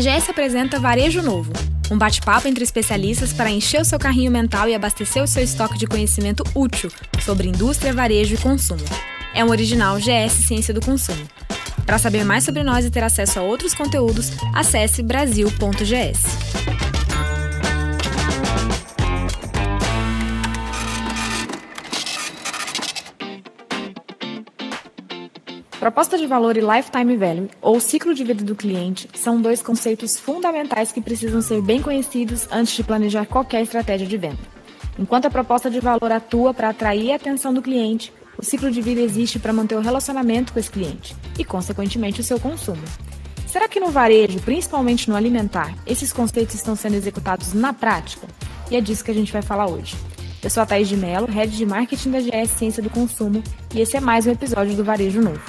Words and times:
A 0.00 0.02
GS 0.02 0.30
apresenta 0.30 0.80
Varejo 0.80 1.20
Novo, 1.20 1.52
um 1.90 1.98
bate-papo 1.98 2.48
entre 2.48 2.64
especialistas 2.64 3.34
para 3.34 3.50
encher 3.50 3.82
o 3.82 3.84
seu 3.84 3.98
carrinho 3.98 4.30
mental 4.30 4.66
e 4.66 4.74
abastecer 4.74 5.22
o 5.22 5.26
seu 5.26 5.42
estoque 5.42 5.76
de 5.76 5.86
conhecimento 5.86 6.42
útil 6.54 6.90
sobre 7.22 7.50
indústria, 7.50 7.92
varejo 7.92 8.34
e 8.34 8.38
consumo. 8.38 8.82
É 9.34 9.44
um 9.44 9.50
original 9.50 9.98
GS 9.98 10.46
Ciência 10.46 10.72
do 10.72 10.80
Consumo. 10.80 11.22
Para 11.84 11.98
saber 11.98 12.24
mais 12.24 12.44
sobre 12.44 12.62
nós 12.62 12.86
e 12.86 12.90
ter 12.90 13.04
acesso 13.04 13.40
a 13.40 13.42
outros 13.42 13.74
conteúdos, 13.74 14.32
acesse 14.54 15.02
brasil.gs. 15.02 16.49
Proposta 25.90 26.16
de 26.16 26.24
valor 26.24 26.56
e 26.56 26.60
lifetime 26.60 27.16
value, 27.16 27.50
ou 27.60 27.80
ciclo 27.80 28.14
de 28.14 28.22
vida 28.22 28.44
do 28.44 28.54
cliente, 28.54 29.08
são 29.12 29.42
dois 29.42 29.60
conceitos 29.60 30.16
fundamentais 30.16 30.92
que 30.92 31.00
precisam 31.00 31.42
ser 31.42 31.60
bem 31.60 31.82
conhecidos 31.82 32.46
antes 32.52 32.76
de 32.76 32.84
planejar 32.84 33.26
qualquer 33.26 33.60
estratégia 33.60 34.06
de 34.06 34.16
venda. 34.16 34.38
Enquanto 34.96 35.26
a 35.26 35.30
proposta 35.30 35.68
de 35.68 35.80
valor 35.80 36.12
atua 36.12 36.54
para 36.54 36.68
atrair 36.68 37.10
a 37.10 37.16
atenção 37.16 37.52
do 37.52 37.60
cliente, 37.60 38.12
o 38.38 38.44
ciclo 38.44 38.70
de 38.70 38.80
vida 38.80 39.00
existe 39.00 39.40
para 39.40 39.52
manter 39.52 39.74
o 39.74 39.80
relacionamento 39.80 40.52
com 40.52 40.60
esse 40.60 40.70
cliente 40.70 41.16
e, 41.36 41.44
consequentemente, 41.44 42.20
o 42.20 42.24
seu 42.24 42.38
consumo. 42.38 42.84
Será 43.48 43.66
que 43.66 43.80
no 43.80 43.90
varejo, 43.90 44.38
principalmente 44.42 45.10
no 45.10 45.16
alimentar, 45.16 45.74
esses 45.84 46.12
conceitos 46.12 46.54
estão 46.54 46.76
sendo 46.76 46.94
executados 46.94 47.52
na 47.52 47.72
prática? 47.72 48.28
E 48.70 48.76
é 48.76 48.80
disso 48.80 49.04
que 49.04 49.10
a 49.10 49.14
gente 49.14 49.32
vai 49.32 49.42
falar 49.42 49.66
hoje. 49.66 49.96
Eu 50.42 50.48
sou 50.48 50.62
a 50.62 50.66
Thaís 50.66 50.88
de 50.88 50.96
Mello, 50.96 51.26
Head 51.26 51.54
de 51.54 51.66
Marketing 51.66 52.10
da 52.10 52.18
GS 52.18 52.52
Ciência 52.52 52.82
do 52.82 52.88
Consumo, 52.88 53.42
e 53.74 53.80
esse 53.80 53.98
é 53.98 54.00
mais 54.00 54.26
um 54.26 54.30
episódio 54.30 54.74
do 54.74 54.82
Varejo 54.82 55.20
Novo. 55.20 55.40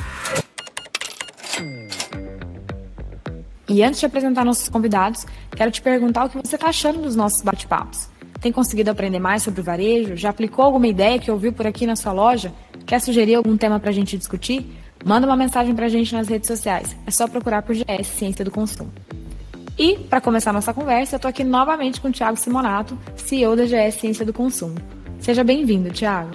E 3.70 3.82
antes 3.82 4.02
de 4.02 4.06
apresentar 4.06 4.44
nossos 4.44 4.68
convidados, 4.68 5.26
quero 5.56 5.72
te 5.72 5.82
perguntar 5.82 6.26
o 6.26 6.30
que 6.30 6.38
você 6.38 6.56
está 6.56 6.68
achando 6.68 7.02
dos 7.02 7.16
nossos 7.16 7.42
bate-papos. 7.42 8.10
Tem 8.42 8.52
conseguido 8.52 8.92
aprender 8.92 9.20
mais 9.20 9.44
sobre 9.44 9.62
o 9.62 9.64
varejo? 9.64 10.18
Já 10.18 10.30
aplicou 10.30 10.66
alguma 10.66 10.88
ideia 10.88 11.18
que 11.18 11.32
ouviu 11.32 11.54
por 11.54 11.66
aqui 11.66 11.88
na 11.88 11.96
sua 11.96 12.12
loja? 12.12 12.52
Quer 12.86 13.00
sugerir 13.00 13.36
algum 13.36 13.56
tema 13.56 13.80
para 13.80 13.92
a 13.92 13.94
gente 13.94 14.18
discutir? 14.18 14.78
Manda 15.06 15.26
uma 15.26 15.38
mensagem 15.38 15.74
para 15.74 15.86
a 15.86 15.90
gente 15.90 16.14
nas 16.14 16.28
redes 16.28 16.48
sociais. 16.48 16.98
É 17.08 17.12
só 17.12 17.30
procurar 17.30 17.62
por 17.62 17.74
GS 17.74 18.08
Ciência 18.08 18.44
do 18.44 18.52
Consumo. 18.52 18.92
E, 19.82 19.98
para 19.98 20.22
começar 20.22 20.54
nossa 20.54 20.72
conversa, 20.76 21.16
eu 21.16 21.18
estou 21.18 21.28
aqui 21.28 21.44
novamente 21.44 22.00
com 22.00 22.10
o 22.10 22.12
Thiago 22.12 22.38
Simonato, 22.38 22.96
CEO 23.16 23.56
da 23.56 23.64
GS 23.66 23.96
Ciência 23.96 24.24
do 24.24 24.32
Consumo. 24.32 24.76
Seja 25.20 25.44
bem-vindo, 25.44 25.90
Thiago. 25.90 26.30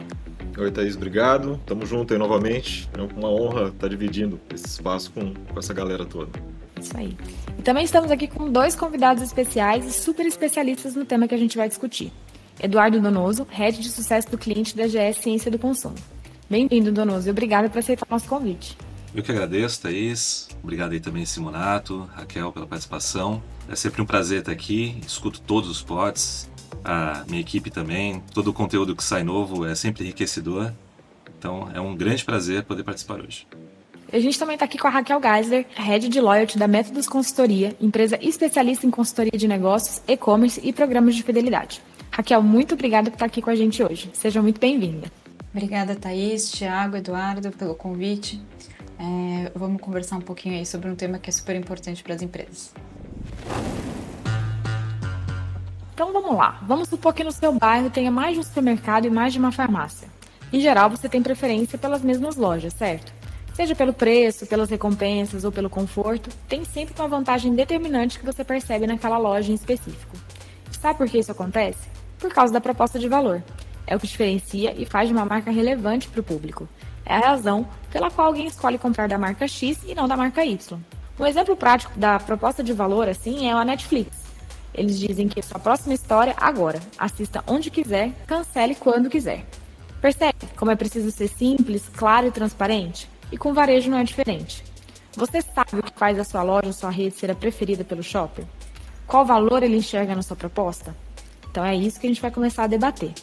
Oi, 0.59 0.69
Thaís, 0.73 0.97
obrigado. 0.97 1.57
Tamo 1.65 1.87
junto 1.87 2.13
aí 2.13 2.19
novamente. 2.19 2.91
É 2.99 3.01
uma 3.01 3.31
honra 3.31 3.69
estar 3.69 3.87
dividindo 3.87 4.41
esse 4.53 4.67
espaço 4.67 5.13
com, 5.13 5.33
com 5.33 5.59
essa 5.61 5.73
galera 5.73 6.05
toda. 6.05 6.33
Isso 6.81 6.97
aí. 6.97 7.17
E 7.57 7.63
também 7.63 7.85
estamos 7.85 8.11
aqui 8.11 8.27
com 8.27 8.51
dois 8.51 8.75
convidados 8.75 9.23
especiais 9.23 9.87
e 9.87 9.93
super 9.93 10.27
especialistas 10.27 10.97
no 10.97 11.05
tema 11.05 11.29
que 11.29 11.35
a 11.37 11.39
gente 11.39 11.57
vai 11.57 11.69
discutir. 11.69 12.13
Eduardo 12.61 13.01
Donoso, 13.01 13.47
Head 13.49 13.81
de 13.81 13.91
Sucesso 13.91 14.29
do 14.29 14.37
Cliente 14.37 14.77
da 14.77 14.89
GS 14.89 15.19
Ciência 15.23 15.53
do 15.53 15.59
Consumo. 15.61 15.95
Bem-vindo, 16.51 16.91
Donoso, 16.91 17.29
e 17.29 17.31
obrigada 17.31 17.71
por 17.71 17.79
aceitar 17.79 18.07
o 18.11 18.13
nosso 18.13 18.29
convite. 18.29 18.77
Eu 19.17 19.23
que 19.23 19.33
agradeço, 19.33 19.81
Thaís. 19.81 20.47
Obrigado 20.63 20.93
aí 20.93 21.01
também, 21.01 21.25
Simonato, 21.25 22.07
Raquel, 22.15 22.53
pela 22.53 22.67
participação. 22.67 23.43
É 23.67 23.75
sempre 23.75 24.03
um 24.03 24.05
prazer 24.05 24.41
estar 24.41 24.53
aqui. 24.53 25.01
Escuto 25.07 25.41
todos 25.41 25.71
os 25.71 25.81
pods, 25.81 26.51
a 26.85 27.25
minha 27.27 27.41
equipe 27.41 27.71
também. 27.71 28.23
Todo 28.35 28.49
o 28.49 28.53
conteúdo 28.53 28.95
que 28.95 29.03
sai 29.03 29.25
novo 29.25 29.65
é 29.65 29.75
sempre 29.75 30.05
enriquecedor. 30.05 30.71
Então, 31.39 31.71
é 31.73 31.81
um 31.81 31.97
grande 31.97 32.27
prazer 32.27 32.65
poder 32.65 32.85
participar 32.85 33.21
hoje. 33.21 33.47
A 34.13 34.21
gente 34.21 34.39
também 34.39 34.53
está 34.53 34.67
aqui 34.67 34.77
com 34.77 34.87
a 34.87 34.91
Raquel 34.91 35.19
Geisler, 35.19 35.65
Head 35.75 36.11
de 36.11 36.21
Loyalty 36.21 36.59
da 36.59 36.69
Métodos 36.69 37.09
Consultoria, 37.09 37.75
empresa 37.81 38.19
especialista 38.21 38.87
em 38.87 38.91
consultoria 38.91 39.33
de 39.35 39.49
negócios, 39.49 40.03
e-commerce 40.07 40.61
e 40.63 40.75
programas 40.75 41.15
de 41.15 41.23
fidelidade. 41.23 41.81
Raquel, 42.11 42.43
muito 42.43 42.75
obrigada 42.75 43.11
por 43.11 43.17
estar 43.17 43.27
aqui 43.27 43.41
com 43.41 43.49
a 43.49 43.57
gente 43.57 43.83
hoje. 43.83 44.11
Seja 44.13 44.43
muito 44.43 44.61
bem-vinda. 44.61 45.11
Obrigada, 45.55 45.97
Thaís, 45.97 46.51
Thiago, 46.51 46.99
Eduardo, 46.99 47.51
pelo 47.51 47.75
convite. 47.75 48.39
É, 48.99 49.53
vamos 49.55 49.81
conversar 49.81 50.17
um 50.17 50.21
pouquinho 50.21 50.57
aí 50.59 50.67
sobre 50.67 50.89
um 50.91 50.95
tema 50.95 51.19
que 51.19 51.29
é 51.29 51.33
super 51.33 51.55
importante 51.55 52.03
para 52.03 52.15
as 52.15 52.23
empresas. 52.23 52.73
Então 55.93 56.13
vamos 56.13 56.37
lá. 56.37 56.61
Vamos 56.67 56.89
supor 56.89 57.15
que 57.15 57.25
no 57.25 57.33
seu 57.33 57.53
bairro 57.53 57.91
tenha 57.91 58.11
mais 58.11 58.35
de 58.35 58.41
um 58.41 58.43
supermercado 58.43 59.07
e 59.07 59.11
mais 59.11 59.33
de 59.33 59.39
uma 59.39 59.53
farmácia. 59.53 60.09
Em 60.53 60.61
geral, 60.61 60.89
você 60.89 61.09
tem 61.09 61.23
preferência 61.23 61.79
pelas 61.79 62.03
mesmas 62.03 62.37
lojas, 62.37 62.73
certo? 62.75 63.13
Seja 63.55 63.75
pelo 63.75 63.93
preço, 63.93 64.47
pelas 64.47 64.69
recompensas 64.69 65.45
ou 65.45 65.51
pelo 65.51 65.71
conforto, 65.71 66.29
tem 66.47 66.65
sempre 66.65 66.95
uma 66.99 67.09
vantagem 67.09 67.55
determinante 67.55 68.19
que 68.19 68.27
você 68.27 68.45
percebe 68.45 68.87
naquela 68.87 69.17
loja 69.17 69.51
em 69.51 69.55
específico. 69.55 70.17
Sabe 70.79 70.99
por 70.99 71.09
que 71.09 71.19
isso 71.19 71.33
acontece? 71.33 71.89
Por 72.19 72.33
causa 72.33 72.53
da 72.53 72.61
proposta 72.61 72.99
de 72.99 73.09
valor 73.09 73.43
é 73.87 73.97
o 73.97 74.01
que 74.01 74.07
diferencia 74.07 74.75
e 74.77 74.85
faz 74.85 75.09
de 75.09 75.15
uma 75.15 75.25
marca 75.25 75.51
relevante 75.51 76.09
para 76.09 76.21
o 76.21 76.25
público. 76.25 76.69
É 77.07 77.15
a 77.15 77.21
razão 77.21 77.67
pela 77.91 78.11
qual 78.11 78.27
alguém 78.27 78.47
escolhe 78.47 78.77
comprar 78.77 79.09
da 79.09 79.17
marca 79.17 79.47
X 79.47 79.79
e 79.87 79.95
não 79.95 80.09
da 80.09 80.17
marca 80.17 80.45
Y. 80.45 80.79
Um 81.19 81.25
exemplo 81.25 81.57
prático 81.57 81.97
da 81.97 82.19
proposta 82.19 82.63
de 82.63 82.73
valor 82.73 83.09
assim 83.09 83.49
é 83.49 83.53
a 83.53 83.65
Netflix. 83.65 84.27
Eles 84.75 84.99
dizem 84.99 85.29
que 85.29 85.41
sua 85.41 85.59
próxima 85.59 85.95
história 85.95 86.35
agora. 86.37 86.81
Assista 86.99 87.43
onde 87.47 87.71
quiser, 87.71 88.13
cancele 88.27 88.75
quando 88.75 89.09
quiser. 89.09 89.47
Percebe 90.01 90.37
como 90.57 90.71
é 90.71 90.77
preciso 90.77 91.11
ser 91.11 91.29
simples, 91.29 91.89
claro 91.97 92.27
e 92.27 92.31
transparente? 92.31 93.09
E 93.33 93.39
com 93.39 93.55
varejo 93.55 93.91
não 93.91 93.99
é 93.99 94.05
diferente. 94.05 94.63
Você 95.17 95.41
sabe 95.41 95.79
o 95.79 95.83
que 95.83 95.99
faz 95.99 96.19
a 96.19 96.25
sua 96.25 96.43
loja 96.43 96.67
ou 96.67 96.73
sua 96.73 96.91
rede 96.91 97.15
ser 97.15 97.31
a 97.31 97.35
preferida 97.35 97.85
pelo 97.85 98.03
shopper? 98.03 98.45
Qual 99.07 99.25
valor 99.25 99.63
ele 99.63 99.77
enxerga 99.77 100.15
na 100.15 100.23
sua 100.23 100.37
proposta? 100.37 100.95
Então 101.51 101.65
é 101.65 101.75
isso 101.75 101.99
que 101.99 102.07
a 102.07 102.11
gente 102.11 102.21
vai 102.21 102.31
começar 102.31 102.65
a 102.65 102.67
debater. 102.67 103.15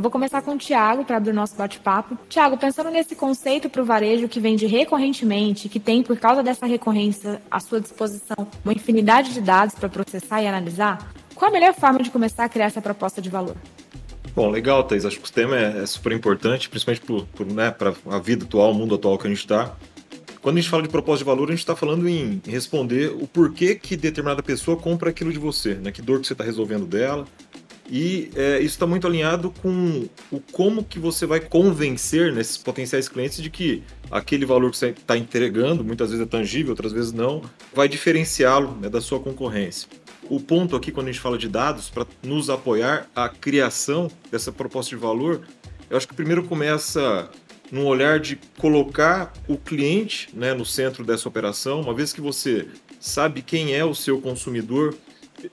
Eu 0.00 0.02
vou 0.02 0.10
começar 0.10 0.40
com 0.40 0.52
o 0.52 0.56
Tiago 0.56 1.04
para 1.04 1.18
abrir 1.18 1.30
o 1.30 1.34
nosso 1.34 1.54
bate-papo. 1.54 2.16
Tiago, 2.26 2.56
pensando 2.56 2.90
nesse 2.90 3.14
conceito 3.14 3.68
para 3.68 3.82
o 3.82 3.84
varejo 3.84 4.28
que 4.28 4.40
vende 4.40 4.64
recorrentemente, 4.64 5.68
que 5.68 5.78
tem, 5.78 6.02
por 6.02 6.18
causa 6.18 6.42
dessa 6.42 6.64
recorrência, 6.64 7.42
à 7.50 7.60
sua 7.60 7.82
disposição 7.82 8.48
uma 8.64 8.72
infinidade 8.72 9.34
de 9.34 9.42
dados 9.42 9.74
para 9.74 9.90
processar 9.90 10.40
e 10.40 10.46
analisar, 10.46 11.12
qual 11.34 11.50
a 11.50 11.52
melhor 11.52 11.74
forma 11.74 12.02
de 12.02 12.08
começar 12.08 12.44
a 12.44 12.48
criar 12.48 12.64
essa 12.64 12.80
proposta 12.80 13.20
de 13.20 13.28
valor? 13.28 13.54
Bom, 14.34 14.48
legal, 14.48 14.82
Thais. 14.84 15.04
Acho 15.04 15.20
que 15.20 15.28
o 15.28 15.32
tema 15.32 15.54
é, 15.58 15.82
é 15.82 15.84
super 15.84 16.12
importante, 16.12 16.70
principalmente 16.70 17.02
para 17.76 17.90
né, 17.90 17.96
a 18.10 18.18
vida 18.18 18.46
atual, 18.46 18.70
o 18.70 18.74
mundo 18.74 18.94
atual 18.94 19.18
que 19.18 19.26
a 19.26 19.28
gente 19.28 19.40
está. 19.40 19.76
Quando 20.40 20.56
a 20.56 20.60
gente 20.62 20.70
fala 20.70 20.82
de 20.82 20.88
proposta 20.88 21.18
de 21.18 21.24
valor, 21.24 21.48
a 21.48 21.50
gente 21.50 21.58
está 21.58 21.76
falando 21.76 22.08
em 22.08 22.40
responder 22.46 23.10
o 23.10 23.26
porquê 23.26 23.74
que 23.74 23.98
determinada 23.98 24.42
pessoa 24.42 24.78
compra 24.78 25.10
aquilo 25.10 25.30
de 25.30 25.38
você, 25.38 25.74
né? 25.74 25.92
Que 25.92 26.00
dor 26.00 26.20
que 26.20 26.26
você 26.26 26.32
está 26.32 26.42
resolvendo 26.42 26.86
dela, 26.86 27.26
e 27.90 28.30
é, 28.36 28.58
isso 28.58 28.76
está 28.76 28.86
muito 28.86 29.04
alinhado 29.04 29.50
com 29.60 30.06
o 30.30 30.40
como 30.52 30.84
que 30.84 31.00
você 31.00 31.26
vai 31.26 31.40
convencer 31.40 32.32
nesses 32.32 32.56
potenciais 32.56 33.08
clientes 33.08 33.42
de 33.42 33.50
que 33.50 33.82
aquele 34.08 34.46
valor 34.46 34.70
que 34.70 34.76
você 34.76 34.90
está 34.90 35.18
entregando, 35.18 35.84
muitas 35.84 36.10
vezes 36.10 36.24
é 36.24 36.28
tangível, 36.28 36.70
outras 36.70 36.92
vezes 36.92 37.12
não, 37.12 37.42
vai 37.74 37.88
diferenciá-lo 37.88 38.76
né, 38.80 38.88
da 38.88 39.00
sua 39.00 39.18
concorrência. 39.18 39.88
O 40.28 40.38
ponto 40.38 40.76
aqui, 40.76 40.92
quando 40.92 41.08
a 41.08 41.12
gente 41.12 41.20
fala 41.20 41.36
de 41.36 41.48
dados, 41.48 41.90
para 41.90 42.06
nos 42.22 42.48
apoiar 42.48 43.10
a 43.16 43.28
criação 43.28 44.08
dessa 44.30 44.52
proposta 44.52 44.90
de 44.94 45.02
valor, 45.02 45.42
eu 45.90 45.96
acho 45.96 46.06
que 46.06 46.14
primeiro 46.14 46.44
começa 46.44 47.28
num 47.72 47.86
olhar 47.86 48.20
de 48.20 48.38
colocar 48.56 49.32
o 49.48 49.56
cliente 49.56 50.28
né, 50.32 50.54
no 50.54 50.64
centro 50.64 51.04
dessa 51.04 51.28
operação, 51.28 51.80
uma 51.80 51.94
vez 51.94 52.12
que 52.12 52.20
você 52.20 52.68
sabe 53.00 53.42
quem 53.42 53.74
é 53.74 53.84
o 53.84 53.94
seu 53.94 54.20
consumidor, 54.20 54.94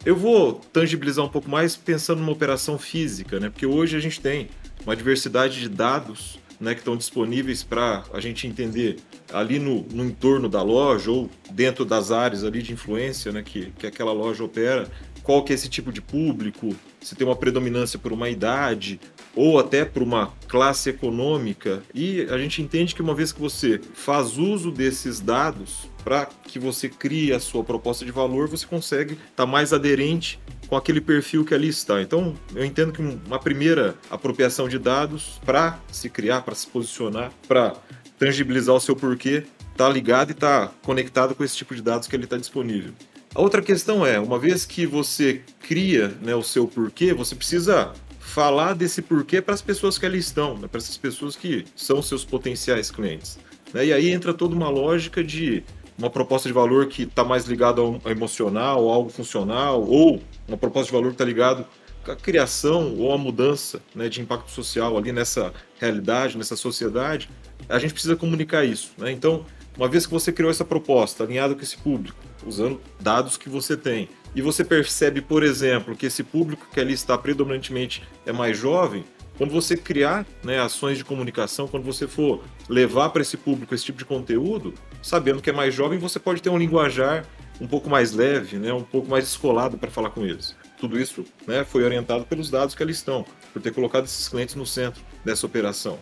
eu 0.05 0.15
vou 0.15 0.53
tangibilizar 0.53 1.25
um 1.25 1.29
pouco 1.29 1.49
mais 1.49 1.75
pensando 1.75 2.19
numa 2.19 2.31
operação 2.31 2.77
física, 2.77 3.39
né? 3.39 3.49
Porque 3.49 3.65
hoje 3.65 3.95
a 3.95 3.99
gente 3.99 4.19
tem 4.19 4.49
uma 4.85 4.95
diversidade 4.95 5.59
de 5.59 5.69
dados 5.69 6.39
né, 6.59 6.73
que 6.73 6.81
estão 6.81 6.97
disponíveis 6.97 7.63
para 7.63 8.03
a 8.13 8.19
gente 8.19 8.47
entender 8.47 8.97
ali 9.31 9.59
no, 9.59 9.83
no 9.91 10.05
entorno 10.05 10.49
da 10.49 10.61
loja 10.61 11.11
ou 11.11 11.29
dentro 11.51 11.85
das 11.85 12.11
áreas 12.11 12.43
ali 12.43 12.61
de 12.61 12.73
influência 12.73 13.31
né, 13.31 13.43
que, 13.43 13.71
que 13.77 13.85
aquela 13.85 14.11
loja 14.11 14.43
opera, 14.43 14.89
qual 15.23 15.43
que 15.43 15.51
é 15.51 15.55
esse 15.55 15.69
tipo 15.69 15.91
de 15.91 16.01
público, 16.01 16.75
se 17.07 17.15
tem 17.15 17.25
uma 17.25 17.35
predominância 17.35 17.97
por 17.97 18.11
uma 18.11 18.29
idade 18.29 18.99
ou 19.35 19.59
até 19.59 19.85
por 19.85 20.03
uma 20.03 20.33
classe 20.47 20.89
econômica. 20.89 21.81
E 21.93 22.21
a 22.29 22.37
gente 22.37 22.61
entende 22.61 22.93
que 22.93 23.01
uma 23.01 23.15
vez 23.15 23.31
que 23.31 23.39
você 23.39 23.79
faz 23.93 24.37
uso 24.37 24.71
desses 24.71 25.19
dados 25.19 25.87
para 26.03 26.25
que 26.25 26.59
você 26.59 26.89
crie 26.89 27.33
a 27.33 27.39
sua 27.39 27.63
proposta 27.63 28.03
de 28.03 28.11
valor, 28.11 28.47
você 28.47 28.65
consegue 28.65 29.13
estar 29.13 29.29
tá 29.35 29.45
mais 29.45 29.73
aderente 29.73 30.39
com 30.67 30.75
aquele 30.75 30.99
perfil 30.99 31.45
que 31.45 31.53
ali 31.53 31.69
está. 31.69 32.01
Então, 32.01 32.35
eu 32.55 32.65
entendo 32.65 32.91
que 32.91 33.01
uma 33.01 33.39
primeira 33.39 33.95
apropriação 34.09 34.67
de 34.67 34.77
dados 34.77 35.39
para 35.45 35.79
se 35.91 36.09
criar, 36.09 36.41
para 36.41 36.55
se 36.55 36.67
posicionar, 36.67 37.31
para 37.47 37.75
tangibilizar 38.17 38.75
o 38.75 38.79
seu 38.79 38.95
porquê, 38.95 39.43
está 39.71 39.87
ligado 39.87 40.29
e 40.29 40.33
está 40.33 40.71
conectado 40.83 41.35
com 41.35 41.43
esse 41.43 41.55
tipo 41.55 41.75
de 41.75 41.81
dados 41.81 42.07
que 42.07 42.15
ele 42.15 42.23
está 42.23 42.37
disponível. 42.37 42.91
A 43.37 43.41
outra 43.41 43.61
questão 43.61 44.03
é, 44.03 44.19
uma 44.19 44.39
vez 44.39 44.65
que 44.65 44.87
você 44.87 45.43
cria 45.59 46.07
né, 46.23 46.33
o 46.33 46.41
seu 46.41 46.67
porquê, 46.67 47.13
você 47.13 47.35
precisa 47.35 47.93
falar 48.19 48.73
desse 48.73 48.99
porquê 48.99 49.43
para 49.43 49.53
as 49.53 49.61
pessoas 49.61 49.95
que 49.95 50.07
ali 50.07 50.17
estão, 50.17 50.57
né, 50.57 50.67
para 50.67 50.79
essas 50.79 50.97
pessoas 50.97 51.35
que 51.35 51.63
são 51.75 52.01
seus 52.01 52.25
potenciais 52.25 52.89
clientes. 52.89 53.37
Né? 53.71 53.85
E 53.85 53.93
aí 53.93 54.09
entra 54.09 54.33
toda 54.33 54.55
uma 54.55 54.69
lógica 54.69 55.23
de 55.23 55.63
uma 55.99 56.09
proposta 56.09 56.49
de 56.49 56.53
valor 56.53 56.87
que 56.87 57.03
está 57.03 57.23
mais 57.23 57.45
ligada 57.45 57.79
ao 57.79 58.01
emocional, 58.07 58.89
algo 58.89 59.11
funcional, 59.11 59.83
ou 59.83 60.19
uma 60.47 60.57
proposta 60.57 60.87
de 60.87 60.93
valor 60.93 61.09
que 61.09 61.13
está 61.13 61.25
ligado 61.25 61.63
à 62.07 62.15
criação 62.15 62.95
ou 62.97 63.13
à 63.13 63.19
mudança 63.19 63.79
né, 63.93 64.09
de 64.09 64.19
impacto 64.19 64.49
social 64.49 64.97
ali 64.97 65.11
nessa 65.11 65.53
realidade, 65.79 66.39
nessa 66.39 66.55
sociedade, 66.55 67.29
a 67.69 67.77
gente 67.77 67.93
precisa 67.93 68.15
comunicar 68.15 68.65
isso. 68.65 68.93
Né? 68.97 69.11
Então, 69.11 69.45
uma 69.77 69.87
vez 69.87 70.07
que 70.07 70.11
você 70.11 70.31
criou 70.31 70.49
essa 70.49 70.65
proposta, 70.65 71.23
alinhada 71.23 71.53
com 71.53 71.61
esse 71.61 71.77
público, 71.77 72.26
usando 72.47 72.79
dados 72.99 73.37
que 73.37 73.49
você 73.49 73.75
tem, 73.75 74.09
e 74.33 74.41
você 74.41 74.63
percebe, 74.63 75.21
por 75.21 75.43
exemplo, 75.43 75.95
que 75.95 76.05
esse 76.05 76.23
público 76.23 76.67
que 76.71 76.79
ali 76.79 76.93
está 76.93 77.17
predominantemente 77.17 78.03
é 78.25 78.31
mais 78.31 78.57
jovem, 78.57 79.03
quando 79.37 79.51
você 79.51 79.77
criar 79.77 80.25
né, 80.43 80.59
ações 80.59 80.97
de 80.97 81.05
comunicação, 81.05 81.67
quando 81.67 81.83
você 81.83 82.07
for 82.07 82.43
levar 82.67 83.09
para 83.09 83.21
esse 83.21 83.37
público 83.37 83.73
esse 83.73 83.85
tipo 83.85 83.99
de 83.99 84.05
conteúdo, 84.05 84.73
sabendo 85.01 85.41
que 85.41 85.49
é 85.49 85.53
mais 85.53 85.73
jovem, 85.73 85.99
você 85.99 86.19
pode 86.19 86.41
ter 86.41 86.49
um 86.49 86.57
linguajar 86.57 87.25
um 87.61 87.67
pouco 87.67 87.89
mais 87.89 88.11
leve, 88.13 88.57
né, 88.57 88.73
um 88.73 88.83
pouco 88.83 89.07
mais 89.07 89.25
descolado 89.25 89.77
para 89.77 89.91
falar 89.91 90.09
com 90.09 90.25
eles. 90.25 90.55
Tudo 90.79 90.99
isso 90.99 91.23
né, 91.45 91.63
foi 91.63 91.83
orientado 91.83 92.25
pelos 92.25 92.49
dados 92.49 92.73
que 92.73 92.81
ali 92.81 92.91
estão, 92.91 93.25
por 93.53 93.61
ter 93.61 93.71
colocado 93.71 94.05
esses 94.05 94.27
clientes 94.27 94.55
no 94.55 94.65
centro 94.65 95.01
dessa 95.23 95.45
operação. 95.45 95.99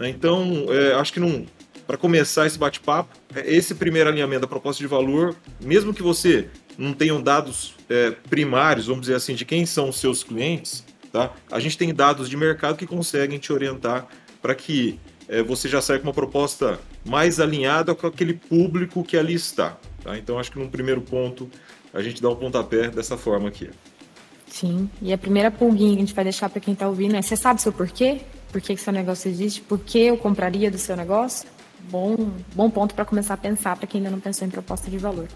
Então, 0.00 0.66
é, 0.70 0.94
acho 0.94 1.12
que 1.12 1.20
para 1.88 1.96
começar 1.96 2.46
esse 2.46 2.58
bate-papo, 2.58 3.16
é 3.34 3.50
esse 3.50 3.74
primeiro 3.74 4.10
alinhamento 4.10 4.42
da 4.42 4.46
proposta 4.46 4.78
de 4.82 4.86
valor, 4.86 5.34
mesmo 5.58 5.94
que 5.94 6.02
você 6.02 6.50
não 6.76 6.92
tenha 6.92 7.18
dados 7.18 7.74
é, 7.88 8.10
primários, 8.10 8.88
vamos 8.88 9.00
dizer 9.00 9.14
assim, 9.14 9.34
de 9.34 9.46
quem 9.46 9.64
são 9.64 9.88
os 9.88 9.96
seus 9.96 10.22
clientes, 10.22 10.84
tá? 11.10 11.32
a 11.50 11.58
gente 11.58 11.78
tem 11.78 11.94
dados 11.94 12.28
de 12.28 12.36
mercado 12.36 12.76
que 12.76 12.86
conseguem 12.86 13.38
te 13.38 13.50
orientar 13.54 14.06
para 14.42 14.54
que 14.54 15.00
é, 15.26 15.42
você 15.42 15.66
já 15.66 15.80
saia 15.80 15.98
com 15.98 16.06
uma 16.08 16.12
proposta 16.12 16.78
mais 17.06 17.40
alinhada 17.40 17.94
com 17.94 18.06
aquele 18.06 18.34
público 18.34 19.02
que 19.02 19.16
ali 19.16 19.32
está. 19.32 19.78
Tá? 20.04 20.18
Então, 20.18 20.38
acho 20.38 20.52
que 20.52 20.58
num 20.58 20.68
primeiro 20.68 21.00
ponto, 21.00 21.48
a 21.94 22.02
gente 22.02 22.20
dá 22.20 22.28
um 22.28 22.36
pontapé 22.36 22.90
dessa 22.90 23.16
forma 23.16 23.48
aqui. 23.48 23.70
Sim, 24.46 24.90
e 25.00 25.10
a 25.10 25.16
primeira 25.16 25.50
pulguinha 25.50 25.92
que 25.92 25.96
a 25.96 26.00
gente 26.00 26.14
vai 26.14 26.24
deixar 26.24 26.50
para 26.50 26.60
quem 26.60 26.74
está 26.74 26.86
ouvindo 26.86 27.16
é: 27.16 27.22
você 27.22 27.36
sabe 27.36 27.60
o 27.60 27.62
seu 27.62 27.72
porquê? 27.72 28.20
Por 28.52 28.60
que, 28.60 28.74
que 28.74 28.80
seu 28.80 28.92
negócio 28.92 29.30
existe? 29.30 29.62
Por 29.62 29.78
que 29.78 29.98
eu 29.98 30.16
compraria 30.18 30.70
do 30.70 30.78
seu 30.78 30.96
negócio? 30.96 31.48
Bom, 31.90 32.16
bom 32.54 32.70
ponto 32.70 32.94
para 32.94 33.04
começar 33.04 33.34
a 33.34 33.36
pensar 33.36 33.76
para 33.76 33.86
quem 33.86 34.00
ainda 34.00 34.10
não 34.10 34.20
pensou 34.20 34.46
em 34.46 34.50
proposta 34.50 34.90
de 34.90 34.98
valor. 34.98 35.28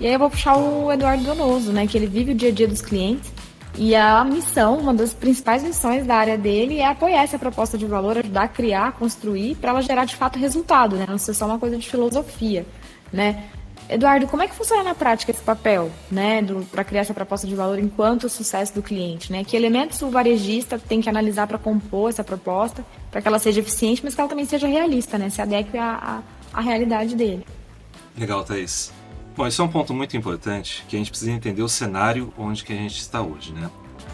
E 0.00 0.06
aí 0.06 0.12
eu 0.12 0.18
vou 0.18 0.30
puxar 0.30 0.56
o 0.56 0.90
Eduardo 0.90 1.22
Donoso, 1.22 1.72
né, 1.72 1.86
que 1.86 1.96
ele 1.96 2.06
vive 2.06 2.32
o 2.32 2.34
dia 2.34 2.48
a 2.48 2.52
dia 2.52 2.66
dos 2.66 2.80
clientes 2.80 3.30
e 3.76 3.94
a 3.94 4.24
missão, 4.24 4.78
uma 4.78 4.92
das 4.92 5.14
principais 5.14 5.62
missões 5.62 6.04
da 6.06 6.16
área 6.16 6.36
dele 6.36 6.78
é 6.78 6.86
apoiar 6.86 7.22
essa 7.22 7.38
proposta 7.38 7.78
de 7.78 7.86
valor, 7.86 8.18
ajudar 8.18 8.42
a 8.42 8.48
criar, 8.48 8.92
construir, 8.92 9.54
para 9.56 9.70
ela 9.70 9.82
gerar 9.82 10.04
de 10.04 10.16
fato 10.16 10.38
resultado, 10.38 10.96
né? 10.96 11.06
Não 11.08 11.18
ser 11.18 11.34
só 11.34 11.46
uma 11.46 11.58
coisa 11.58 11.76
de 11.76 11.88
filosofia, 11.88 12.66
né? 13.12 13.44
Eduardo, 13.90 14.28
como 14.28 14.40
é 14.40 14.46
que 14.46 14.54
funciona 14.54 14.84
na 14.84 14.94
prática 14.94 15.32
esse 15.32 15.42
papel, 15.42 15.90
né, 16.08 16.40
para 16.70 16.84
criar 16.84 17.00
essa 17.00 17.12
proposta 17.12 17.44
de 17.44 17.56
valor 17.56 17.76
enquanto 17.76 18.24
o 18.24 18.28
sucesso 18.28 18.72
do 18.72 18.82
cliente, 18.82 19.32
né? 19.32 19.42
Que 19.42 19.56
elementos 19.56 20.00
o 20.02 20.10
varejista 20.10 20.78
tem 20.78 21.00
que 21.00 21.08
analisar 21.08 21.48
para 21.48 21.58
compor 21.58 22.08
essa 22.08 22.22
proposta, 22.22 22.86
para 23.10 23.20
que 23.20 23.26
ela 23.26 23.40
seja 23.40 23.58
eficiente, 23.58 24.00
mas 24.04 24.14
que 24.14 24.20
ela 24.20 24.30
também 24.30 24.44
seja 24.44 24.68
realista, 24.68 25.18
né? 25.18 25.28
Se 25.28 25.42
adeque 25.42 25.76
à, 25.76 26.22
à, 26.52 26.58
à 26.58 26.60
realidade 26.60 27.16
dele. 27.16 27.44
Legal, 28.16 28.44
Thaís. 28.44 28.92
Bom, 29.36 29.46
isso 29.46 29.60
é 29.60 29.64
um 29.64 29.68
ponto 29.68 29.92
muito 29.92 30.16
importante, 30.16 30.84
que 30.88 30.94
a 30.94 30.98
gente 30.98 31.10
precisa 31.10 31.32
entender 31.32 31.62
o 31.62 31.68
cenário 31.68 32.32
onde 32.38 32.62
que 32.62 32.72
a 32.72 32.76
gente 32.76 33.00
está 33.00 33.20
hoje, 33.20 33.52
né? 33.52 33.68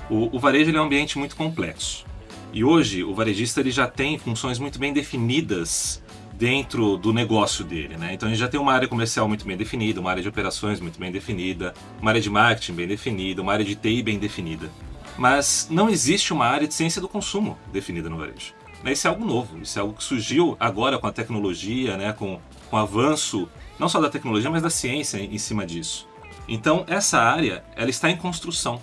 O, 0.08 0.34
o 0.34 0.38
varejo 0.38 0.74
é 0.74 0.80
um 0.80 0.84
ambiente 0.84 1.18
muito 1.18 1.36
complexo. 1.36 2.06
E 2.50 2.64
hoje 2.64 3.04
o 3.04 3.14
varejista 3.14 3.60
ele 3.60 3.70
já 3.70 3.86
tem 3.86 4.18
funções 4.18 4.58
muito 4.58 4.78
bem 4.78 4.92
definidas 4.94 6.02
dentro 6.38 6.96
do 6.96 7.12
negócio 7.12 7.64
dele, 7.64 7.96
né? 7.96 8.12
Então 8.12 8.28
gente 8.28 8.38
já 8.38 8.48
tem 8.48 8.60
uma 8.60 8.72
área 8.72 8.86
comercial 8.86 9.26
muito 9.26 9.46
bem 9.46 9.56
definida, 9.56 10.00
uma 10.00 10.10
área 10.10 10.22
de 10.22 10.28
operações 10.28 10.80
muito 10.80 10.98
bem 10.98 11.10
definida, 11.10 11.72
uma 12.00 12.10
área 12.10 12.20
de 12.20 12.28
marketing 12.28 12.74
bem 12.74 12.86
definida, 12.86 13.40
uma 13.42 13.52
área 13.52 13.64
de 13.64 13.74
TI 13.74 14.02
bem 14.02 14.18
definida. 14.18 14.70
Mas 15.16 15.68
não 15.70 15.88
existe 15.88 16.32
uma 16.32 16.46
área 16.46 16.68
de 16.68 16.74
ciência 16.74 17.00
do 17.00 17.08
consumo 17.08 17.58
definida 17.72 18.10
no 18.10 18.18
varejo. 18.18 18.52
Né? 18.84 18.92
Isso 18.92 19.06
é 19.06 19.10
algo 19.10 19.24
novo, 19.24 19.58
isso 19.58 19.78
é 19.78 19.82
algo 19.82 19.94
que 19.94 20.04
surgiu 20.04 20.56
agora 20.60 20.98
com 20.98 21.06
a 21.06 21.12
tecnologia, 21.12 21.96
né? 21.96 22.12
com, 22.12 22.38
com 22.68 22.76
o 22.76 22.78
avanço 22.78 23.48
não 23.78 23.88
só 23.88 24.00
da 24.00 24.10
tecnologia, 24.10 24.50
mas 24.50 24.62
da 24.62 24.70
ciência 24.70 25.18
em 25.18 25.38
cima 25.38 25.64
disso. 25.64 26.06
Então 26.46 26.84
essa 26.86 27.18
área 27.18 27.64
ela 27.74 27.88
está 27.88 28.10
em 28.10 28.16
construção. 28.16 28.80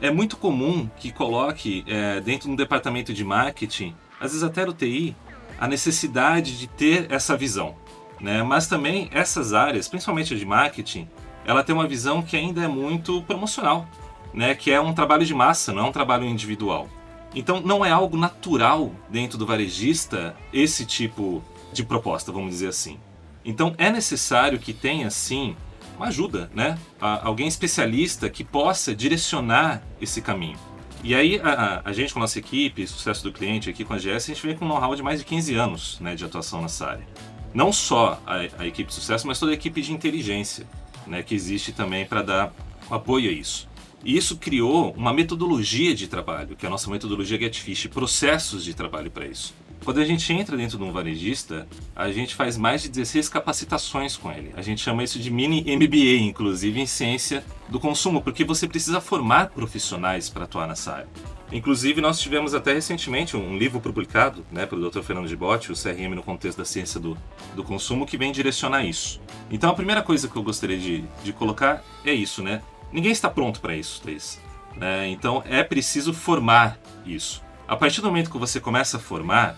É 0.00 0.10
muito 0.10 0.36
comum 0.36 0.88
que 0.98 1.12
coloque 1.12 1.84
é, 1.86 2.20
dentro 2.20 2.48
do 2.48 2.56
departamento 2.56 3.12
de 3.12 3.24
marketing, 3.24 3.94
às 4.18 4.32
vezes 4.32 4.42
até 4.42 4.64
do 4.64 4.72
TI, 4.72 5.14
a 5.58 5.66
necessidade 5.66 6.58
de 6.58 6.66
ter 6.66 7.10
essa 7.10 7.36
visão. 7.36 7.74
Né? 8.20 8.42
Mas 8.42 8.66
também 8.66 9.08
essas 9.12 9.52
áreas, 9.52 9.88
principalmente 9.88 10.34
a 10.34 10.36
de 10.36 10.44
marketing, 10.44 11.08
ela 11.44 11.62
tem 11.62 11.74
uma 11.74 11.86
visão 11.86 12.22
que 12.22 12.36
ainda 12.36 12.62
é 12.62 12.68
muito 12.68 13.22
promocional, 13.22 13.86
né? 14.32 14.54
que 14.54 14.70
é 14.70 14.80
um 14.80 14.92
trabalho 14.92 15.24
de 15.24 15.34
massa, 15.34 15.72
não 15.72 15.86
é 15.86 15.88
um 15.88 15.92
trabalho 15.92 16.24
individual. 16.24 16.88
Então 17.34 17.60
não 17.60 17.84
é 17.84 17.90
algo 17.90 18.16
natural 18.16 18.92
dentro 19.10 19.36
do 19.36 19.46
varejista 19.46 20.34
esse 20.52 20.86
tipo 20.86 21.42
de 21.72 21.84
proposta, 21.84 22.32
vamos 22.32 22.50
dizer 22.50 22.68
assim. 22.68 22.98
Então 23.44 23.74
é 23.76 23.90
necessário 23.90 24.58
que 24.58 24.72
tenha 24.72 25.10
sim 25.10 25.54
uma 25.96 26.06
ajuda, 26.06 26.50
né? 26.54 26.78
Alguém 27.00 27.46
especialista 27.46 28.28
que 28.28 28.44
possa 28.44 28.94
direcionar 28.94 29.82
esse 30.00 30.20
caminho. 30.20 30.58
E 31.06 31.14
aí 31.14 31.40
a, 31.40 31.82
a, 31.84 31.92
gente 31.92 32.12
com 32.12 32.18
a 32.18 32.22
nossa 32.22 32.36
equipe, 32.36 32.84
sucesso 32.84 33.22
do 33.22 33.32
cliente 33.32 33.70
aqui 33.70 33.84
com 33.84 33.94
a 33.94 33.96
GS, 33.96 34.24
a 34.24 34.34
gente 34.34 34.44
vem 34.44 34.56
com 34.56 34.64
um 34.64 34.68
know-how 34.68 34.92
de 34.96 35.04
mais 35.04 35.20
de 35.20 35.24
15 35.24 35.54
anos 35.54 36.00
né, 36.00 36.16
de 36.16 36.24
atuação 36.24 36.60
nessa 36.60 36.84
área. 36.84 37.06
Não 37.54 37.72
só 37.72 38.20
a, 38.26 38.38
a 38.58 38.66
equipe 38.66 38.88
de 38.88 38.94
sucesso, 38.94 39.24
mas 39.24 39.38
toda 39.38 39.52
a 39.52 39.54
equipe 39.54 39.80
de 39.80 39.92
inteligência 39.92 40.66
né, 41.06 41.22
que 41.22 41.32
existe 41.32 41.70
também 41.70 42.04
para 42.04 42.22
dar 42.22 42.52
apoio 42.90 43.30
a 43.30 43.32
isso. 43.32 43.68
E 44.04 44.16
isso 44.16 44.36
criou 44.36 44.92
uma 44.96 45.12
metodologia 45.12 45.94
de 45.94 46.08
trabalho, 46.08 46.56
que 46.56 46.66
é 46.66 46.68
a 46.68 46.70
nossa 46.70 46.90
metodologia 46.90 47.38
Getfish, 47.38 47.86
processos 47.86 48.64
de 48.64 48.74
trabalho 48.74 49.08
para 49.08 49.28
isso. 49.28 49.54
Quando 49.84 50.00
a 50.00 50.04
gente 50.04 50.32
entra 50.32 50.56
dentro 50.56 50.78
de 50.78 50.84
um 50.84 50.90
varejista, 50.90 51.66
a 51.94 52.10
gente 52.10 52.34
faz 52.34 52.56
mais 52.56 52.82
de 52.82 52.88
16 52.88 53.28
capacitações 53.28 54.16
com 54.16 54.32
ele. 54.32 54.52
A 54.56 54.62
gente 54.62 54.80
chama 54.80 55.04
isso 55.04 55.18
de 55.18 55.30
mini 55.30 55.62
MBA, 55.76 56.22
inclusive 56.22 56.80
em 56.80 56.86
ciência 56.86 57.44
do 57.68 57.78
consumo, 57.78 58.20
porque 58.20 58.44
você 58.44 58.66
precisa 58.66 59.00
formar 59.00 59.50
profissionais 59.50 60.28
para 60.28 60.44
atuar 60.44 60.66
nessa 60.66 60.92
área. 60.92 61.08
Inclusive, 61.52 62.00
nós 62.00 62.18
tivemos 62.18 62.54
até 62.54 62.72
recentemente 62.72 63.36
um 63.36 63.56
livro 63.56 63.80
publicado 63.80 64.44
né, 64.50 64.66
pelo 64.66 64.90
Dr. 64.90 65.02
Fernando 65.02 65.28
Gibotti, 65.28 65.70
o 65.70 65.76
CRM 65.76 66.14
no 66.14 66.22
contexto 66.22 66.58
da 66.58 66.64
ciência 66.64 66.98
do, 66.98 67.16
do 67.54 67.62
consumo, 67.62 68.04
que 68.04 68.16
vem 68.16 68.32
direcionar 68.32 68.84
isso. 68.84 69.20
Então, 69.50 69.70
a 69.70 69.74
primeira 69.74 70.02
coisa 70.02 70.26
que 70.26 70.34
eu 70.34 70.42
gostaria 70.42 70.76
de, 70.76 71.04
de 71.22 71.32
colocar 71.32 71.84
é 72.04 72.12
isso, 72.12 72.42
né? 72.42 72.62
Ninguém 72.92 73.12
está 73.12 73.30
pronto 73.30 73.60
para 73.60 73.76
isso, 73.76 74.02
Thais. 74.02 74.40
É, 74.80 75.06
então, 75.06 75.42
é 75.46 75.62
preciso 75.62 76.12
formar 76.12 76.78
isso. 77.06 77.42
A 77.68 77.76
partir 77.76 78.00
do 78.00 78.08
momento 78.08 78.30
que 78.30 78.38
você 78.38 78.60
começa 78.60 78.96
a 78.96 79.00
formar, 79.00 79.56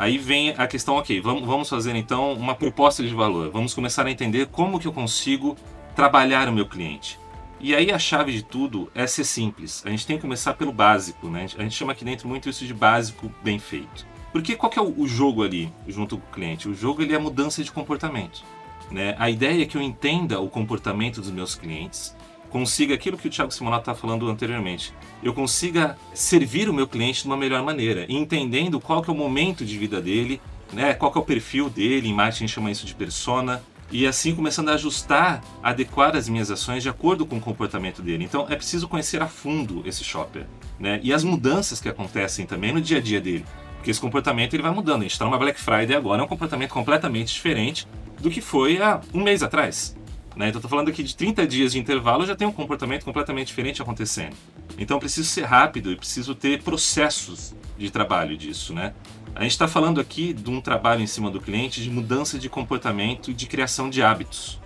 Aí 0.00 0.16
vem 0.16 0.54
a 0.56 0.66
questão, 0.66 0.94
ok, 0.94 1.20
vamos, 1.20 1.46
vamos 1.46 1.68
fazer 1.68 1.94
então 1.94 2.32
uma 2.32 2.54
proposta 2.54 3.02
de 3.02 3.14
valor. 3.14 3.50
Vamos 3.50 3.74
começar 3.74 4.06
a 4.06 4.10
entender 4.10 4.46
como 4.46 4.80
que 4.80 4.88
eu 4.88 4.94
consigo 4.94 5.54
trabalhar 5.94 6.48
o 6.48 6.52
meu 6.52 6.64
cliente. 6.64 7.20
E 7.60 7.74
aí 7.74 7.92
a 7.92 7.98
chave 7.98 8.32
de 8.32 8.42
tudo 8.42 8.90
é 8.94 9.06
ser 9.06 9.24
simples. 9.24 9.82
A 9.84 9.90
gente 9.90 10.06
tem 10.06 10.16
que 10.16 10.22
começar 10.22 10.54
pelo 10.54 10.72
básico, 10.72 11.28
né? 11.28 11.44
A 11.58 11.62
gente 11.62 11.74
chama 11.74 11.92
aqui 11.92 12.02
dentro 12.02 12.26
muito 12.26 12.48
isso 12.48 12.64
de 12.64 12.72
básico 12.72 13.30
bem 13.44 13.58
feito. 13.58 14.06
Porque 14.32 14.56
qual 14.56 14.70
que 14.70 14.78
é 14.78 14.82
o 14.82 15.06
jogo 15.06 15.42
ali 15.42 15.70
junto 15.86 16.16
com 16.16 16.26
o 16.26 16.32
cliente? 16.32 16.66
O 16.66 16.74
jogo 16.74 17.02
ele 17.02 17.12
é 17.12 17.16
a 17.16 17.20
mudança 17.20 17.62
de 17.62 17.70
comportamento. 17.70 18.42
Né? 18.90 19.14
A 19.18 19.28
ideia 19.28 19.62
é 19.62 19.66
que 19.66 19.76
eu 19.76 19.82
entenda 19.82 20.40
o 20.40 20.48
comportamento 20.48 21.20
dos 21.20 21.30
meus 21.30 21.54
clientes, 21.54 22.16
consiga 22.50 22.94
aquilo 22.94 23.16
que 23.16 23.28
o 23.28 23.30
Thiago 23.30 23.52
Simonato 23.52 23.90
está 23.90 23.94
falando 23.94 24.28
anteriormente. 24.28 24.92
Eu 25.22 25.32
consiga 25.32 25.96
servir 26.12 26.68
o 26.68 26.74
meu 26.74 26.86
cliente 26.86 27.22
de 27.22 27.28
uma 27.28 27.36
melhor 27.36 27.62
maneira, 27.62 28.04
entendendo 28.08 28.80
qual 28.80 29.02
que 29.02 29.08
é 29.08 29.12
o 29.12 29.16
momento 29.16 29.64
de 29.64 29.78
vida 29.78 30.00
dele, 30.00 30.40
né? 30.72 30.92
qual 30.94 31.10
que 31.10 31.18
é 31.18 31.20
o 31.20 31.24
perfil 31.24 31.70
dele, 31.70 32.08
em 32.08 32.14
marketing 32.14 32.48
chama 32.48 32.70
isso 32.70 32.84
de 32.84 32.94
persona, 32.94 33.62
e 33.92 34.06
assim 34.06 34.34
começando 34.34 34.68
a 34.68 34.74
ajustar, 34.74 35.42
adequar 35.62 36.14
as 36.14 36.28
minhas 36.28 36.50
ações 36.50 36.82
de 36.82 36.88
acordo 36.88 37.26
com 37.26 37.36
o 37.38 37.40
comportamento 37.40 38.02
dele. 38.02 38.24
Então 38.24 38.46
é 38.48 38.56
preciso 38.56 38.86
conhecer 38.88 39.20
a 39.22 39.26
fundo 39.26 39.82
esse 39.84 40.04
shopper, 40.04 40.46
né? 40.78 41.00
E 41.02 41.12
as 41.12 41.24
mudanças 41.24 41.80
que 41.80 41.88
acontecem 41.88 42.46
também 42.46 42.72
no 42.72 42.80
dia 42.80 42.98
a 42.98 43.00
dia 43.00 43.20
dele. 43.20 43.44
Porque 43.76 43.90
esse 43.90 44.00
comportamento 44.00 44.54
ele 44.54 44.62
vai 44.62 44.72
mudando. 44.72 45.00
A 45.00 45.02
gente 45.02 45.12
está 45.12 45.24
numa 45.24 45.38
Black 45.38 45.58
Friday 45.58 45.96
agora, 45.96 46.22
é 46.22 46.24
um 46.24 46.28
comportamento 46.28 46.70
completamente 46.70 47.32
diferente 47.32 47.88
do 48.20 48.30
que 48.30 48.40
foi 48.40 48.80
há 48.80 49.00
um 49.12 49.22
mês 49.22 49.42
atrás. 49.42 49.96
Né? 50.40 50.48
Então, 50.48 50.58
estou 50.58 50.70
falando 50.70 50.88
aqui 50.88 51.02
de 51.02 51.14
30 51.14 51.46
dias 51.46 51.72
de 51.72 51.78
intervalo, 51.78 52.24
já 52.24 52.34
tem 52.34 52.48
um 52.48 52.52
comportamento 52.52 53.04
completamente 53.04 53.48
diferente 53.48 53.82
acontecendo. 53.82 54.34
Então, 54.78 54.98
preciso 54.98 55.28
ser 55.28 55.44
rápido 55.44 55.92
e 55.92 55.96
preciso 55.96 56.34
ter 56.34 56.62
processos 56.62 57.54
de 57.76 57.90
trabalho 57.90 58.34
disso. 58.38 58.72
Né? 58.72 58.94
A 59.34 59.42
gente 59.42 59.52
está 59.52 59.68
falando 59.68 60.00
aqui 60.00 60.32
de 60.32 60.48
um 60.48 60.58
trabalho 60.58 61.02
em 61.02 61.06
cima 61.06 61.30
do 61.30 61.42
cliente 61.42 61.82
de 61.82 61.90
mudança 61.90 62.38
de 62.38 62.48
comportamento 62.48 63.30
e 63.30 63.34
de 63.34 63.44
criação 63.44 63.90
de 63.90 64.02
hábitos. 64.02 64.58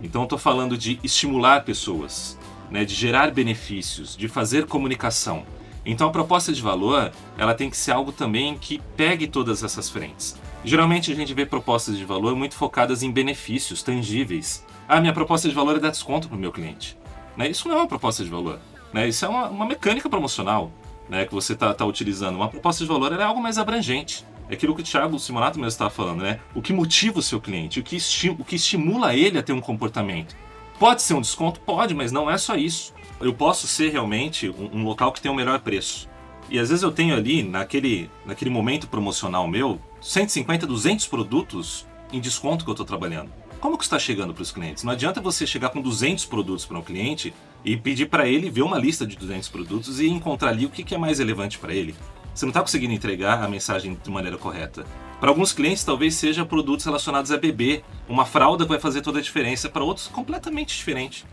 Então, 0.00 0.22
estou 0.22 0.38
falando 0.38 0.78
de 0.78 1.00
estimular 1.02 1.64
pessoas, 1.64 2.38
né? 2.70 2.84
de 2.84 2.94
gerar 2.94 3.32
benefícios, 3.32 4.16
de 4.16 4.28
fazer 4.28 4.66
comunicação. 4.66 5.44
Então, 5.84 6.06
a 6.06 6.12
proposta 6.12 6.52
de 6.52 6.62
valor 6.62 7.10
ela 7.36 7.52
tem 7.52 7.68
que 7.68 7.76
ser 7.76 7.90
algo 7.90 8.12
também 8.12 8.56
que 8.56 8.80
pegue 8.96 9.26
todas 9.26 9.64
essas 9.64 9.90
frentes. 9.90 10.36
Geralmente 10.64 11.10
a 11.10 11.16
gente 11.16 11.34
vê 11.34 11.44
propostas 11.44 11.98
de 11.98 12.04
valor 12.04 12.36
muito 12.36 12.54
focadas 12.54 13.02
em 13.02 13.10
benefícios 13.10 13.82
tangíveis. 13.82 14.64
Ah, 14.88 15.00
minha 15.00 15.12
proposta 15.12 15.48
de 15.48 15.54
valor 15.54 15.76
é 15.76 15.80
dar 15.80 15.90
desconto 15.90 16.28
para 16.28 16.36
o 16.36 16.40
meu 16.40 16.52
cliente. 16.52 16.96
Né? 17.36 17.48
Isso 17.48 17.68
não 17.68 17.76
é 17.76 17.78
uma 17.80 17.88
proposta 17.88 18.22
de 18.22 18.30
valor. 18.30 18.60
Né? 18.92 19.08
Isso 19.08 19.24
é 19.24 19.28
uma, 19.28 19.48
uma 19.48 19.66
mecânica 19.66 20.08
promocional 20.08 20.70
né, 21.08 21.24
que 21.24 21.34
você 21.34 21.54
está 21.54 21.74
tá 21.74 21.84
utilizando. 21.84 22.36
Uma 22.36 22.48
proposta 22.48 22.84
de 22.84 22.88
valor 22.88 23.12
é 23.12 23.22
algo 23.22 23.42
mais 23.42 23.58
abrangente. 23.58 24.24
É 24.48 24.54
aquilo 24.54 24.74
que 24.76 24.82
o 24.82 24.84
Thiago 24.84 25.18
Simonato 25.18 25.58
mesmo 25.58 25.68
estava 25.68 25.90
falando, 25.90 26.22
né? 26.22 26.38
O 26.54 26.62
que 26.62 26.72
motiva 26.72 27.18
o 27.18 27.22
seu 27.22 27.40
cliente, 27.40 27.80
o 27.80 27.82
que, 27.82 27.98
o 28.38 28.44
que 28.44 28.54
estimula 28.54 29.12
ele 29.12 29.38
a 29.38 29.42
ter 29.42 29.52
um 29.52 29.60
comportamento. 29.60 30.36
Pode 30.78 31.02
ser 31.02 31.14
um 31.14 31.20
desconto? 31.20 31.58
Pode, 31.58 31.94
mas 31.94 32.12
não 32.12 32.30
é 32.30 32.38
só 32.38 32.54
isso. 32.54 32.94
Eu 33.20 33.34
posso 33.34 33.66
ser 33.66 33.90
realmente 33.90 34.48
um, 34.48 34.80
um 34.80 34.84
local 34.84 35.10
que 35.10 35.20
tem 35.20 35.30
o 35.30 35.34
um 35.34 35.36
melhor 35.36 35.58
preço. 35.60 36.08
E 36.48 36.60
às 36.60 36.68
vezes 36.68 36.84
eu 36.84 36.92
tenho 36.92 37.16
ali, 37.16 37.42
naquele, 37.42 38.08
naquele 38.24 38.50
momento 38.50 38.86
promocional 38.86 39.48
meu, 39.48 39.80
150, 40.00 40.64
200 40.64 41.08
produtos 41.08 41.84
em 42.12 42.20
desconto 42.20 42.64
que 42.64 42.70
eu 42.70 42.74
estou 42.74 42.86
trabalhando. 42.86 43.30
Como 43.66 43.76
que 43.76 43.82
está 43.82 43.98
chegando 43.98 44.32
para 44.32 44.42
os 44.42 44.52
clientes? 44.52 44.84
Não 44.84 44.92
adianta 44.92 45.20
você 45.20 45.44
chegar 45.44 45.70
com 45.70 45.82
200 45.82 46.24
produtos 46.26 46.64
para 46.64 46.78
um 46.78 46.82
cliente 46.82 47.34
e 47.64 47.76
pedir 47.76 48.06
para 48.06 48.28
ele 48.28 48.48
ver 48.48 48.62
uma 48.62 48.78
lista 48.78 49.04
de 49.04 49.16
200 49.16 49.48
produtos 49.48 49.98
e 49.98 50.06
encontrar 50.06 50.50
ali 50.50 50.64
o 50.64 50.70
que, 50.70 50.84
que 50.84 50.94
é 50.94 50.98
mais 50.98 51.18
relevante 51.18 51.58
para 51.58 51.74
ele. 51.74 51.92
Você 52.32 52.44
não 52.44 52.50
está 52.50 52.60
conseguindo 52.60 52.94
entregar 52.94 53.42
a 53.42 53.48
mensagem 53.48 53.98
de 54.00 54.08
maneira 54.08 54.38
correta. 54.38 54.86
Para 55.18 55.30
alguns 55.30 55.52
clientes, 55.52 55.82
talvez 55.82 56.14
seja 56.14 56.46
produtos 56.46 56.86
relacionados 56.86 57.32
a 57.32 57.36
bebê, 57.36 57.82
uma 58.08 58.24
fralda 58.24 58.64
que 58.64 58.70
vai 58.70 58.78
fazer 58.78 59.00
toda 59.00 59.18
a 59.18 59.22
diferença. 59.22 59.68
Para 59.68 59.82
outros, 59.82 60.06
completamente 60.06 60.76
diferente. 60.76 61.26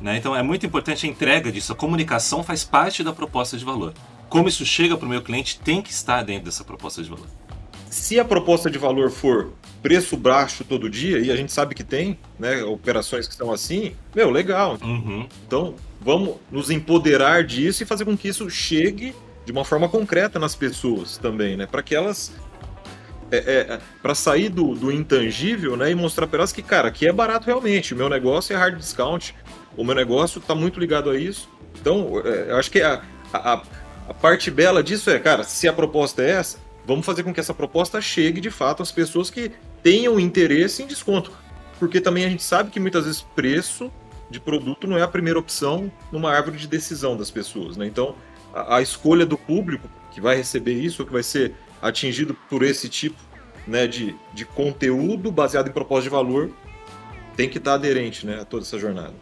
Né? 0.00 0.16
Então, 0.16 0.36
é 0.36 0.44
muito 0.44 0.64
importante 0.64 1.06
a 1.06 1.08
entrega 1.08 1.50
disso. 1.50 1.72
A 1.72 1.76
comunicação 1.76 2.44
faz 2.44 2.62
parte 2.62 3.02
da 3.02 3.12
proposta 3.12 3.58
de 3.58 3.64
valor. 3.64 3.94
Como 4.28 4.48
isso 4.48 4.64
chega 4.64 4.96
para 4.96 5.06
o 5.06 5.10
meu 5.10 5.22
cliente 5.22 5.58
tem 5.58 5.82
que 5.82 5.90
estar 5.90 6.22
dentro 6.22 6.44
dessa 6.44 6.62
proposta 6.62 7.02
de 7.02 7.10
valor. 7.10 7.26
Se 7.90 8.20
a 8.20 8.24
proposta 8.24 8.70
de 8.70 8.78
valor 8.78 9.10
for 9.10 9.52
preço 9.82 10.16
baixo 10.16 10.62
todo 10.62 10.88
dia, 10.88 11.18
e 11.18 11.30
a 11.30 11.36
gente 11.36 11.52
sabe 11.52 11.74
que 11.74 11.82
tem, 11.82 12.16
né, 12.38 12.62
operações 12.62 13.26
que 13.26 13.32
estão 13.32 13.52
assim, 13.52 13.94
meu, 14.14 14.30
legal. 14.30 14.78
Uhum. 14.80 15.26
Então, 15.44 15.74
vamos 16.00 16.36
nos 16.50 16.70
empoderar 16.70 17.42
disso 17.42 17.82
e 17.82 17.86
fazer 17.86 18.04
com 18.04 18.16
que 18.16 18.28
isso 18.28 18.48
chegue 18.48 19.14
de 19.44 19.50
uma 19.50 19.64
forma 19.64 19.88
concreta 19.88 20.38
nas 20.38 20.54
pessoas 20.54 21.18
também, 21.18 21.56
né? 21.56 21.66
Para 21.66 21.82
que 21.82 21.94
elas. 21.94 22.32
É, 23.32 23.36
é, 23.36 23.80
para 24.02 24.12
sair 24.12 24.48
do, 24.48 24.74
do, 24.74 24.90
intangível 24.90 25.76
né, 25.76 25.92
e 25.92 25.94
mostrar 25.94 26.26
para 26.26 26.40
elas 26.40 26.52
que, 26.52 26.62
cara, 26.62 26.88
aqui 26.88 27.06
é 27.06 27.12
barato 27.12 27.46
realmente. 27.46 27.94
O 27.94 27.96
meu 27.96 28.08
negócio 28.08 28.52
é 28.52 28.56
hard 28.56 28.76
discount, 28.76 29.36
o 29.76 29.84
meu 29.84 29.94
negócio 29.94 30.40
está 30.40 30.52
muito 30.52 30.80
ligado 30.80 31.10
a 31.10 31.16
isso. 31.16 31.48
Então, 31.80 32.20
é, 32.24 32.50
eu 32.50 32.56
acho 32.56 32.68
que 32.68 32.82
a, 32.82 33.02
a, 33.32 33.62
a 34.08 34.14
parte 34.14 34.50
bela 34.50 34.82
disso 34.82 35.10
é, 35.10 35.18
cara, 35.20 35.44
se 35.44 35.68
a 35.68 35.72
proposta 35.72 36.22
é 36.22 36.30
essa, 36.30 36.58
vamos 36.90 37.06
fazer 37.06 37.22
com 37.22 37.32
que 37.32 37.38
essa 37.38 37.54
proposta 37.54 38.00
chegue 38.00 38.40
de 38.40 38.50
fato 38.50 38.82
às 38.82 38.90
pessoas 38.90 39.30
que 39.30 39.52
tenham 39.80 40.18
interesse 40.18 40.82
em 40.82 40.88
desconto. 40.88 41.30
Porque 41.78 42.00
também 42.00 42.24
a 42.24 42.28
gente 42.28 42.42
sabe 42.42 42.68
que 42.68 42.80
muitas 42.80 43.04
vezes 43.04 43.22
preço 43.22 43.92
de 44.28 44.40
produto 44.40 44.88
não 44.88 44.98
é 44.98 45.02
a 45.02 45.06
primeira 45.06 45.38
opção 45.38 45.90
numa 46.10 46.32
árvore 46.32 46.58
de 46.58 46.66
decisão 46.66 47.16
das 47.16 47.30
pessoas. 47.30 47.76
Né? 47.76 47.86
Então, 47.86 48.16
a, 48.52 48.78
a 48.78 48.82
escolha 48.82 49.24
do 49.24 49.38
público 49.38 49.88
que 50.10 50.20
vai 50.20 50.34
receber 50.34 50.72
isso, 50.72 51.02
ou 51.02 51.06
que 51.06 51.12
vai 51.12 51.22
ser 51.22 51.54
atingido 51.80 52.36
por 52.48 52.64
esse 52.64 52.88
tipo 52.88 53.16
né, 53.68 53.86
de, 53.86 54.16
de 54.34 54.44
conteúdo 54.44 55.30
baseado 55.30 55.68
em 55.68 55.72
propósito 55.72 56.04
de 56.04 56.10
valor, 56.10 56.50
tem 57.36 57.48
que 57.48 57.58
estar 57.58 57.74
aderente 57.74 58.26
né, 58.26 58.40
a 58.40 58.44
toda 58.44 58.64
essa 58.64 58.80
jornada. 58.80 59.14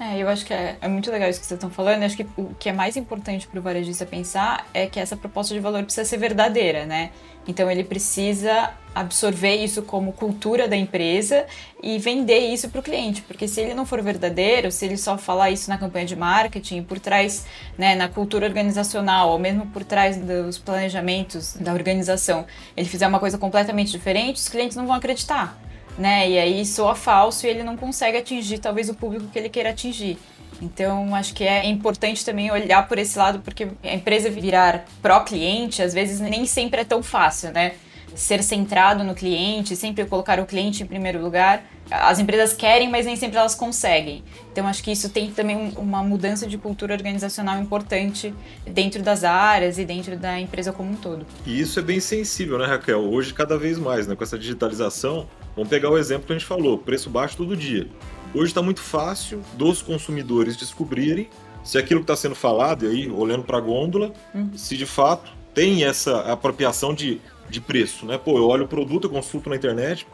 É, 0.00 0.16
eu 0.16 0.30
acho 0.30 0.46
que 0.46 0.54
é, 0.54 0.78
é, 0.80 0.88
muito 0.88 1.10
legal 1.10 1.28
isso 1.28 1.38
que 1.38 1.44
vocês 1.44 1.58
estão 1.58 1.68
falando. 1.68 2.00
Eu 2.00 2.06
acho 2.06 2.16
que 2.16 2.26
o 2.34 2.54
que 2.58 2.70
é 2.70 2.72
mais 2.72 2.96
importante 2.96 3.46
para 3.46 3.60
o 3.60 3.62
varejista 3.62 4.06
pensar 4.06 4.66
é 4.72 4.86
que 4.86 4.98
essa 4.98 5.14
proposta 5.14 5.52
de 5.52 5.60
valor 5.60 5.82
precisa 5.84 6.06
ser 6.06 6.16
verdadeira, 6.16 6.86
né? 6.86 7.10
Então 7.46 7.70
ele 7.70 7.84
precisa 7.84 8.70
absorver 8.94 9.56
isso 9.56 9.82
como 9.82 10.12
cultura 10.14 10.66
da 10.66 10.74
empresa 10.74 11.44
e 11.82 11.98
vender 11.98 12.38
isso 12.38 12.70
para 12.70 12.80
o 12.80 12.82
cliente, 12.82 13.20
porque 13.22 13.46
se 13.46 13.60
ele 13.60 13.74
não 13.74 13.84
for 13.84 14.02
verdadeiro, 14.02 14.72
se 14.72 14.86
ele 14.86 14.96
só 14.96 15.18
falar 15.18 15.50
isso 15.50 15.68
na 15.68 15.76
campanha 15.76 16.06
de 16.06 16.16
marketing, 16.16 16.82
por 16.82 16.98
trás, 16.98 17.46
né, 17.76 17.94
na 17.94 18.08
cultura 18.08 18.46
organizacional, 18.46 19.30
ou 19.30 19.38
mesmo 19.38 19.66
por 19.66 19.84
trás 19.84 20.16
dos 20.16 20.56
planejamentos 20.56 21.56
da 21.56 21.72
organização, 21.74 22.46
ele 22.74 22.88
fizer 22.88 23.06
uma 23.06 23.20
coisa 23.20 23.36
completamente 23.36 23.92
diferente, 23.92 24.36
os 24.36 24.48
clientes 24.48 24.76
não 24.76 24.86
vão 24.86 24.96
acreditar, 24.96 25.58
né? 26.00 26.28
E 26.28 26.38
aí 26.38 26.64
soa 26.64 26.94
falso 26.94 27.46
e 27.46 27.50
ele 27.50 27.62
não 27.62 27.76
consegue 27.76 28.16
atingir 28.16 28.58
talvez 28.58 28.88
o 28.88 28.94
público 28.94 29.26
que 29.26 29.38
ele 29.38 29.50
queira 29.50 29.70
atingir. 29.70 30.18
Então, 30.60 31.14
acho 31.14 31.34
que 31.34 31.44
é 31.44 31.66
importante 31.66 32.24
também 32.24 32.50
olhar 32.50 32.86
por 32.88 32.98
esse 32.98 33.18
lado, 33.18 33.40
porque 33.40 33.68
a 33.82 33.94
empresa 33.94 34.28
virar 34.28 34.84
pró-cliente, 35.00 35.82
às 35.82 35.94
vezes 35.94 36.20
nem 36.20 36.44
sempre 36.46 36.80
é 36.80 36.84
tão 36.84 37.02
fácil, 37.02 37.52
né? 37.52 37.72
Ser 38.14 38.42
centrado 38.42 39.04
no 39.04 39.14
cliente, 39.14 39.76
sempre 39.76 40.04
colocar 40.04 40.40
o 40.40 40.44
cliente 40.44 40.82
em 40.82 40.86
primeiro 40.86 41.22
lugar. 41.22 41.62
As 41.90 42.18
empresas 42.18 42.52
querem, 42.52 42.90
mas 42.90 43.06
nem 43.06 43.16
sempre 43.16 43.38
elas 43.38 43.54
conseguem. 43.54 44.22
Então, 44.52 44.66
acho 44.66 44.82
que 44.82 44.90
isso 44.90 45.08
tem 45.08 45.30
também 45.30 45.72
uma 45.76 46.02
mudança 46.02 46.46
de 46.46 46.58
cultura 46.58 46.92
organizacional 46.92 47.58
importante 47.58 48.34
dentro 48.66 49.02
das 49.02 49.24
áreas 49.24 49.78
e 49.78 49.84
dentro 49.84 50.16
da 50.16 50.38
empresa 50.38 50.72
como 50.72 50.90
um 50.90 50.96
todo. 50.96 51.24
E 51.46 51.60
isso 51.60 51.78
é 51.78 51.82
bem 51.82 52.00
sensível, 52.00 52.58
né, 52.58 52.66
Raquel? 52.66 53.00
Hoje, 53.00 53.32
cada 53.32 53.56
vez 53.56 53.78
mais, 53.78 54.06
né? 54.06 54.14
Com 54.14 54.24
essa 54.24 54.38
digitalização, 54.38 55.26
vamos 55.60 55.68
pegar 55.68 55.90
o 55.90 55.98
exemplo 55.98 56.26
que 56.26 56.32
a 56.32 56.38
gente 56.38 56.46
falou: 56.46 56.78
preço 56.78 57.10
baixo 57.10 57.36
todo 57.36 57.56
dia. 57.56 57.86
Hoje 58.34 58.46
está 58.46 58.62
muito 58.62 58.80
fácil 58.80 59.42
dos 59.54 59.82
consumidores 59.82 60.56
descobrirem 60.56 61.28
se 61.62 61.76
aquilo 61.76 62.00
que 62.00 62.04
está 62.04 62.16
sendo 62.16 62.34
falado, 62.34 62.86
e 62.86 62.88
aí 62.88 63.10
olhando 63.10 63.44
para 63.44 63.58
a 63.58 63.60
gôndola, 63.60 64.12
uhum. 64.34 64.50
se 64.56 64.76
de 64.76 64.86
fato 64.86 65.30
tem 65.52 65.84
essa 65.84 66.20
apropriação 66.32 66.94
de, 66.94 67.20
de 67.50 67.60
preço. 67.60 68.06
Né? 68.06 68.16
Pô, 68.16 68.38
eu 68.38 68.46
olho 68.46 68.64
o 68.64 68.68
produto, 68.68 69.04
eu 69.04 69.10
consulto 69.10 69.50
na 69.50 69.56
internet, 69.56 70.06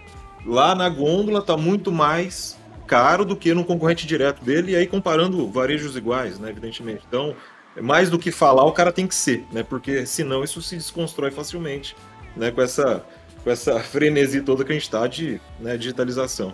lá 0.44 0.74
na 0.74 0.88
gôndola 0.88 1.38
está 1.38 1.56
muito 1.56 1.92
mais 1.92 2.58
caro 2.86 3.24
do 3.24 3.36
que 3.36 3.54
no 3.54 3.64
concorrente 3.64 4.06
direto 4.06 4.44
dele, 4.44 4.72
e 4.72 4.76
aí 4.76 4.86
comparando 4.86 5.48
varejos 5.48 5.96
iguais, 5.96 6.38
né, 6.40 6.50
evidentemente. 6.50 7.02
Então, 7.06 7.36
mais 7.80 8.10
do 8.10 8.18
que 8.18 8.32
falar, 8.32 8.64
o 8.64 8.72
cara 8.72 8.90
tem 8.90 9.06
que 9.06 9.14
ser, 9.14 9.44
né? 9.52 9.62
Porque 9.62 10.06
senão 10.06 10.42
isso 10.42 10.60
se 10.62 10.76
desconstrói 10.76 11.30
facilmente, 11.30 11.94
né? 12.36 12.50
Com 12.50 12.62
essa, 12.62 13.04
com 13.46 13.50
essa 13.52 13.78
frenesi 13.94 14.40
toda 14.40 14.64
que 14.64 14.72
a 14.72 14.74
gente 14.74 14.82
está 14.82 15.06
de 15.06 15.40
né, 15.60 15.76
digitalização. 15.76 16.52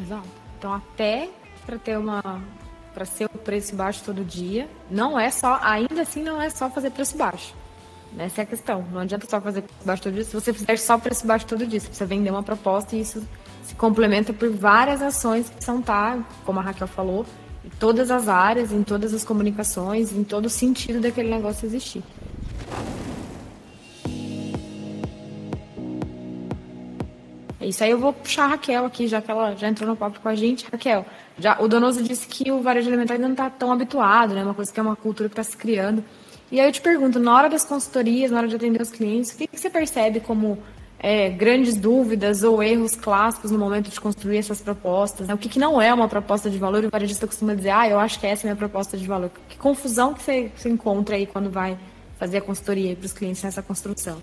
Exato. 0.00 0.28
Então, 0.56 0.72
até 0.72 1.28
para 1.66 1.78
ter 1.78 1.98
uma 1.98 2.40
para 2.94 3.04
ser 3.04 3.26
o 3.26 3.38
preço 3.38 3.76
baixo 3.76 4.02
todo 4.06 4.24
dia, 4.24 4.66
não 4.90 5.20
é 5.20 5.30
só, 5.30 5.58
ainda 5.60 6.00
assim 6.00 6.22
não 6.22 6.40
é 6.40 6.48
só 6.48 6.70
fazer 6.70 6.90
preço 6.90 7.14
baixo. 7.18 7.54
Essa 8.16 8.40
é 8.40 8.44
a 8.44 8.46
questão. 8.46 8.86
Não 8.90 9.00
adianta 9.00 9.26
só 9.28 9.38
fazer 9.38 9.62
preço 9.62 9.84
baixo 9.84 10.02
todo 10.04 10.14
dia. 10.14 10.24
Se 10.24 10.32
você 10.32 10.50
fizer 10.50 10.78
só 10.78 10.96
preço 10.96 11.26
baixo 11.26 11.44
todo 11.44 11.66
dia, 11.66 11.78
você 11.78 11.88
precisa 11.88 12.06
vender 12.06 12.30
uma 12.30 12.42
proposta 12.42 12.96
e 12.96 13.00
isso 13.02 13.22
se 13.64 13.74
complementa 13.74 14.32
por 14.32 14.48
várias 14.48 15.02
ações 15.02 15.50
que 15.50 15.62
são 15.62 15.82
tá, 15.82 16.24
como 16.46 16.58
a 16.58 16.62
Raquel 16.62 16.86
falou, 16.86 17.26
em 17.62 17.68
todas 17.78 18.10
as 18.10 18.28
áreas, 18.28 18.72
em 18.72 18.82
todas 18.82 19.12
as 19.12 19.24
comunicações, 19.24 20.10
em 20.12 20.24
todo 20.24 20.46
o 20.46 20.50
sentido 20.50 20.98
daquele 20.98 21.28
negócio 21.28 21.66
existir. 21.66 22.02
Isso 27.68 27.82
aí 27.82 27.90
eu 27.90 27.98
vou 27.98 28.12
puxar 28.12 28.44
a 28.44 28.48
Raquel 28.48 28.84
aqui, 28.84 29.06
já 29.06 29.20
que 29.20 29.30
ela 29.30 29.54
já 29.56 29.68
entrou 29.68 29.88
no 29.88 29.96
papo 29.96 30.20
com 30.20 30.28
a 30.28 30.34
gente. 30.34 30.66
Raquel, 30.70 31.04
já, 31.38 31.60
o 31.60 31.66
Donoso 31.66 32.02
disse 32.02 32.26
que 32.28 32.50
o 32.50 32.62
varejo 32.62 32.88
alimentar 32.88 33.14
ainda 33.14 33.26
não 33.26 33.34
está 33.34 33.50
tão 33.50 33.72
habituado, 33.72 34.34
né? 34.34 34.42
Uma 34.42 34.54
coisa 34.54 34.72
que 34.72 34.78
é 34.78 34.82
uma 34.82 34.96
cultura 34.96 35.28
que 35.28 35.32
está 35.32 35.42
se 35.42 35.56
criando. 35.56 36.04
E 36.50 36.60
aí 36.60 36.68
eu 36.68 36.72
te 36.72 36.80
pergunto, 36.80 37.18
na 37.18 37.34
hora 37.34 37.48
das 37.48 37.64
consultorias, 37.64 38.30
na 38.30 38.38
hora 38.38 38.48
de 38.48 38.54
atender 38.54 38.80
os 38.80 38.90
clientes, 38.90 39.32
o 39.32 39.36
que, 39.36 39.48
que 39.48 39.58
você 39.58 39.68
percebe 39.68 40.20
como 40.20 40.58
é, 40.98 41.28
grandes 41.28 41.76
dúvidas 41.76 42.44
ou 42.44 42.62
erros 42.62 42.94
clássicos 42.94 43.50
no 43.50 43.58
momento 43.58 43.90
de 43.90 44.00
construir 44.00 44.38
essas 44.38 44.60
propostas? 44.60 45.26
Né? 45.26 45.34
O 45.34 45.38
que, 45.38 45.48
que 45.48 45.58
não 45.58 45.82
é 45.82 45.92
uma 45.92 46.08
proposta 46.08 46.48
de 46.48 46.58
valor? 46.58 46.84
E 46.84 46.86
o 46.86 46.90
varejista 46.90 47.26
costuma 47.26 47.54
dizer, 47.54 47.70
ah, 47.70 47.88
eu 47.88 47.98
acho 47.98 48.20
que 48.20 48.26
essa 48.26 48.46
é 48.46 48.50
a 48.50 48.52
minha 48.52 48.56
proposta 48.56 48.96
de 48.96 49.06
valor. 49.06 49.30
Que 49.48 49.56
confusão 49.56 50.14
que 50.14 50.22
você, 50.22 50.52
você 50.56 50.68
encontra 50.68 51.16
aí 51.16 51.26
quando 51.26 51.50
vai 51.50 51.76
fazer 52.16 52.38
a 52.38 52.40
consultoria 52.40 52.94
para 52.94 53.06
os 53.06 53.12
clientes 53.12 53.42
nessa 53.42 53.60
construção? 53.60 54.22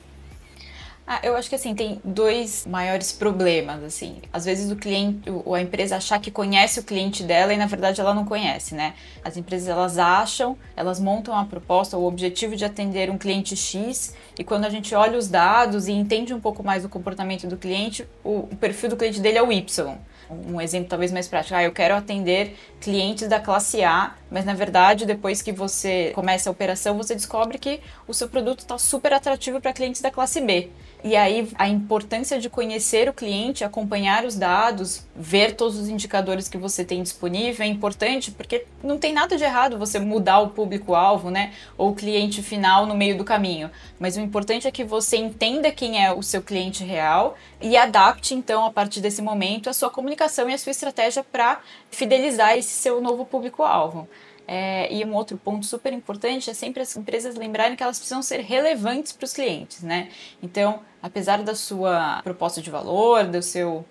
Ah, 1.06 1.20
eu 1.22 1.36
acho 1.36 1.50
que 1.50 1.56
assim, 1.56 1.76
tem 1.76 2.02
dois 2.04 2.66
maiores 2.66 3.12
problemas, 3.12 3.84
assim. 3.84 4.22
Às 4.32 4.46
vezes 4.46 4.72
o 4.72 4.76
cliente, 4.78 5.30
ou 5.30 5.54
a 5.54 5.62
empresa 5.62 5.98
achar 5.98 6.18
que 6.18 6.32
conhece 6.32 6.80
o 6.80 6.84
cliente 6.84 7.24
dela 7.24 7.54
e 7.54 7.58
na 7.58 7.66
verdade 7.66 8.00
ela 8.00 8.14
não 8.14 8.24
conhece, 8.24 8.74
né? 8.74 8.94
As 9.22 9.36
empresas 9.36 9.68
elas 9.68 9.98
acham, 9.98 10.58
elas 10.78 11.02
montam 11.02 11.36
a 11.38 11.44
proposta, 11.44 11.98
o 11.98 12.06
objetivo 12.06 12.56
de 12.56 12.64
atender 12.64 13.10
um 13.10 13.18
cliente 13.18 13.54
X, 13.54 14.16
e 14.40 14.46
quando 14.46 14.64
a 14.64 14.70
gente 14.70 14.96
olha 14.96 15.18
os 15.18 15.28
dados 15.28 15.90
e 15.90 15.92
entende 15.92 16.34
um 16.34 16.40
pouco 16.40 16.64
mais 16.64 16.86
o 16.86 16.90
comportamento 16.90 17.48
do 17.48 17.58
cliente, 17.58 18.08
o, 18.24 18.48
o 18.50 18.56
perfil 18.56 18.90
do 18.90 18.96
cliente 18.96 19.20
dele 19.20 19.38
é 19.38 19.44
o 19.44 19.52
Y 19.52 19.98
Um 20.30 20.62
exemplo 20.62 20.88
talvez 20.88 21.12
mais 21.12 21.28
prático. 21.28 21.54
Ah, 21.54 21.64
eu 21.64 21.74
quero 21.74 21.96
atender 21.96 22.56
clientes 22.80 23.28
da 23.28 23.42
classe 23.42 23.84
A, 23.84 24.16
mas 24.32 24.46
na 24.46 24.54
verdade, 24.54 25.06
depois 25.06 25.42
que 25.42 25.52
você 25.52 26.12
começa 26.16 26.50
a 26.50 26.52
operação, 26.52 26.96
você 26.96 27.14
descobre 27.14 27.58
que 27.58 27.82
o 28.08 28.14
seu 28.14 28.30
produto 28.30 28.60
está 28.60 28.78
super 28.78 29.12
atrativo 29.12 29.60
para 29.60 29.74
clientes 29.74 30.02
da 30.02 30.10
classe 30.10 30.40
B. 30.40 30.72
E 31.04 31.18
aí 31.18 31.50
a 31.56 31.68
importância 31.68 32.40
de 32.40 32.50
conhecer 32.50 33.10
o 33.10 33.14
cliente, 33.14 33.66
acompanhar 33.66 34.24
os 34.24 34.36
dados, 34.36 35.06
ver 35.14 35.54
todos 35.54 35.78
os 35.78 35.90
indicadores 35.90 36.48
que 36.48 36.58
você 36.58 36.86
tem 36.86 37.04
disponível 37.04 37.66
é 37.66 37.68
importante, 37.68 38.32
porque 38.32 38.66
não 38.82 38.98
tem 38.98 39.12
nada 39.12 39.36
de 39.36 39.44
errado 39.44 39.78
você 39.78 40.00
mudar 40.00 40.40
o 40.40 40.52
público-alvo, 40.52 41.30
né? 41.30 41.52
Ou 41.78 41.90
o 41.90 41.96
cliente 41.96 42.42
final 42.42 42.86
no 42.86 42.96
meio 42.96 43.18
do 43.18 43.26
caminho. 43.26 43.70
Mas 44.00 44.16
o 44.16 44.22
importante 44.22 44.66
é 44.66 44.72
que 44.72 44.86
você 44.86 45.18
entenda 45.18 45.72
quem 45.74 46.02
é 46.02 46.14
o 46.14 46.24
seu 46.24 46.42
cliente 46.42 46.86
real 46.86 47.36
e 47.60 47.76
adapte, 47.76 48.34
então, 48.34 48.66
a 48.66 48.72
partir 48.72 49.02
desse 49.02 49.22
momento, 49.22 49.70
a 49.70 49.74
sua 49.74 49.90
comunicação 49.90 50.50
e 50.50 50.54
a 50.54 50.58
sua 50.58 50.72
estratégia 50.72 51.22
para 51.22 51.60
fidelizar 51.92 52.58
esse 52.58 52.72
seu 52.72 53.02
novo 53.02 53.26
público-alvo. 53.26 54.08
É, 54.48 54.94
e 54.94 55.06
um 55.06 55.14
outro 55.14 55.38
ponto 55.38 55.66
super 55.66 55.94
importante 55.94 56.50
é 56.50 56.54
sempre 56.54 56.82
as 56.82 56.96
empresas 56.98 57.36
lembrarem 57.36 57.76
que 57.76 57.84
elas 57.84 57.98
precisam 57.98 58.22
ser 58.22 58.42
relevantes 58.42 59.14
para 59.14 59.26
os 59.26 59.34
clientes, 59.34 59.82
né? 59.82 60.10
Então, 60.42 60.82
apesar 61.02 61.42
da 61.42 61.56
sua 61.56 62.22
proposta 62.24 62.62
de 62.62 62.70
valor, 62.70 63.26
do 63.26 63.42
seu 63.42 63.86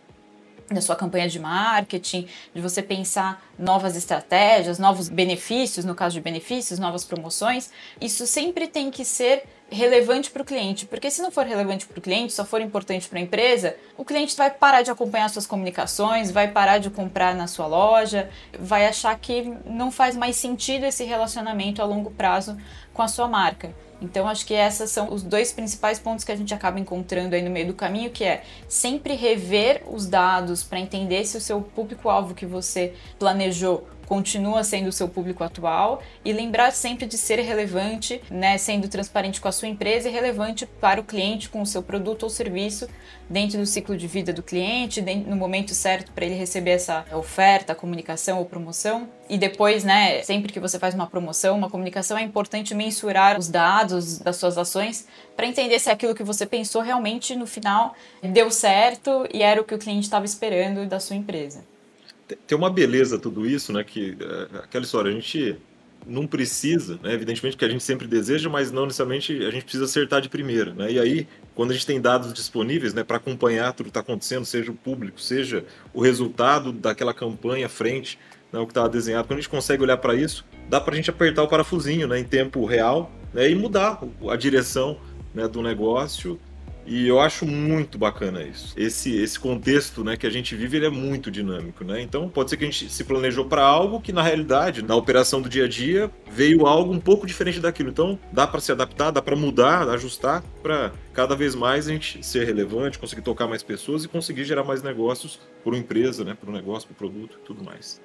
da 0.70 0.80
sua 0.80 0.96
campanha 0.96 1.28
de 1.28 1.38
marketing, 1.38 2.26
de 2.54 2.60
você 2.60 2.82
pensar 2.82 3.44
novas 3.62 3.96
estratégias, 3.96 4.78
novos 4.78 5.08
benefícios, 5.08 5.84
no 5.84 5.94
caso 5.94 6.14
de 6.14 6.20
benefícios, 6.20 6.78
novas 6.78 7.04
promoções, 7.04 7.70
isso 8.00 8.26
sempre 8.26 8.66
tem 8.66 8.90
que 8.90 9.04
ser 9.04 9.44
relevante 9.70 10.30
para 10.30 10.42
o 10.42 10.44
cliente, 10.44 10.84
porque 10.84 11.10
se 11.10 11.22
não 11.22 11.30
for 11.30 11.46
relevante 11.46 11.86
para 11.86 11.98
o 11.98 12.02
cliente, 12.02 12.32
só 12.32 12.44
for 12.44 12.60
importante 12.60 13.08
para 13.08 13.18
a 13.18 13.22
empresa, 13.22 13.74
o 13.96 14.04
cliente 14.04 14.36
vai 14.36 14.50
parar 14.50 14.82
de 14.82 14.90
acompanhar 14.90 15.30
suas 15.30 15.46
comunicações, 15.46 16.30
vai 16.30 16.48
parar 16.48 16.78
de 16.78 16.90
comprar 16.90 17.34
na 17.34 17.46
sua 17.46 17.66
loja, 17.66 18.28
vai 18.58 18.86
achar 18.86 19.18
que 19.18 19.54
não 19.64 19.90
faz 19.90 20.14
mais 20.14 20.36
sentido 20.36 20.84
esse 20.84 21.04
relacionamento 21.04 21.80
a 21.80 21.86
longo 21.86 22.10
prazo 22.10 22.56
com 22.92 23.00
a 23.00 23.08
sua 23.08 23.26
marca. 23.26 23.74
Então 24.02 24.28
acho 24.28 24.44
que 24.44 24.52
esses 24.52 24.90
são 24.90 25.12
os 25.12 25.22
dois 25.22 25.52
principais 25.52 25.98
pontos 25.98 26.24
que 26.24 26.32
a 26.32 26.36
gente 26.36 26.52
acaba 26.52 26.78
encontrando 26.80 27.36
aí 27.36 27.42
no 27.42 27.50
meio 27.50 27.68
do 27.68 27.74
caminho, 27.74 28.10
que 28.10 28.24
é 28.24 28.42
sempre 28.68 29.14
rever 29.14 29.84
os 29.88 30.06
dados 30.06 30.64
para 30.64 30.80
entender 30.80 31.24
se 31.24 31.36
o 31.36 31.40
seu 31.40 31.60
público-alvo 31.60 32.34
que 32.34 32.44
você 32.44 32.94
planejou 33.18 33.51
continua 34.12 34.62
sendo 34.62 34.88
o 34.88 34.92
seu 34.92 35.08
público 35.08 35.42
atual 35.42 36.02
e 36.22 36.34
lembrar 36.34 36.70
sempre 36.72 37.06
de 37.06 37.16
ser 37.16 37.40
relevante, 37.40 38.20
né, 38.30 38.58
sendo 38.58 38.86
transparente 38.86 39.40
com 39.40 39.48
a 39.48 39.52
sua 39.52 39.68
empresa 39.68 40.06
e 40.06 40.12
relevante 40.12 40.66
para 40.66 41.00
o 41.00 41.04
cliente 41.04 41.48
com 41.48 41.62
o 41.62 41.66
seu 41.66 41.82
produto 41.82 42.24
ou 42.24 42.28
serviço 42.28 42.86
dentro 43.26 43.58
do 43.58 43.64
ciclo 43.64 43.96
de 43.96 44.06
vida 44.06 44.30
do 44.30 44.42
cliente, 44.42 45.00
no 45.00 45.34
momento 45.34 45.74
certo 45.74 46.12
para 46.12 46.26
ele 46.26 46.34
receber 46.34 46.72
essa 46.72 47.06
oferta, 47.12 47.74
comunicação 47.74 48.38
ou 48.38 48.44
promoção. 48.44 49.08
E 49.30 49.38
depois, 49.38 49.82
né, 49.82 50.22
sempre 50.22 50.52
que 50.52 50.60
você 50.60 50.78
faz 50.78 50.94
uma 50.94 51.06
promoção, 51.06 51.56
uma 51.56 51.70
comunicação, 51.70 52.18
é 52.18 52.22
importante 52.22 52.74
mensurar 52.74 53.38
os 53.38 53.48
dados 53.48 54.18
das 54.18 54.36
suas 54.36 54.58
ações 54.58 55.06
para 55.34 55.46
entender 55.46 55.78
se 55.78 55.88
aquilo 55.88 56.14
que 56.14 56.22
você 56.22 56.44
pensou 56.44 56.82
realmente 56.82 57.34
no 57.34 57.46
final 57.46 57.94
deu 58.22 58.50
certo 58.50 59.26
e 59.32 59.42
era 59.42 59.58
o 59.58 59.64
que 59.64 59.74
o 59.74 59.78
cliente 59.78 60.04
estava 60.04 60.26
esperando 60.26 60.84
da 60.84 61.00
sua 61.00 61.16
empresa 61.16 61.71
tem 62.46 62.56
uma 62.56 62.70
beleza 62.70 63.18
tudo 63.18 63.46
isso, 63.46 63.72
né? 63.72 63.84
Que 63.84 64.16
é, 64.20 64.58
aquela 64.58 64.84
história, 64.84 65.10
a 65.10 65.14
gente 65.14 65.56
não 66.06 66.26
precisa, 66.26 66.98
né? 67.02 67.12
Evidentemente 67.12 67.56
que 67.56 67.64
a 67.64 67.68
gente 67.68 67.82
sempre 67.82 68.06
deseja, 68.06 68.48
mas 68.48 68.72
não 68.72 68.84
necessariamente 68.84 69.32
a 69.44 69.50
gente 69.50 69.62
precisa 69.62 69.84
acertar 69.84 70.20
de 70.20 70.28
primeira, 70.28 70.72
né? 70.72 70.92
E 70.92 70.98
aí, 70.98 71.28
quando 71.54 71.70
a 71.70 71.74
gente 71.74 71.86
tem 71.86 72.00
dados 72.00 72.32
disponíveis, 72.32 72.92
né, 72.94 73.04
para 73.04 73.18
acompanhar 73.18 73.72
tudo 73.72 73.86
que 73.86 73.90
está 73.90 74.00
acontecendo, 74.00 74.44
seja 74.44 74.70
o 74.70 74.74
público, 74.74 75.20
seja 75.20 75.64
o 75.92 76.00
resultado 76.00 76.72
daquela 76.72 77.14
campanha 77.14 77.68
frente, 77.68 78.18
né, 78.52 78.58
o 78.58 78.66
que 78.66 78.72
estava 78.72 78.88
desenhado, 78.88 79.28
quando 79.28 79.38
a 79.38 79.42
gente 79.42 79.50
consegue 79.50 79.82
olhar 79.82 79.96
para 79.96 80.14
isso, 80.14 80.44
dá 80.68 80.80
para 80.80 80.94
a 80.94 80.96
gente 80.96 81.10
apertar 81.10 81.42
o 81.42 81.48
parafusinho, 81.48 82.08
né, 82.08 82.18
em 82.18 82.24
tempo 82.24 82.64
real, 82.64 83.10
né, 83.32 83.50
e 83.50 83.54
mudar 83.54 84.02
a 84.28 84.36
direção, 84.36 84.98
né, 85.34 85.46
do 85.46 85.62
negócio 85.62 86.38
e 86.86 87.06
eu 87.06 87.20
acho 87.20 87.46
muito 87.46 87.96
bacana 87.96 88.42
isso. 88.42 88.74
Esse, 88.76 89.16
esse 89.16 89.38
contexto 89.38 90.02
né, 90.02 90.16
que 90.16 90.26
a 90.26 90.30
gente 90.30 90.54
vive 90.56 90.76
ele 90.76 90.86
é 90.86 90.90
muito 90.90 91.30
dinâmico. 91.30 91.84
Né? 91.84 92.02
Então 92.02 92.28
pode 92.28 92.50
ser 92.50 92.56
que 92.56 92.64
a 92.64 92.70
gente 92.70 92.90
se 92.90 93.04
planejou 93.04 93.44
para 93.44 93.62
algo 93.62 94.00
que 94.00 94.12
na 94.12 94.22
realidade, 94.22 94.82
na 94.82 94.96
operação 94.96 95.40
do 95.40 95.48
dia 95.48 95.64
a 95.64 95.68
dia, 95.68 96.10
veio 96.30 96.66
algo 96.66 96.92
um 96.92 97.00
pouco 97.00 97.26
diferente 97.26 97.60
daquilo. 97.60 97.90
Então 97.90 98.18
dá 98.32 98.46
para 98.46 98.60
se 98.60 98.72
adaptar, 98.72 99.10
dá 99.10 99.22
para 99.22 99.36
mudar, 99.36 99.88
ajustar 99.88 100.42
para 100.62 100.92
cada 101.12 101.36
vez 101.36 101.54
mais 101.54 101.88
a 101.88 101.92
gente 101.92 102.24
ser 102.24 102.44
relevante, 102.44 102.98
conseguir 102.98 103.22
tocar 103.22 103.46
mais 103.46 103.62
pessoas 103.62 104.04
e 104.04 104.08
conseguir 104.08 104.44
gerar 104.44 104.64
mais 104.64 104.82
negócios 104.82 105.38
para 105.62 105.72
uma 105.72 105.78
empresa, 105.78 106.24
né, 106.24 106.36
para 106.38 106.50
o 106.50 106.52
negócio, 106.52 106.88
para 106.88 106.94
o 106.94 106.96
produto 106.96 107.38
e 107.40 107.46
tudo 107.46 107.62
mais. 107.62 108.00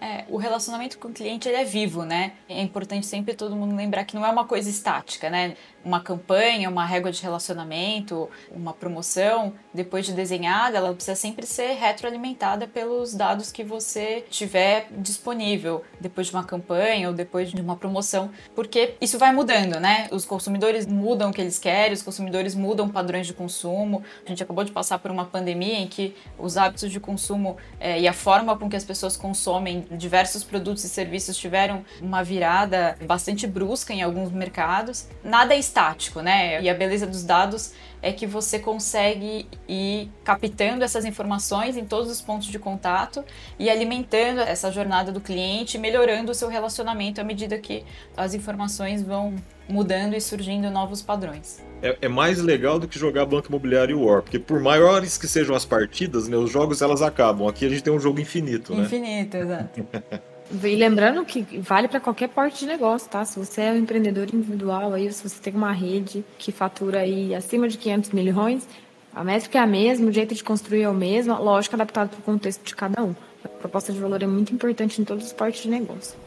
É, 0.00 0.24
o 0.28 0.36
relacionamento 0.36 0.98
com 0.98 1.08
o 1.08 1.12
cliente 1.12 1.48
ele 1.48 1.56
é 1.56 1.64
vivo, 1.64 2.04
né? 2.04 2.32
É 2.48 2.60
importante 2.60 3.06
sempre 3.06 3.34
todo 3.34 3.56
mundo 3.56 3.74
lembrar 3.74 4.04
que 4.04 4.14
não 4.14 4.24
é 4.24 4.30
uma 4.30 4.44
coisa 4.44 4.68
estática, 4.68 5.30
né? 5.30 5.56
uma 5.84 6.00
campanha, 6.00 6.70
uma 6.70 6.84
régua 6.84 7.12
de 7.12 7.22
relacionamento, 7.22 8.28
uma 8.50 8.72
promoção, 8.72 9.52
depois 9.72 10.06
de 10.06 10.12
desenhada, 10.12 10.78
ela 10.78 10.94
precisa 10.94 11.14
sempre 11.14 11.46
ser 11.46 11.74
retroalimentada 11.74 12.66
pelos 12.66 13.14
dados 13.14 13.52
que 13.52 13.62
você 13.62 14.24
tiver 14.30 14.88
disponível 14.96 15.84
depois 16.00 16.28
de 16.28 16.32
uma 16.32 16.44
campanha 16.44 17.08
ou 17.08 17.14
depois 17.14 17.50
de 17.50 17.60
uma 17.60 17.76
promoção, 17.76 18.30
porque 18.54 18.94
isso 19.00 19.18
vai 19.18 19.32
mudando, 19.32 19.78
né? 19.78 20.08
Os 20.10 20.24
consumidores 20.24 20.86
mudam 20.86 21.30
o 21.30 21.32
que 21.32 21.40
eles 21.40 21.58
querem, 21.58 21.92
os 21.92 22.02
consumidores 22.02 22.54
mudam 22.54 22.88
padrões 22.88 23.26
de 23.26 23.34
consumo. 23.34 24.02
A 24.24 24.28
gente 24.28 24.42
acabou 24.42 24.64
de 24.64 24.72
passar 24.72 24.98
por 24.98 25.10
uma 25.10 25.26
pandemia 25.26 25.78
em 25.78 25.86
que 25.86 26.16
os 26.38 26.56
hábitos 26.56 26.90
de 26.90 26.98
consumo 26.98 27.56
é, 27.78 28.00
e 28.00 28.08
a 28.08 28.12
forma 28.12 28.56
com 28.56 28.70
que 28.70 28.76
as 28.76 28.84
pessoas 28.84 29.16
consomem 29.16 29.83
diversos 29.90 30.44
produtos 30.44 30.84
e 30.84 30.88
serviços 30.88 31.36
tiveram 31.36 31.84
uma 32.00 32.22
virada 32.22 32.96
bastante 33.06 33.46
brusca 33.46 33.92
em 33.92 34.02
alguns 34.02 34.30
mercados. 34.30 35.08
Nada 35.22 35.54
é 35.54 35.58
estático, 35.58 36.20
né? 36.20 36.62
E 36.62 36.68
a 36.68 36.74
beleza 36.74 37.06
dos 37.06 37.24
dados 37.24 37.72
é 38.04 38.12
que 38.12 38.26
você 38.26 38.58
consegue 38.58 39.48
ir 39.66 40.10
captando 40.22 40.84
essas 40.84 41.06
informações 41.06 41.74
em 41.74 41.86
todos 41.86 42.10
os 42.10 42.20
pontos 42.20 42.48
de 42.48 42.58
contato 42.58 43.24
e 43.58 43.70
alimentando 43.70 44.42
essa 44.42 44.70
jornada 44.70 45.10
do 45.10 45.22
cliente, 45.22 45.78
melhorando 45.78 46.30
o 46.30 46.34
seu 46.34 46.48
relacionamento 46.48 47.18
à 47.18 47.24
medida 47.24 47.56
que 47.56 47.82
as 48.14 48.34
informações 48.34 49.02
vão 49.02 49.34
mudando 49.66 50.14
e 50.14 50.20
surgindo 50.20 50.70
novos 50.70 51.00
padrões. 51.00 51.64
É, 51.80 51.96
é 52.02 52.08
mais 52.08 52.42
legal 52.42 52.78
do 52.78 52.86
que 52.86 52.98
jogar 52.98 53.24
Banco 53.24 53.48
Imobiliário 53.48 53.98
War, 54.04 54.20
porque 54.20 54.38
por 54.38 54.60
maiores 54.60 55.16
que 55.16 55.26
sejam 55.26 55.56
as 55.56 55.64
partidas, 55.64 56.28
né, 56.28 56.36
os 56.36 56.50
jogos 56.50 56.82
elas 56.82 57.00
acabam. 57.00 57.48
Aqui 57.48 57.64
a 57.64 57.70
gente 57.70 57.82
tem 57.82 57.92
um 57.92 58.00
jogo 58.00 58.20
infinito, 58.20 58.74
né? 58.74 58.82
Infinito, 58.82 59.38
exato. 59.38 59.86
E 60.50 60.76
lembrando 60.76 61.24
que 61.24 61.42
vale 61.58 61.88
para 61.88 62.00
qualquer 62.00 62.28
porte 62.28 62.60
de 62.60 62.66
negócio, 62.66 63.08
tá? 63.08 63.24
Se 63.24 63.38
você 63.38 63.62
é 63.62 63.72
um 63.72 63.76
empreendedor 63.76 64.28
individual, 64.32 64.92
aí, 64.92 65.10
se 65.12 65.26
você 65.26 65.40
tem 65.40 65.54
uma 65.54 65.72
rede 65.72 66.24
que 66.38 66.52
fatura 66.52 67.00
aí 67.00 67.34
acima 67.34 67.68
de 67.68 67.78
500 67.78 68.10
milhões, 68.10 68.68
a 69.14 69.24
métrica 69.24 69.58
é 69.58 69.62
a 69.62 69.66
mesma, 69.66 70.08
o 70.08 70.12
jeito 70.12 70.34
de 70.34 70.44
construir 70.44 70.82
é 70.82 70.88
o 70.88 70.94
mesmo, 70.94 71.34
lógico, 71.34 71.76
adaptado 71.76 72.10
para 72.10 72.18
o 72.18 72.22
contexto 72.22 72.62
de 72.64 72.74
cada 72.74 73.02
um. 73.02 73.14
A 73.44 73.48
proposta 73.48 73.92
de 73.92 73.98
valor 73.98 74.22
é 74.22 74.26
muito 74.26 74.52
importante 74.52 75.00
em 75.00 75.04
todos 75.04 75.26
os 75.26 75.32
portes 75.32 75.62
de 75.62 75.70
negócio. 75.70 76.18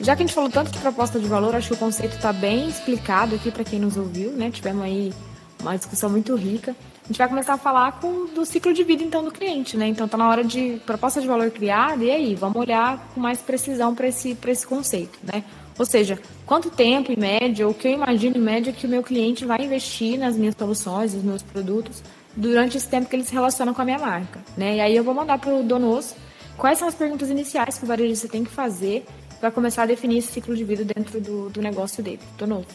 Já 0.00 0.16
que 0.16 0.22
a 0.22 0.26
gente 0.26 0.34
falou 0.34 0.50
tanto 0.50 0.70
de 0.72 0.78
proposta 0.78 1.18
de 1.18 1.26
valor, 1.26 1.54
acho 1.54 1.68
que 1.68 1.74
o 1.74 1.76
conceito 1.76 2.16
está 2.16 2.32
bem 2.32 2.68
explicado 2.68 3.34
aqui 3.34 3.50
para 3.50 3.64
quem 3.64 3.78
nos 3.78 3.96
ouviu, 3.96 4.32
né? 4.32 4.50
Tivemos 4.50 4.82
aí 4.82 5.12
uma 5.60 5.76
discussão 5.76 6.10
muito 6.10 6.34
rica 6.34 6.74
a 7.04 7.08
gente 7.08 7.18
vai 7.18 7.28
começar 7.28 7.54
a 7.54 7.58
falar 7.58 8.00
com, 8.00 8.26
do 8.26 8.44
ciclo 8.46 8.72
de 8.72 8.84
vida 8.84 9.02
então 9.02 9.24
do 9.24 9.32
cliente, 9.32 9.76
né? 9.76 9.88
Então 9.88 10.06
tá 10.06 10.16
na 10.16 10.28
hora 10.28 10.44
de 10.44 10.80
proposta 10.86 11.20
de 11.20 11.26
valor 11.26 11.50
criada 11.50 12.04
e 12.04 12.10
aí 12.10 12.34
vamos 12.34 12.56
olhar 12.56 13.10
com 13.12 13.20
mais 13.20 13.40
precisão 13.40 13.94
para 13.94 14.06
esse 14.06 14.34
para 14.36 14.52
esse 14.52 14.66
conceito, 14.66 15.18
né? 15.22 15.42
Ou 15.78 15.84
seja, 15.84 16.20
quanto 16.46 16.70
tempo 16.70 17.10
em 17.10 17.16
média, 17.16 17.66
ou 17.66 17.74
que 17.74 17.88
eu 17.88 17.92
imagino 17.92 18.36
em 18.36 18.40
média 18.40 18.72
que 18.72 18.86
o 18.86 18.88
meu 18.88 19.02
cliente 19.02 19.44
vai 19.44 19.64
investir 19.64 20.18
nas 20.18 20.36
minhas 20.36 20.54
soluções, 20.56 21.14
nos 21.14 21.24
meus 21.24 21.42
produtos 21.42 22.02
durante 22.36 22.76
esse 22.76 22.88
tempo 22.88 23.08
que 23.08 23.16
ele 23.16 23.24
se 23.24 23.32
relaciona 23.32 23.74
com 23.74 23.82
a 23.82 23.84
minha 23.84 23.98
marca, 23.98 24.40
né? 24.56 24.76
E 24.76 24.80
aí 24.80 24.96
eu 24.96 25.02
vou 25.02 25.12
mandar 25.12 25.38
para 25.38 25.52
o 25.52 25.62
Donoso 25.62 26.14
quais 26.56 26.78
são 26.78 26.86
as 26.86 26.94
perguntas 26.94 27.30
iniciais 27.30 27.78
que 27.78 27.84
o 27.84 27.86
varejista 27.86 28.28
tem 28.28 28.44
que 28.44 28.50
fazer 28.50 29.04
para 29.40 29.50
começar 29.50 29.82
a 29.82 29.86
definir 29.86 30.18
esse 30.18 30.30
ciclo 30.30 30.54
de 30.54 30.62
vida 30.62 30.84
dentro 30.84 31.20
do, 31.20 31.50
do 31.50 31.60
negócio 31.60 32.02
dele. 32.02 32.20
Donoso. 32.38 32.66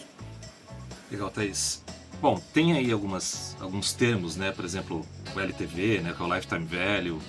Legal, 1.09 1.29
Thaís. 1.29 1.81
Bom, 2.21 2.41
tem 2.53 2.73
aí 2.73 2.91
algumas, 2.91 3.55
alguns 3.59 3.93
termos, 3.93 4.35
né? 4.35 4.51
Por 4.51 4.65
exemplo, 4.65 5.05
o 5.35 5.39
LTV, 5.39 6.01
né? 6.01 6.13
Que 6.15 6.21
é 6.21 6.25
o 6.25 6.33
Lifetime 6.33 6.65
Value, 6.65 7.19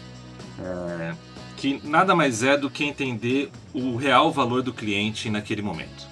é, 0.60 1.14
que 1.56 1.80
nada 1.84 2.14
mais 2.14 2.42
é 2.42 2.56
do 2.56 2.70
que 2.70 2.84
entender 2.84 3.50
o 3.74 3.96
real 3.96 4.32
valor 4.32 4.62
do 4.62 4.72
cliente 4.72 5.28
naquele 5.28 5.62
momento. 5.62 6.06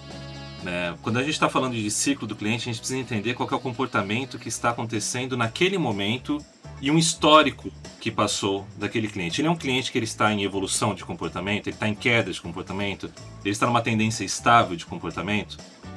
Né? 0.63 0.97
Quando 1.03 1.19
a 1.19 1.23
gente 1.23 1.35
está 1.35 1.49
falando 1.49 1.75
de 1.75 1.91
ciclo 1.91 2.27
do 2.27 2.35
cliente, 2.35 2.69
a 2.69 2.73
gente 2.73 2.79
precisa 2.79 2.99
entender 2.99 3.35
qual 3.35 3.49
é 3.49 3.55
o 3.55 3.61
comportamento 3.61 4.39
que 4.39 4.49
está 4.49 4.71
acontecendo 4.71 5.37
naquele 5.37 5.79
momento 5.79 6.45
e 6.81 6.91
um 6.91 6.99
histórico 6.99 7.71
que 8.01 8.11
passou 8.11 8.67
daquele 8.77 9.09
cliente. 9.09 9.41
Ele 9.41 9.49
é 9.49 9.51
um 9.51 9.57
cliente 9.57 9.91
que 9.91 9.99
ele 9.99 10.05
está 10.05 10.33
em 10.33 10.43
evolução 10.43 10.95
de 10.95 11.05
comportamento, 11.05 11.69
ele 11.69 11.77
está 11.77 11.89
em 11.89 11.95
queda 11.95 12.33
de 12.33 12.41
comportamento, 12.41 13.11
ele 13.45 13.53
está 13.53 13.67
numa 13.67 13.81
tendência 13.81 14.25
estável 14.25 14.77
de 14.77 14.85
comportamento. 14.85 15.57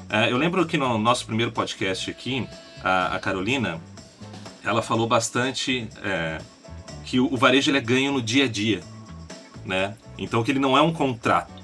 É, 0.10 0.32
eu 0.32 0.38
lembro 0.38 0.66
que 0.66 0.78
no 0.78 0.98
nosso 0.98 1.26
primeiro 1.26 1.52
podcast 1.52 2.10
aqui, 2.10 2.48
a, 2.84 3.20
Carolina, 3.20 3.80
ela 4.64 4.82
falou 4.82 5.08
bastante 5.08 5.88
é, 6.04 6.40
que 7.06 7.20
o, 7.20 7.36
varejo 7.36 7.72
ele 7.72 7.78
é 7.78 7.82
ganho 7.82 8.12
no 8.12 8.22
dia 8.22 8.46
a 8.46 8.48
dia, 8.48 8.82
né? 9.66 9.96
Então 10.18 10.44
que 10.44 10.52
ele 10.52 10.60
não 10.60 10.78
é 10.78 10.82
um 10.82 10.94
contrato. 10.94 11.60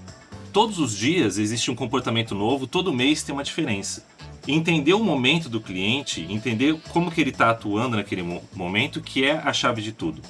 Todos 0.52 0.80
os 0.80 0.96
dias 0.96 1.38
existe 1.38 1.70
um 1.70 1.76
comportamento 1.76 2.34
novo, 2.34 2.66
todo 2.66 2.94
mês 2.94 3.24
tem 3.24 3.34
uma 3.34 3.44
diferença 3.44 4.06
entender 4.48 4.94
o 4.94 5.04
momento 5.04 5.50
do 5.50 5.60
cliente, 5.60 6.26
entender 6.30 6.80
como 6.90 7.10
que 7.10 7.20
ele 7.20 7.32
está 7.32 7.50
atuando 7.50 7.98
naquele 7.98 8.24
momento, 8.54 9.02
que 9.02 9.26
é 9.26 9.42
a 9.44 9.52
chave 9.52 9.82
de 9.82 9.92
tudo. 9.92 10.22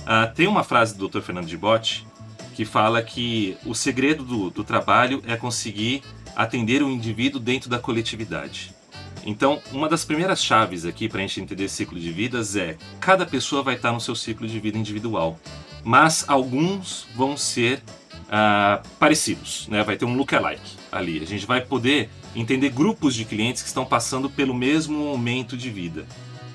Uh, 0.00 0.34
tem 0.34 0.46
uma 0.46 0.64
frase 0.64 0.96
do 0.96 1.08
Dr. 1.08 1.20
Fernando 1.20 1.46
de 1.46 1.56
Botti 1.56 2.06
que 2.54 2.64
fala 2.64 3.02
que 3.02 3.56
o 3.64 3.74
segredo 3.74 4.24
do, 4.24 4.50
do 4.50 4.64
trabalho 4.64 5.22
é 5.26 5.36
conseguir 5.36 6.02
atender 6.34 6.82
o 6.82 6.90
indivíduo 6.90 7.40
dentro 7.40 7.70
da 7.70 7.78
coletividade. 7.78 8.74
Então, 9.24 9.60
uma 9.72 9.88
das 9.88 10.04
primeiras 10.04 10.42
chaves 10.42 10.84
aqui 10.84 11.08
para 11.08 11.18
a 11.18 11.22
gente 11.22 11.40
entender 11.40 11.68
ciclo 11.68 11.98
de 11.98 12.10
vidas 12.10 12.56
é 12.56 12.76
cada 13.00 13.26
pessoa 13.26 13.62
vai 13.62 13.74
estar 13.74 13.92
no 13.92 14.00
seu 14.00 14.14
ciclo 14.14 14.46
de 14.46 14.58
vida 14.58 14.78
individual, 14.78 15.38
mas 15.84 16.24
alguns 16.28 17.06
vão 17.14 17.36
ser 17.36 17.82
uh, 18.30 18.86
parecidos, 18.98 19.66
né? 19.68 19.82
vai 19.82 19.96
ter 19.96 20.04
um 20.04 20.14
look-alike 20.14 20.76
ali. 20.90 21.22
A 21.22 21.26
gente 21.26 21.46
vai 21.46 21.60
poder 21.60 22.08
entender 22.34 22.70
grupos 22.70 23.14
de 23.14 23.24
clientes 23.24 23.62
que 23.62 23.68
estão 23.68 23.84
passando 23.84 24.30
pelo 24.30 24.54
mesmo 24.54 24.98
momento 24.98 25.56
de 25.56 25.70
vida. 25.70 26.06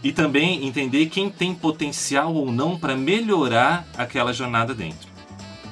E 0.03 0.11
também 0.11 0.67
entender 0.67 1.07
quem 1.07 1.29
tem 1.29 1.53
potencial 1.53 2.33
ou 2.33 2.51
não 2.51 2.77
para 2.77 2.95
melhorar 2.95 3.87
aquela 3.97 4.31
jornada 4.31 4.73
dentro. 4.73 5.09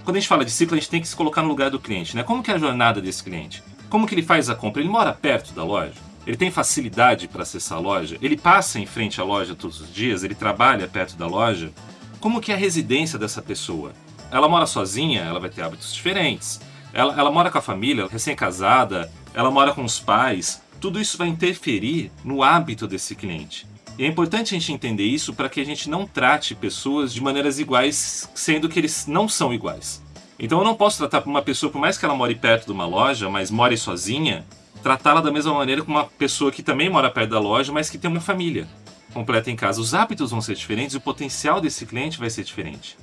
Quando 0.03 0.17
a 0.17 0.19
gente 0.19 0.27
fala 0.27 0.43
de 0.43 0.51
ciclo, 0.51 0.75
a 0.75 0.79
gente 0.79 0.89
tem 0.89 0.99
que 0.99 1.07
se 1.07 1.15
colocar 1.15 1.43
no 1.43 1.47
lugar 1.47 1.69
do 1.69 1.79
cliente, 1.79 2.15
né? 2.15 2.23
Como 2.23 2.41
que 2.41 2.51
é 2.51 2.55
a 2.55 2.57
jornada 2.57 2.99
desse 2.99 3.23
cliente? 3.23 3.63
Como 3.89 4.07
que 4.07 4.15
ele 4.15 4.23
faz 4.23 4.49
a 4.49 4.55
compra? 4.55 4.81
Ele 4.81 4.89
mora 4.89 5.13
perto 5.13 5.53
da 5.53 5.63
loja? 5.63 5.93
Ele 6.25 6.37
tem 6.37 6.49
facilidade 6.49 7.27
para 7.27 7.43
acessar 7.43 7.77
a 7.77 7.81
loja? 7.81 8.17
Ele 8.21 8.37
passa 8.37 8.79
em 8.79 8.85
frente 8.85 9.19
à 9.19 9.23
loja 9.23 9.55
todos 9.55 9.81
os 9.81 9.93
dias? 9.93 10.23
Ele 10.23 10.35
trabalha 10.35 10.87
perto 10.87 11.17
da 11.17 11.27
loja? 11.27 11.71
Como 12.19 12.39
que 12.39 12.51
é 12.51 12.55
a 12.55 12.57
residência 12.57 13.19
dessa 13.19 13.41
pessoa? 13.41 13.91
Ela 14.31 14.47
mora 14.47 14.65
sozinha? 14.65 15.21
Ela 15.21 15.39
vai 15.39 15.49
ter 15.49 15.61
hábitos 15.61 15.93
diferentes. 15.93 16.61
Ela, 16.93 17.19
ela 17.19 17.31
mora 17.31 17.51
com 17.51 17.57
a 17.57 17.61
família, 17.61 18.07
recém-casada, 18.07 19.11
ela 19.33 19.51
mora 19.51 19.73
com 19.73 19.83
os 19.83 19.99
pais, 19.99 20.61
tudo 20.79 21.01
isso 21.01 21.17
vai 21.17 21.27
interferir 21.27 22.11
no 22.23 22.43
hábito 22.43 22.87
desse 22.87 23.15
cliente. 23.15 23.65
E 23.97 24.03
é 24.03 24.07
importante 24.07 24.55
a 24.55 24.59
gente 24.59 24.71
entender 24.71 25.05
isso 25.05 25.33
para 25.33 25.49
que 25.49 25.59
a 25.59 25.65
gente 25.65 25.89
não 25.89 26.05
trate 26.05 26.55
pessoas 26.55 27.13
de 27.13 27.21
maneiras 27.21 27.59
iguais, 27.59 28.29
sendo 28.33 28.69
que 28.69 28.79
eles 28.79 29.07
não 29.07 29.27
são 29.27 29.53
iguais. 29.53 30.01
Então 30.39 30.59
eu 30.59 30.65
não 30.65 30.75
posso 30.75 30.97
tratar 30.97 31.27
uma 31.27 31.41
pessoa, 31.41 31.71
por 31.71 31.79
mais 31.79 31.97
que 31.97 32.05
ela 32.05 32.15
more 32.15 32.33
perto 32.35 32.65
de 32.65 32.71
uma 32.71 32.85
loja, 32.85 33.29
mas 33.29 33.51
more 33.51 33.77
sozinha, 33.77 34.45
tratá-la 34.83 35.21
da 35.21 35.31
mesma 35.31 35.53
maneira 35.53 35.81
que 35.81 35.89
uma 35.89 36.05
pessoa 36.05 36.51
que 36.51 36.61
também 36.61 36.89
mora 36.89 37.09
perto 37.09 37.31
da 37.31 37.39
loja, 37.39 37.71
mas 37.71 37.89
que 37.89 37.97
tem 37.97 38.11
uma 38.11 38.21
família 38.21 38.67
completa 39.13 39.49
em 39.49 39.55
casa. 39.55 39.81
Os 39.81 39.93
hábitos 39.93 40.29
vão 40.29 40.41
ser 40.41 40.55
diferentes 40.55 40.93
e 40.93 40.97
o 40.97 41.01
potencial 41.01 41.59
desse 41.59 41.85
cliente 41.85 42.19
vai 42.19 42.29
ser 42.29 42.43
diferente. 42.43 42.97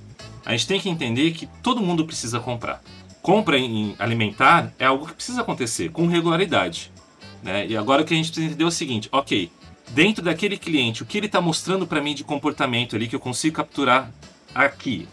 A 0.45 0.53
gente 0.53 0.67
tem 0.67 0.81
que 0.81 0.89
entender 0.89 1.33
que 1.33 1.47
todo 1.63 1.81
mundo 1.81 2.05
precisa 2.05 2.39
comprar 2.39 2.81
compra 3.23 3.59
em 3.59 3.95
alimentar 3.99 4.73
é 4.79 4.87
algo 4.87 5.07
que 5.07 5.15
precisa 5.15 5.41
acontecer 5.43 5.91
com 5.91 6.07
regularidade. 6.07 6.91
Né? 7.43 7.67
E 7.67 7.77
agora 7.77 8.03
o 8.03 8.05
que 8.05 8.15
a 8.15 8.17
gente 8.17 8.27
precisa 8.27 8.47
entender 8.47 8.65
é 8.65 8.67
o 8.67 8.71
seguinte: 8.71 9.09
ok, 9.13 9.51
dentro 9.91 10.23
daquele 10.23 10.57
cliente, 10.57 11.03
o 11.03 11.07
que 11.07 11.19
ele 11.19 11.27
está 11.27 11.41
mostrando 11.41 11.87
para 11.87 12.01
mim 12.01 12.15
de 12.15 12.25
comportamento 12.25 12.97
ali 12.97 13.09
que 13.09 13.17
eu 13.17 13.21
consigo 13.21 13.57
capturar 13.57 14.11
aqui? 14.55 15.09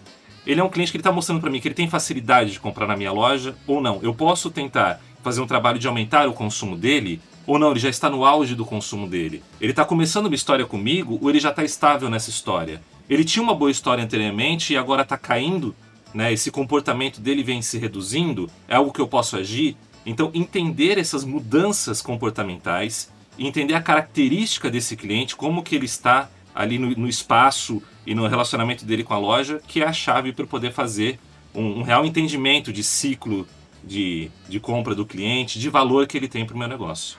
Ele 0.46 0.62
é 0.62 0.64
um 0.64 0.70
cliente 0.70 0.92
que 0.92 0.98
está 0.98 1.12
mostrando 1.12 1.42
para 1.42 1.50
mim 1.50 1.60
que 1.60 1.68
ele 1.68 1.76
tem 1.76 1.90
facilidade 1.90 2.52
de 2.52 2.60
comprar 2.60 2.88
na 2.88 2.96
minha 2.96 3.12
loja 3.12 3.56
ou 3.68 3.82
não? 3.82 4.00
Eu 4.02 4.14
posso 4.14 4.50
tentar 4.50 5.02
fazer 5.28 5.42
um 5.42 5.48
trabalho 5.48 5.78
de 5.78 5.86
aumentar 5.86 6.26
o 6.30 6.34
consumo 6.34 6.78
dele 6.78 7.20
ou 7.46 7.60
não? 7.60 7.72
Ele 7.72 7.82
já 7.82 7.90
está 7.90 8.10
no 8.10 8.24
auge 8.24 8.56
do 8.56 8.66
consumo 8.66 9.06
dele? 9.06 9.44
Ele 9.60 9.72
está 9.72 9.84
começando 9.84 10.28
uma 10.28 10.36
história 10.36 10.66
comigo 10.66 11.20
ou 11.22 11.30
ele 11.30 11.38
já 11.38 11.50
está 11.50 11.66
estável 11.66 12.10
nessa 12.10 12.30
história? 12.30 12.82
Ele 13.10 13.26
tinha 13.26 13.44
uma 13.44 13.54
boa 13.54 13.70
história 13.70 14.02
anteriormente 14.02 14.72
e 14.72 14.78
agora 14.78 15.02
está 15.02 15.18
caindo 15.18 15.76
né, 16.14 16.32
esse 16.32 16.50
comportamento 16.50 17.20
dele 17.20 17.44
vem 17.44 17.62
se 17.62 17.78
reduzindo, 17.78 18.50
é 18.70 18.76
algo 18.76 18.94
que 18.94 19.02
eu 19.02 19.08
posso 19.08 19.36
agir. 19.36 19.76
Então, 20.06 20.32
entender 20.34 20.98
essas 20.98 21.26
mudanças 21.26 22.02
comportamentais, 22.02 23.12
entender 23.38 23.74
a 23.74 23.82
característica 23.82 24.72
desse 24.72 24.96
cliente, 24.96 25.36
como 25.36 25.62
que 25.62 25.76
ele 25.76 25.86
está 25.86 26.30
ali 26.56 26.80
no, 26.80 26.92
no 26.92 27.10
espaço 27.10 27.84
e 28.06 28.16
no 28.16 28.26
relacionamento 28.28 28.86
dele 28.86 29.04
com 29.04 29.14
a 29.14 29.20
loja, 29.20 29.62
que 29.68 29.82
é 29.82 29.86
a 29.86 29.92
chave 29.92 30.32
para 30.32 30.48
poder 30.48 30.72
fazer 30.72 31.20
um, 31.54 31.80
um, 31.80 31.82
real 31.82 32.06
entendimento 32.06 32.72
de 32.72 32.82
ciclo 32.82 33.46
de, 33.88 34.30
de 34.48 34.60
compra 34.60 34.94
do 34.94 35.06
cliente, 35.06 35.60
de 35.60 35.70
valor 35.70 36.06
que 36.06 36.18
ele 36.18 36.28
tem 36.28 36.46
para 36.46 36.56
o 36.56 36.60
meu 36.60 36.68
negócio. 36.68 37.18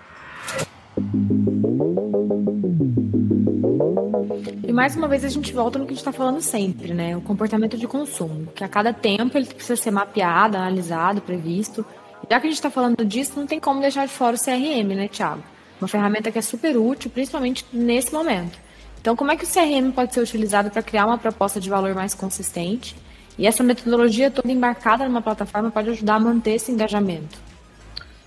E 4.63 4.73
mais 4.73 4.95
uma 4.95 5.09
vez 5.09 5.25
a 5.25 5.29
gente 5.29 5.53
volta 5.53 5.79
no 5.79 5.87
que 5.87 5.93
a 5.93 5.95
gente 5.95 6.03
está 6.03 6.13
falando 6.13 6.41
sempre, 6.41 6.93
né? 6.93 7.17
O 7.17 7.21
comportamento 7.21 7.77
de 7.77 7.87
consumo, 7.87 8.47
que 8.55 8.63
a 8.63 8.69
cada 8.69 8.93
tempo 8.93 9.37
ele 9.37 9.47
precisa 9.47 9.77
ser 9.77 9.91
mapeado, 9.91 10.57
analisado, 10.57 11.21
previsto. 11.23 11.85
Já 12.31 12.39
que 12.39 12.47
a 12.47 12.51
gente 12.51 12.59
está 12.59 12.71
falando 12.71 13.05
disso, 13.05 13.33
não 13.37 13.47
tem 13.47 13.59
como 13.59 13.81
deixar 13.81 14.07
de 14.07 14.13
fora 14.13 14.37
o 14.37 14.39
CRM, 14.39 14.95
né, 14.95 15.09
Thiago? 15.09 15.43
Uma 15.81 15.89
ferramenta 15.89 16.31
que 16.31 16.39
é 16.39 16.43
super 16.43 16.77
útil, 16.77 17.11
principalmente 17.11 17.65
nesse 17.73 18.13
momento. 18.13 18.59
Então, 19.01 19.17
como 19.17 19.31
é 19.31 19.37
que 19.37 19.45
o 19.45 19.49
CRM 19.49 19.93
pode 19.93 20.13
ser 20.13 20.21
utilizado 20.21 20.71
para 20.71 20.83
criar 20.83 21.07
uma 21.07 21.17
proposta 21.17 21.61
de 21.61 21.71
valor 21.71 21.95
mais 21.95 22.13
consistente? 22.15 22.95
E 23.39 23.47
essa 23.47 23.63
metodologia 23.63 24.31
toda 24.31 24.51
embarcada 24.51 25.07
numa 25.07 25.23
plataforma 25.23 25.71
pode 25.71 25.91
ajudar 25.91 26.17
a 26.17 26.21
manter 26.21 26.53
esse 26.53 26.73
engajamento. 26.73 27.39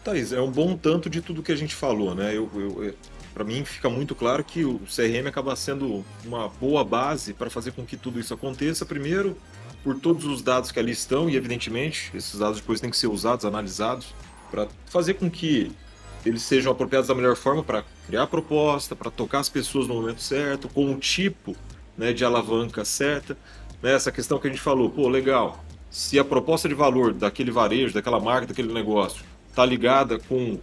Thaís, 0.03 0.31
é 0.31 0.41
um 0.41 0.49
bom 0.49 0.75
tanto 0.75 1.09
de 1.09 1.21
tudo 1.21 1.43
que 1.43 1.51
a 1.51 1.55
gente 1.55 1.75
falou, 1.75 2.15
né? 2.15 2.35
Eu, 2.35 2.49
eu, 2.55 2.95
para 3.33 3.43
mim 3.43 3.63
fica 3.63 3.89
muito 3.89 4.15
claro 4.15 4.43
que 4.43 4.63
o 4.65 4.79
CRM 4.79 5.27
acaba 5.27 5.55
sendo 5.55 6.03
uma 6.25 6.47
boa 6.47 6.83
base 6.83 7.33
para 7.33 7.49
fazer 7.49 7.71
com 7.71 7.85
que 7.85 7.97
tudo 7.97 8.19
isso 8.19 8.33
aconteça. 8.33 8.85
Primeiro, 8.85 9.37
por 9.83 9.99
todos 9.99 10.25
os 10.25 10.41
dados 10.41 10.71
que 10.71 10.79
ali 10.79 10.91
estão, 10.91 11.29
e 11.29 11.35
evidentemente 11.35 12.11
esses 12.15 12.39
dados 12.39 12.59
depois 12.59 12.79
têm 12.79 12.89
que 12.89 12.97
ser 12.97 13.07
usados, 13.07 13.45
analisados, 13.45 14.13
para 14.49 14.67
fazer 14.85 15.15
com 15.15 15.29
que 15.29 15.71
eles 16.25 16.43
sejam 16.43 16.71
apropriados 16.71 17.07
da 17.07 17.15
melhor 17.15 17.35
forma 17.35 17.63
para 17.63 17.83
criar 18.05 18.27
proposta, 18.27 18.95
para 18.95 19.09
tocar 19.09 19.39
as 19.39 19.49
pessoas 19.49 19.87
no 19.87 19.95
momento 19.95 20.21
certo, 20.21 20.69
com 20.69 20.93
o 20.93 20.97
tipo 20.97 21.55
né, 21.97 22.13
de 22.13 22.23
alavanca 22.23 22.85
certa. 22.85 23.37
Né, 23.81 23.93
essa 23.93 24.11
questão 24.11 24.37
que 24.37 24.47
a 24.47 24.49
gente 24.49 24.61
falou, 24.61 24.89
pô, 24.89 25.07
legal, 25.07 25.63
se 25.89 26.17
a 26.19 26.23
proposta 26.23 26.69
de 26.69 26.75
valor 26.75 27.13
daquele 27.13 27.51
varejo, 27.51 27.93
daquela 27.93 28.19
marca, 28.19 28.47
daquele 28.47 28.71
negócio, 28.71 29.23
está 29.49 29.65
ligada 29.65 30.19
com 30.19 30.59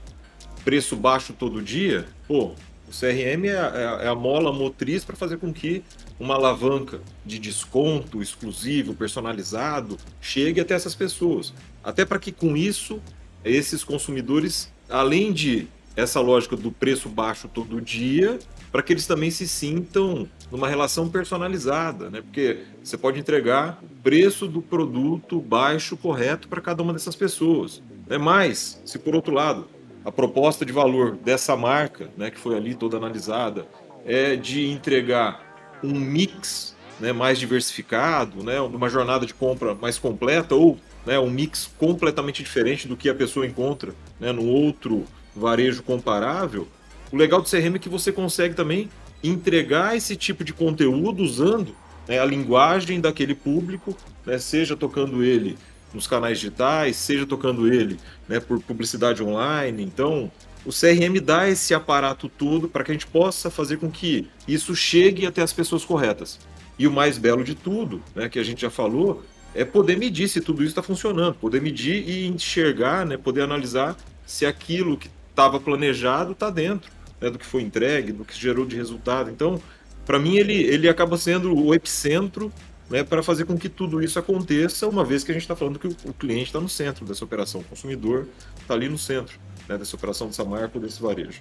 preço 0.65 0.97
baixo 0.97 1.33
todo 1.33 1.63
dia, 1.63 2.07
pô, 2.27 2.53
o 2.89 2.91
CRM 2.91 3.45
é, 3.45 3.51
é, 3.51 4.07
é 4.07 4.09
a 4.09 4.15
mola 4.15 4.53
motriz 4.53 5.05
para 5.05 5.15
fazer 5.15 5.37
com 5.37 5.53
que 5.53 5.85
uma 6.19 6.35
alavanca 6.35 7.01
de 7.25 7.39
desconto 7.39 8.23
exclusivo, 8.23 8.95
personalizado, 8.95 9.99
chegue 10.21 10.61
até 10.61 10.75
essas 10.75 10.95
pessoas. 10.95 11.53
Até 11.85 12.07
para 12.07 12.19
que 12.19 12.33
com 12.33 12.57
isso, 12.57 13.01
esses 13.45 13.85
consumidores, 13.85 14.73
além 14.89 15.33
de 15.33 15.69
essa 15.99 16.21
lógica 16.21 16.57
do 16.57 16.71
preço 16.71 17.09
baixo 17.09 17.49
todo 17.49 17.81
dia, 17.81 18.39
para 18.71 18.85
que 18.85 18.93
eles 18.93 19.05
também 19.05 19.33
se 19.33 19.49
sintam 19.49 20.29
numa 20.49 20.69
relação 20.69 21.09
personalizada, 21.09 22.09
né? 22.09 22.21
Porque 22.21 22.61
você 22.81 22.97
pode 22.97 23.19
entregar 23.19 23.81
o 23.83 24.01
preço 24.01 24.47
do 24.47 24.63
produto 24.63 25.41
baixo 25.41 25.97
correto 25.97 26.47
para 26.47 26.61
cada 26.61 26.85
uma 26.85 26.93
dessas 26.93 27.17
pessoas. 27.17 27.83
É 28.09 28.17
mais, 28.17 28.81
se 28.85 28.97
por 28.97 29.13
outro 29.13 29.35
lado 29.35 29.67
a 30.05 30.13
proposta 30.13 30.65
de 30.65 30.73
valor 30.73 31.17
dessa 31.17 31.57
marca, 31.57 32.09
né, 32.17 32.31
que 32.31 32.39
foi 32.39 32.57
ali 32.57 32.77
toda 32.77 32.97
analisada, 32.97 33.67
é 34.07 34.37
de 34.37 34.71
entregar 34.71 35.79
um 35.83 35.99
mix 35.99 36.77
né, 37.01 37.13
mais 37.13 37.41
diversificado, 37.41 38.45
né, 38.45 38.61
uma 38.61 38.89
jornada 38.89 39.27
de 39.27 39.35
compra 39.35 39.75
mais 39.75 39.99
completa 39.99 40.55
ou 40.55 40.79
né, 41.05 41.19
um 41.19 41.29
mix 41.29 41.69
completamente 41.77 42.43
diferente 42.43 42.87
do 42.87 42.97
que 42.97 43.09
a 43.09 43.15
pessoa 43.15 43.45
encontra 43.45 43.93
né, 44.21 44.31
no 44.31 44.47
outro 44.47 45.05
varejo 45.39 45.83
comparável. 45.83 46.69
O 47.11 47.17
legal 47.17 47.41
do 47.41 47.49
CRM 47.49 47.77
é 47.77 47.79
que 47.79 47.89
você 47.89 48.13
consegue 48.13 48.55
também 48.55 48.91
entregar 49.23 49.97
esse 49.97 50.15
tipo 50.15 50.45
de 50.45 50.53
conteúdo 50.53 51.23
usando 51.23 51.75
né, 52.07 52.19
a 52.19 52.25
linguagem 52.25 53.01
daquele 53.01 53.35
público, 53.35 53.97
né, 54.25 54.39
seja 54.39 54.77
tocando 54.77 55.23
ele 55.23 55.57
nos 55.93 56.07
canais 56.07 56.39
digitais, 56.39 56.97
seja 56.97 57.27
tocando 57.27 57.73
ele 57.73 57.99
né, 58.29 58.41
por 58.41 58.61
publicidade 58.61 59.23
online. 59.23 59.83
Então, 59.83 60.31
o 60.65 60.71
CRM 60.71 61.21
dá 61.23 61.49
esse 61.49 61.75
aparato 61.75 62.29
todo 62.29 62.69
para 62.69 62.85
que 62.85 62.91
a 62.91 62.95
gente 62.95 63.07
possa 63.07 63.51
fazer 63.51 63.79
com 63.79 63.91
que 63.91 64.29
isso 64.47 64.75
chegue 64.77 65.27
até 65.27 65.43
as 65.43 65.53
pessoas 65.53 65.85
corretas. 65.85 66.39
E 66.79 66.87
o 66.87 66.93
mais 66.93 67.19
belo 67.19 67.43
de 67.43 67.55
tudo, 67.55 68.03
né, 68.15 68.29
que 68.29 68.39
a 68.39 68.45
gente 68.45 68.63
já 68.63 68.71
falou, 68.71 69.25
é 69.55 69.65
poder 69.65 69.97
medir 69.97 70.29
se 70.29 70.41
tudo 70.41 70.63
isso 70.63 70.71
está 70.71 70.83
funcionando, 70.83 71.35
poder 71.35 71.61
medir 71.61 72.09
e 72.09 72.27
enxergar, 72.27 73.05
né, 73.05 73.17
poder 73.17 73.43
analisar 73.43 73.97
se 74.27 74.45
aquilo 74.45 74.97
que 74.97 75.11
estava 75.39 75.61
planejado 75.61 76.33
está 76.33 76.51
dentro 76.51 76.91
né, 77.21 77.31
do 77.31 77.39
que 77.39 77.47
foi 77.47 77.63
entregue, 77.63 78.11
do 78.11 78.25
que 78.25 78.37
gerou 78.37 78.67
de 78.67 78.75
resultado. 78.75 79.31
Então, 79.31 79.63
para 80.05 80.19
mim, 80.19 80.37
ele, 80.37 80.55
ele 80.55 80.89
acaba 80.89 81.17
sendo 81.17 81.57
o 81.57 81.73
epicentro 81.73 82.53
né, 82.91 83.05
para 83.05 83.23
fazer 83.23 83.45
com 83.45 83.57
que 83.57 83.69
tudo 83.69 84.03
isso 84.03 84.19
aconteça, 84.19 84.89
uma 84.89 85.05
vez 85.05 85.23
que 85.23 85.31
a 85.31 85.35
gente 85.35 85.43
está 85.43 85.55
falando 85.55 85.79
que 85.79 85.87
o, 85.87 85.97
o 86.07 86.13
cliente 86.13 86.47
está 86.47 86.61
no 86.61 86.69
centro 86.69 87.05
dessa 87.05 87.25
operação, 87.25 87.61
o 87.61 87.65
consumidor 87.65 88.27
está 88.61 88.75
ali 88.75 88.89
no 88.89 88.99
centro 88.99 89.39
né, 89.69 89.79
dessa 89.79 89.95
operação, 89.95 90.27
dessa 90.27 90.45
marca, 90.45 90.81
desse 90.81 91.01
varejo. 91.01 91.41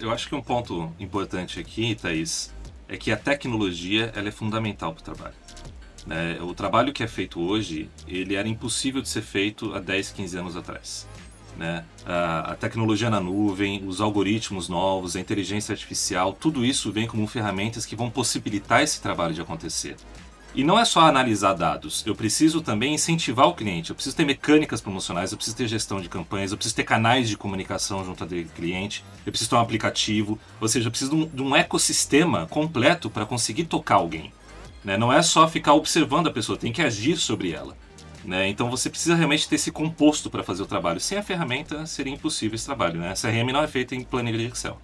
Eu 0.00 0.10
acho 0.10 0.28
que 0.28 0.34
um 0.34 0.42
ponto 0.42 0.90
importante 0.98 1.60
aqui, 1.60 1.94
Thaís, 1.94 2.52
é 2.88 2.96
que 2.96 3.12
a 3.12 3.16
tecnologia 3.16 4.10
ela 4.16 4.28
é 4.28 4.32
fundamental 4.32 4.94
para 4.94 5.00
o 5.00 5.04
trabalho. 5.14 5.34
Né? 6.06 6.38
O 6.40 6.54
trabalho 6.54 6.92
que 6.92 7.02
é 7.02 7.08
feito 7.08 7.40
hoje, 7.40 7.90
ele 8.08 8.36
era 8.36 8.48
impossível 8.48 9.02
de 9.02 9.08
ser 9.08 9.22
feito 9.22 9.74
há 9.74 9.80
10, 9.80 10.12
15 10.12 10.38
anos 10.38 10.56
atrás. 10.56 11.06
Né? 11.56 11.84
A, 12.04 12.54
tecnologia 12.58 13.08
na 13.08 13.20
nuvem, 13.20 13.82
os 13.86 14.00
algoritmos 14.00 14.68
novos, 14.68 15.16
a 15.16 15.20
inteligência 15.20 15.72
artificial, 15.72 16.32
tudo 16.32 16.64
isso 16.64 16.92
vem 16.92 17.06
como 17.06 17.26
ferramentas 17.26 17.86
que 17.86 17.96
vão 17.96 18.10
possibilitar 18.10 18.82
esse 18.82 19.00
trabalho 19.00 19.32
de 19.32 19.40
acontecer. 19.40 19.96
E 20.54 20.64
não 20.64 20.78
é 20.78 20.86
só 20.86 21.00
analisar 21.00 21.52
dados, 21.52 22.02
eu 22.06 22.14
preciso 22.14 22.62
também 22.62 22.94
incentivar 22.94 23.46
o 23.46 23.54
cliente, 23.54 23.90
eu 23.90 23.94
preciso 23.94 24.16
ter 24.16 24.24
mecânicas 24.24 24.80
promocionais, 24.80 25.30
eu 25.30 25.36
preciso 25.36 25.56
ter 25.56 25.68
gestão 25.68 26.00
de 26.00 26.08
campanhas, 26.08 26.50
eu 26.50 26.56
preciso 26.56 26.76
ter 26.76 26.84
canais 26.84 27.28
de 27.28 27.36
comunicação 27.36 28.02
junto 28.02 28.24
ao 28.24 28.30
cliente, 28.54 29.04
eu 29.26 29.32
preciso 29.32 29.50
ter 29.50 29.56
um 29.56 29.60
aplicativo, 29.60 30.38
ou 30.58 30.66
seja, 30.66 30.86
eu 30.86 30.90
preciso 30.90 31.10
de 31.10 31.16
um, 31.16 31.26
de 31.26 31.42
um 31.42 31.54
ecossistema 31.54 32.46
completo 32.46 33.10
para 33.10 33.26
conseguir 33.26 33.64
tocar 33.64 33.96
alguém. 33.96 34.32
Né? 34.82 34.96
Não 34.96 35.12
é 35.12 35.20
só 35.20 35.46
ficar 35.46 35.74
observando 35.74 36.28
a 36.28 36.32
pessoa, 36.32 36.56
tem 36.56 36.72
que 36.72 36.80
agir 36.80 37.18
sobre 37.18 37.52
ela. 37.52 37.76
Né? 38.26 38.48
Então 38.48 38.68
você 38.68 38.90
precisa 38.90 39.14
realmente 39.14 39.48
ter 39.48 39.54
esse 39.54 39.70
composto 39.70 40.28
para 40.28 40.42
fazer 40.42 40.62
o 40.62 40.66
trabalho. 40.66 40.98
Sem 40.98 41.16
a 41.16 41.22
ferramenta 41.22 41.86
seria 41.86 42.12
impossível 42.12 42.56
esse 42.56 42.66
trabalho. 42.66 42.98
Né? 42.98 43.10
A 43.10 43.14
CRM 43.14 43.52
não 43.52 43.62
é 43.62 43.68
feita 43.68 43.94
em 43.94 44.02
planilha 44.02 44.38
de 44.38 44.46
Excel. 44.46 44.76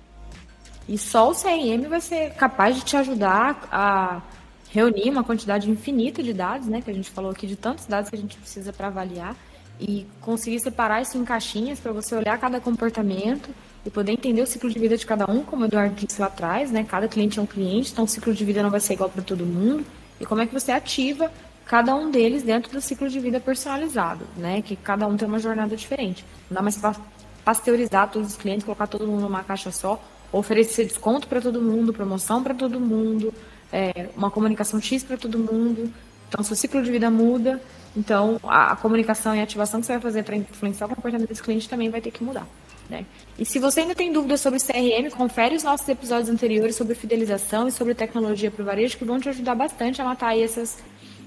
E 0.89 0.97
só 0.97 1.31
o 1.31 1.35
CRM 1.35 1.89
vai 1.89 2.01
ser 2.01 2.35
capaz 2.35 2.77
de 2.77 2.83
te 2.83 2.97
ajudar 2.97 3.69
a 3.71 4.23
reunir 4.71 5.11
uma 5.11 5.23
quantidade 5.23 5.71
infinita 5.71 6.23
de 6.23 6.33
dados, 6.33 6.67
né, 6.67 6.81
que 6.81 6.91
a 6.91 6.95
gente 6.95 7.11
falou 7.11 7.31
aqui 7.31 7.47
de 7.47 7.57
tantos 7.57 7.87
dados 7.87 8.09
que 8.09 8.17
a 8.17 8.19
gente 8.19 8.37
precisa 8.39 8.73
para 8.73 8.87
avaliar 8.87 9.37
e 9.79 10.07
conseguir 10.21 10.61
separar 10.61 11.03
isso 11.03 11.19
em 11.19 11.25
caixinhas 11.25 11.79
para 11.79 11.93
você 11.93 12.15
olhar 12.15 12.39
cada 12.39 12.61
comportamento 12.61 13.51
e 13.85 13.91
poder 13.91 14.13
entender 14.13 14.41
o 14.41 14.47
ciclo 14.47 14.71
de 14.71 14.79
vida 14.79 14.97
de 14.97 15.05
cada 15.05 15.31
um, 15.31 15.43
como 15.43 15.63
o 15.63 15.67
Eduardo 15.67 15.95
disse 15.95 16.21
lá 16.21 16.29
atrás, 16.29 16.71
né? 16.71 16.85
Cada 16.85 17.09
cliente 17.09 17.39
é 17.39 17.43
um 17.43 17.47
cliente, 17.47 17.93
então 17.93 18.05
o 18.05 18.09
ciclo 18.09 18.33
de 18.33 18.45
vida 18.45 18.63
não 18.63 18.71
vai 18.71 18.81
ser 18.81 18.95
igual 18.95 19.11
para 19.11 19.23
todo 19.23 19.45
mundo. 19.45 19.85
E 20.21 20.25
como 20.25 20.41
é 20.41 20.47
que 20.47 20.55
você 20.55 20.71
ativa 20.71 21.33
cada 21.73 21.95
um 21.95 22.11
deles 22.11 22.43
dentro 22.43 22.71
do 22.71 22.83
ciclo 22.83 23.09
de 23.09 23.19
vida 23.19 23.41
personalizado, 23.41 24.27
né? 24.37 24.61
Que 24.61 24.77
cada 24.77 25.07
um 25.07 25.17
tem 25.17 25.27
uma 25.27 25.39
jornada 25.39 25.75
diferente. 25.75 26.23
Não 26.51 26.57
dá 26.57 26.61
mais 26.61 26.77
para 26.77 26.95
pasteurizar 27.43 28.11
todos 28.11 28.33
os 28.33 28.37
clientes, 28.37 28.63
colocar 28.63 28.87
todo 28.87 29.07
mundo 29.07 29.23
numa 29.23 29.43
caixa 29.43 29.73
só, 29.73 29.99
oferecer 30.31 30.85
desconto 30.85 31.27
para 31.27 31.41
todo 31.41 31.63
mundo, 31.63 31.91
promoção 31.91 32.43
para 32.43 32.53
todo 32.53 32.79
mundo, 32.79 33.33
é, 33.73 34.11
uma 34.15 34.31
comunicação 34.31 34.83
X 34.83 35.03
para 35.03 35.17
todo 35.17 35.39
mundo. 35.39 35.91
Então, 36.29 36.45
seu 36.45 36.55
ciclo 36.55 36.83
de 36.83 36.91
vida 36.91 37.11
muda. 37.11 37.59
Então, 37.97 38.39
a, 38.45 38.73
a 38.73 38.77
comunicação 38.77 39.35
e 39.35 39.41
a 39.41 39.43
ativação 39.43 39.81
que 39.81 39.87
você 39.87 39.95
vai 39.95 40.03
fazer 40.03 40.25
para 40.25 40.37
influenciar 40.37 40.89
o 40.89 40.91
comportamento 40.91 41.27
desse 41.27 41.43
cliente 41.43 41.71
também 41.71 41.89
vai 41.89 42.03
ter 42.03 42.11
que 42.11 42.23
mudar. 42.23 42.47
Né? 42.91 43.07
E 43.39 43.47
se 43.47 43.59
você 43.59 43.81
ainda 43.81 43.95
tem 43.95 44.13
dúvidas 44.13 44.43
sobre 44.43 44.61
CRM, 44.61 45.09
confere 45.11 45.57
os 45.57 45.63
nossos 45.63 45.89
episódios 45.89 46.29
anteriores 46.29 46.77
sobre 46.77 46.95
fidelização 46.95 47.67
e 47.67 47.73
sobre 47.73 47.95
tecnologia 47.95 48.51
para 48.51 48.63
o 48.63 48.67
varejo, 48.67 48.99
que 48.99 49.07
vão 49.07 49.19
te 49.19 49.31
ajudar 49.31 49.55
bastante 49.55 50.03
a 50.03 50.05
matar 50.05 50.39
essas, 50.39 50.77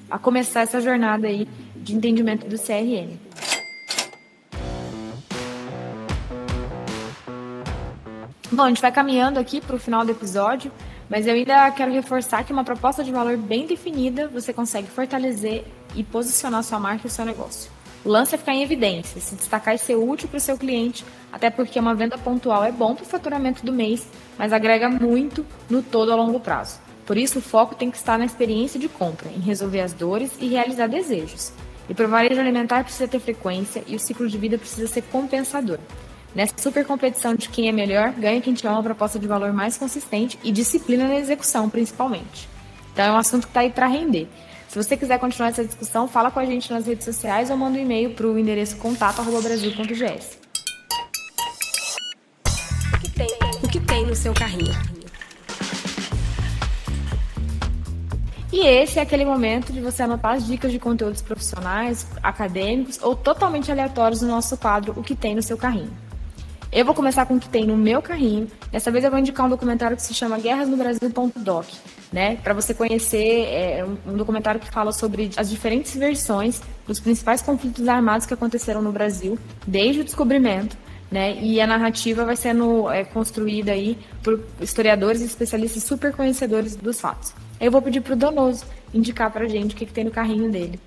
a 0.10 0.18
começar 0.18 0.62
essa 0.62 0.82
jornada 0.82 1.28
aí 1.28 1.48
de 1.76 1.96
entendimento 1.96 2.48
do 2.48 2.58
CRM. 2.58 3.18
Bom, 8.52 8.64
a 8.64 8.68
gente 8.70 8.82
vai 8.82 8.92
caminhando 8.92 9.40
aqui 9.40 9.60
para 9.60 9.76
o 9.76 9.80
final 9.80 10.06
do 10.06 10.12
episódio. 10.12 10.72
Mas 11.10 11.28
eu 11.28 11.34
ainda 11.34 11.70
quero 11.72 11.92
reforçar 11.92 12.44
que 12.44 12.52
uma 12.52 12.64
proposta 12.64 13.04
de 13.04 13.12
valor 13.12 13.38
bem 13.38 13.68
definida 13.68 14.28
você 14.28 14.52
consegue 14.52 14.88
fortalecer 14.88 15.64
e 15.96 16.04
posicionar 16.04 16.64
sua 16.64 16.80
marca 16.80 17.08
e 17.08 17.10
seu 17.10 17.26
negócio. 17.26 17.72
O 18.04 18.10
lance 18.10 18.36
é 18.36 18.38
ficar 18.38 18.54
em 18.54 18.62
evidência, 18.62 19.20
se 19.20 19.36
destacar 19.36 19.74
e 19.74 19.78
ser 19.80 19.96
útil 19.96 20.28
para 20.28 20.38
o 20.38 20.40
seu 20.40 20.58
cliente, 20.58 21.04
até 21.32 21.50
porque 21.50 21.80
uma 21.80 21.96
venda 21.96 22.18
pontual 22.18 22.64
é 22.64 22.72
bom 22.72 22.94
para 22.94 23.04
o 23.04 23.08
faturamento 23.08 23.66
do 23.66 23.72
mês, 23.72 24.08
mas 24.38 24.54
agrega 24.54 24.88
muito 24.90 25.46
no 25.70 25.82
todo 25.82 26.12
a 26.12 26.16
longo 26.16 26.40
prazo. 26.40 26.85
Por 27.06 27.18
isso, 27.18 27.40
o 27.40 27.42
foco 27.42 27.76
tem 27.76 27.92
que 27.92 27.98
estar 27.98 28.18
na 28.18 28.26
experiência 28.26 28.80
de 28.80 28.90
compra, 28.90 29.30
em 29.30 29.40
resolver 29.40 29.82
as 29.82 29.94
dores 29.94 30.32
e 30.40 30.48
realizar 30.48 30.88
desejos. 30.88 31.52
E 31.88 31.94
para 31.94 32.06
o 32.06 32.10
varejo 32.10 32.40
alimentar 32.40 32.84
precisa 32.84 33.08
ter 33.08 33.20
frequência 33.20 33.84
e 33.86 33.96
o 33.96 34.00
ciclo 34.00 34.28
de 34.28 34.38
vida 34.38 34.58
precisa 34.58 34.88
ser 34.88 35.04
compensador. 35.04 35.78
Nessa 36.34 36.56
super 36.58 36.86
competição 36.86 37.36
de 37.36 37.48
quem 37.48 37.70
é 37.70 37.72
melhor, 37.72 38.12
ganha 38.12 38.42
quem 38.42 38.54
tiver 38.54 38.72
uma 38.72 38.84
proposta 38.84 39.20
de 39.20 39.28
valor 39.28 39.54
mais 39.54 39.78
consistente 39.78 40.38
e 40.44 40.52
disciplina 40.52 41.08
na 41.08 41.16
execução, 41.16 41.70
principalmente. 41.70 42.50
Então 42.92 43.06
é 43.06 43.12
um 43.12 43.18
assunto 43.18 43.44
que 43.44 43.52
está 43.52 43.62
aí 43.62 43.70
para 43.70 43.88
render. 43.88 44.28
Se 44.68 44.76
você 44.76 44.98
quiser 44.98 45.20
continuar 45.20 45.50
essa 45.50 45.64
discussão, 45.64 46.08
fala 46.08 46.32
com 46.32 46.40
a 46.40 46.46
gente 46.46 46.74
nas 46.74 46.88
redes 46.88 47.06
sociais 47.06 47.50
ou 47.50 47.56
manda 47.56 47.78
um 47.78 47.82
e-mail 47.82 48.10
para 48.10 48.28
o 48.28 48.38
endereço 48.38 48.76
contato@brasil.gs. 48.78 50.40
O 53.64 53.68
que 53.70 53.80
tem? 53.80 54.06
No 54.06 54.16
seu 54.16 54.34
carrinho? 54.34 54.74
E 58.58 58.66
esse 58.66 59.00
é 59.00 59.02
aquele 59.02 59.26
momento 59.26 59.74
de 59.74 59.82
você 59.82 60.04
anotar 60.04 60.32
as 60.32 60.48
dicas 60.48 60.72
de 60.72 60.80
conteúdos 60.80 61.22
profissionais, 61.22 62.08
acadêmicos 62.24 62.98
ou 63.04 63.14
totalmente 63.14 63.70
aleatórios 63.70 64.22
no 64.22 64.30
nosso 64.30 64.56
quadro 64.56 64.94
O 64.96 65.04
que 65.04 65.14
tem 65.14 65.36
no 65.36 65.42
seu 65.42 65.58
carrinho. 65.58 65.92
Eu 66.72 66.86
vou 66.86 66.96
começar 66.96 67.26
com 67.26 67.36
o 67.36 67.40
que 67.40 67.50
tem 67.50 67.68
no 67.68 67.76
meu 67.76 68.02
carrinho. 68.02 68.48
Dessa 68.72 68.90
vez 68.90 69.04
eu 69.04 69.12
vou 69.12 69.20
indicar 69.20 69.46
um 69.46 69.50
documentário 69.50 69.98
que 69.98 70.04
se 70.04 70.14
chama 70.14 70.40
Guerras 70.40 70.70
no 70.70 70.78
Brasil.doc, 70.78 71.66
né? 72.14 72.38
Para 72.38 72.54
você 72.54 72.74
conhecer 72.74 73.46
é, 73.50 73.86
um 74.08 74.16
documentário 74.16 74.62
que 74.62 74.72
fala 74.72 74.94
sobre 74.94 75.32
as 75.36 75.50
diferentes 75.50 75.94
versões 75.94 76.62
dos 76.88 77.02
principais 77.02 77.42
conflitos 77.42 77.86
armados 77.90 78.26
que 78.26 78.34
aconteceram 78.34 78.82
no 78.82 78.94
Brasil 78.94 79.38
desde 79.68 80.00
o 80.00 80.04
descobrimento. 80.06 80.78
Né? 81.12 81.38
E 81.42 81.60
a 81.60 81.68
narrativa 81.68 82.24
vai 82.24 82.38
sendo 82.38 82.90
é, 82.90 83.04
construída 83.04 83.74
aí 83.74 83.98
por 84.24 84.40
historiadores 84.62 85.20
e 85.20 85.26
especialistas 85.26 85.84
super 85.84 86.14
conhecedores 86.14 86.78
dos 86.78 87.02
fatos. 87.02 87.34
Eu 87.60 87.72
vou 87.72 87.82
pedir 87.82 88.02
para 88.02 88.14
o 88.14 88.16
Donoso 88.16 88.66
indicar 88.94 89.32
para 89.32 89.48
gente 89.48 89.74
o 89.74 89.78
que, 89.78 89.86
que 89.86 89.94
tem 89.94 90.04
no 90.04 90.12
carrinho 90.12 90.52
dele. 90.52 90.80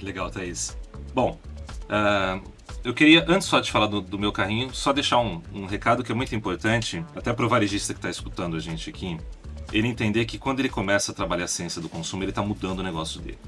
Legal, 0.00 0.30
Thaís. 0.30 0.76
Bom, 1.14 1.38
uh, 1.84 2.42
eu 2.84 2.92
queria, 2.92 3.24
antes 3.28 3.46
só 3.46 3.60
de 3.60 3.70
falar 3.70 3.86
do, 3.86 4.00
do 4.00 4.18
meu 4.18 4.32
carrinho, 4.32 4.74
só 4.74 4.92
deixar 4.92 5.18
um, 5.18 5.40
um, 5.54 5.66
recado 5.66 6.02
que 6.02 6.10
é 6.10 6.14
muito 6.14 6.34
importante, 6.34 7.04
até 7.14 7.32
para 7.32 7.46
o 7.46 7.48
varejista 7.48 7.92
que 7.92 7.98
está 7.98 8.10
escutando 8.10 8.56
a 8.56 8.60
gente 8.60 8.90
aqui, 8.90 9.16
ele 9.72 9.88
entender 9.88 10.24
que 10.24 10.36
quando 10.36 10.60
ele 10.60 10.68
começa 10.68 11.12
a 11.12 11.14
trabalhar 11.14 11.44
a 11.44 11.48
ciência 11.48 11.80
do 11.80 11.88
consumo, 11.88 12.24
ele 12.24 12.30
está 12.30 12.42
mudando 12.42 12.80
o 12.80 12.82
negócio 12.82 13.20
dele. 13.20 13.38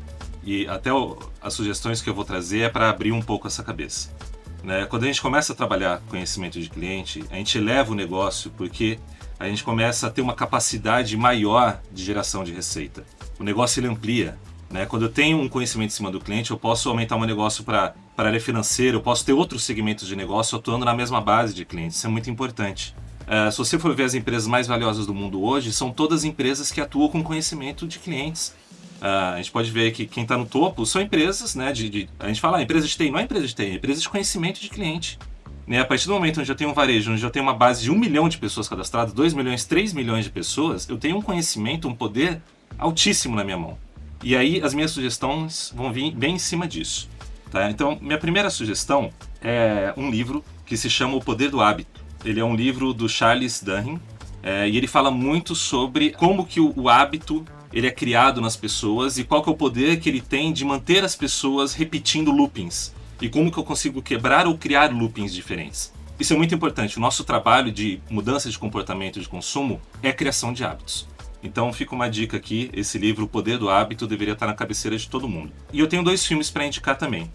E 0.44 0.66
até 0.68 0.92
o, 0.92 1.18
as 1.42 1.52
sugestões 1.52 2.00
que 2.00 2.08
eu 2.08 2.14
vou 2.14 2.24
trazer 2.24 2.60
é 2.60 2.68
para 2.68 2.88
abrir 2.88 3.12
um 3.12 3.20
pouco 3.20 3.46
essa 3.46 3.62
cabeça. 3.62 4.14
Né? 4.62 4.86
Quando 4.86 5.04
a 5.04 5.06
gente 5.06 5.20
começa 5.20 5.52
a 5.52 5.56
trabalhar 5.56 6.00
conhecimento 6.08 6.60
de 6.60 6.70
cliente, 6.70 7.24
a 7.30 7.34
gente 7.34 7.58
eleva 7.58 7.92
o 7.92 7.94
negócio 7.94 8.50
porque 8.56 8.98
a 9.38 9.48
gente 9.48 9.64
começa 9.64 10.06
a 10.06 10.10
ter 10.10 10.22
uma 10.22 10.34
capacidade 10.34 11.16
maior 11.16 11.80
de 11.92 12.04
geração 12.04 12.44
de 12.44 12.52
receita. 12.52 13.04
O 13.38 13.44
negócio 13.44 13.80
ele 13.80 13.88
amplia. 13.88 14.38
Né? 14.70 14.86
Quando 14.86 15.02
eu 15.02 15.08
tenho 15.08 15.40
um 15.40 15.48
conhecimento 15.48 15.90
em 15.90 15.94
cima 15.94 16.10
do 16.10 16.20
cliente, 16.20 16.50
eu 16.50 16.58
posso 16.58 16.88
aumentar 16.88 17.16
o 17.16 17.18
meu 17.18 17.28
negócio 17.28 17.62
para 17.64 17.94
a 18.16 18.22
área 18.22 18.40
financeira, 18.40 18.96
eu 18.96 19.00
posso 19.00 19.24
ter 19.24 19.32
outros 19.32 19.62
segmentos 19.62 20.08
de 20.08 20.16
negócio 20.16 20.58
atuando 20.58 20.84
na 20.84 20.94
mesma 20.94 21.20
base 21.20 21.54
de 21.54 21.64
clientes. 21.64 21.96
Isso 21.96 22.06
é 22.06 22.10
muito 22.10 22.30
importante. 22.30 22.94
Uh, 23.22 23.50
se 23.50 23.58
você 23.58 23.78
for 23.78 23.94
ver 23.94 24.04
as 24.04 24.14
empresas 24.14 24.46
mais 24.46 24.66
valiosas 24.66 25.06
do 25.06 25.14
mundo 25.14 25.42
hoje, 25.42 25.72
são 25.72 25.90
todas 25.90 26.24
empresas 26.24 26.70
que 26.70 26.80
atuam 26.80 27.08
com 27.08 27.22
conhecimento 27.22 27.86
de 27.86 27.98
clientes. 27.98 28.54
Uh, 29.00 29.34
a 29.34 29.36
gente 29.36 29.50
pode 29.50 29.70
ver 29.70 29.92
que 29.92 30.06
quem 30.06 30.22
está 30.22 30.36
no 30.36 30.46
topo 30.46 30.84
são 30.84 31.00
empresas, 31.00 31.54
né? 31.54 31.72
De, 31.72 31.88
de, 31.88 32.08
a 32.18 32.28
gente 32.28 32.40
fala, 32.40 32.58
ah, 32.58 32.62
empresa 32.62 32.86
de 32.86 32.96
TI, 32.96 33.10
não 33.10 33.18
é 33.18 33.22
empresa 33.22 33.46
de 33.46 33.54
TI, 33.54 33.62
é 33.62 33.74
empresa 33.74 34.00
de 34.00 34.08
conhecimento 34.08 34.60
de 34.60 34.68
cliente. 34.68 35.18
Né? 35.66 35.80
A 35.80 35.84
partir 35.84 36.06
do 36.06 36.14
momento 36.14 36.40
onde 36.40 36.50
eu 36.50 36.56
tenho 36.56 36.70
um 36.70 36.74
varejo, 36.74 37.12
onde 37.12 37.22
eu 37.22 37.30
tenho 37.30 37.44
uma 37.44 37.54
base 37.54 37.82
de 37.82 37.90
um 37.90 37.98
milhão 37.98 38.28
de 38.28 38.38
pessoas 38.38 38.68
cadastradas, 38.68 39.12
2 39.12 39.34
milhões, 39.34 39.64
3 39.64 39.92
milhões 39.92 40.24
de 40.24 40.30
pessoas, 40.30 40.88
eu 40.88 40.98
tenho 40.98 41.16
um 41.16 41.22
conhecimento, 41.22 41.88
um 41.88 41.94
poder 41.94 42.40
altíssimo 42.78 43.34
na 43.34 43.44
minha 43.44 43.56
mão. 43.56 43.78
E 44.22 44.36
aí 44.36 44.60
as 44.62 44.74
minhas 44.74 44.90
sugestões 44.90 45.72
vão 45.74 45.92
vir 45.92 46.12
bem 46.12 46.34
em 46.34 46.38
cima 46.38 46.66
disso. 46.66 47.08
Tá? 47.50 47.70
Então, 47.70 47.98
minha 48.00 48.18
primeira 48.18 48.50
sugestão 48.50 49.10
é 49.40 49.92
um 49.96 50.10
livro 50.10 50.44
que 50.66 50.76
se 50.76 50.90
chama 50.90 51.16
O 51.16 51.20
Poder 51.20 51.50
do 51.50 51.60
Hábito. 51.60 52.02
Ele 52.24 52.40
é 52.40 52.44
um 52.44 52.56
livro 52.56 52.92
do 52.92 53.08
Charles 53.08 53.62
Duhigg 53.62 54.00
é, 54.42 54.68
e 54.68 54.76
ele 54.76 54.86
fala 54.86 55.10
muito 55.10 55.54
sobre 55.54 56.10
como 56.10 56.44
que 56.44 56.60
o, 56.60 56.72
o 56.76 56.88
hábito 56.88 57.44
ele 57.72 57.86
é 57.86 57.90
criado 57.90 58.40
nas 58.40 58.56
pessoas 58.56 59.18
e 59.18 59.24
qual 59.24 59.42
que 59.42 59.48
é 59.48 59.52
o 59.52 59.56
poder 59.56 59.98
que 60.00 60.08
ele 60.08 60.20
tem 60.20 60.52
de 60.52 60.64
manter 60.64 61.04
as 61.04 61.16
pessoas 61.16 61.74
repetindo 61.74 62.30
loopings 62.30 62.94
e 63.20 63.28
como 63.28 63.50
que 63.50 63.58
eu 63.58 63.64
consigo 63.64 64.02
quebrar 64.02 64.46
ou 64.46 64.56
criar 64.58 64.92
loopings 64.92 65.32
diferentes. 65.32 65.92
Isso 66.18 66.32
é 66.32 66.36
muito 66.36 66.54
importante. 66.54 66.96
O 66.96 67.00
nosso 67.00 67.24
trabalho 67.24 67.72
de 67.72 68.00
mudança 68.08 68.48
de 68.48 68.58
comportamento 68.58 69.20
de 69.20 69.28
consumo 69.28 69.80
é 70.02 70.10
a 70.10 70.12
criação 70.14 70.52
de 70.52 70.64
hábitos. 70.64 71.08
Então 71.42 71.72
fica 71.72 71.94
uma 71.94 72.08
dica 72.08 72.36
aqui, 72.36 72.70
esse 72.72 72.96
livro 72.98 73.24
O 73.24 73.28
Poder 73.28 73.58
do 73.58 73.68
Hábito 73.68 74.06
deveria 74.06 74.32
estar 74.32 74.46
na 74.46 74.54
cabeceira 74.54 74.96
de 74.96 75.08
todo 75.08 75.28
mundo. 75.28 75.52
E 75.72 75.80
eu 75.80 75.86
tenho 75.86 76.02
dois 76.02 76.24
filmes 76.24 76.50
para 76.50 76.64
indicar 76.66 76.96
também. 76.96 77.30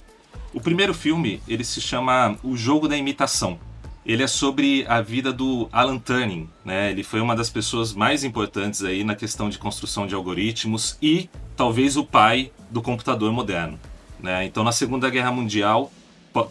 O 0.53 0.59
primeiro 0.59 0.95
filme, 0.95 1.41
ele 1.47 1.63
se 1.63 1.79
chama 1.79 2.35
O 2.41 2.57
Jogo 2.57 2.87
da 2.87 2.97
Imitação. 2.97 3.59
ele 4.05 4.23
é 4.23 4.27
sobre 4.27 4.83
a 4.87 5.01
vida 5.01 5.31
do 5.31 5.69
Alan 5.71 5.99
Turing, 5.99 6.49
né? 6.65 6.89
Ele 6.89 7.03
foi 7.03 7.21
uma 7.21 7.35
das 7.35 7.49
pessoas 7.49 7.93
mais 7.93 8.23
importantes 8.23 8.83
aí 8.83 9.03
na 9.03 9.13
questão 9.13 9.49
de 9.49 9.59
construção 9.59 10.07
de 10.07 10.15
algoritmos 10.15 10.97
e 10.99 11.29
talvez 11.55 11.95
o 11.95 12.03
pai 12.03 12.51
do 12.71 12.81
computador 12.81 13.31
moderno, 13.31 13.79
né? 14.21 14.45
Então, 14.45 14.63
na 14.63 14.71
Segunda 14.71 15.10
Guerra 15.10 15.32
Mundial, 15.32 15.91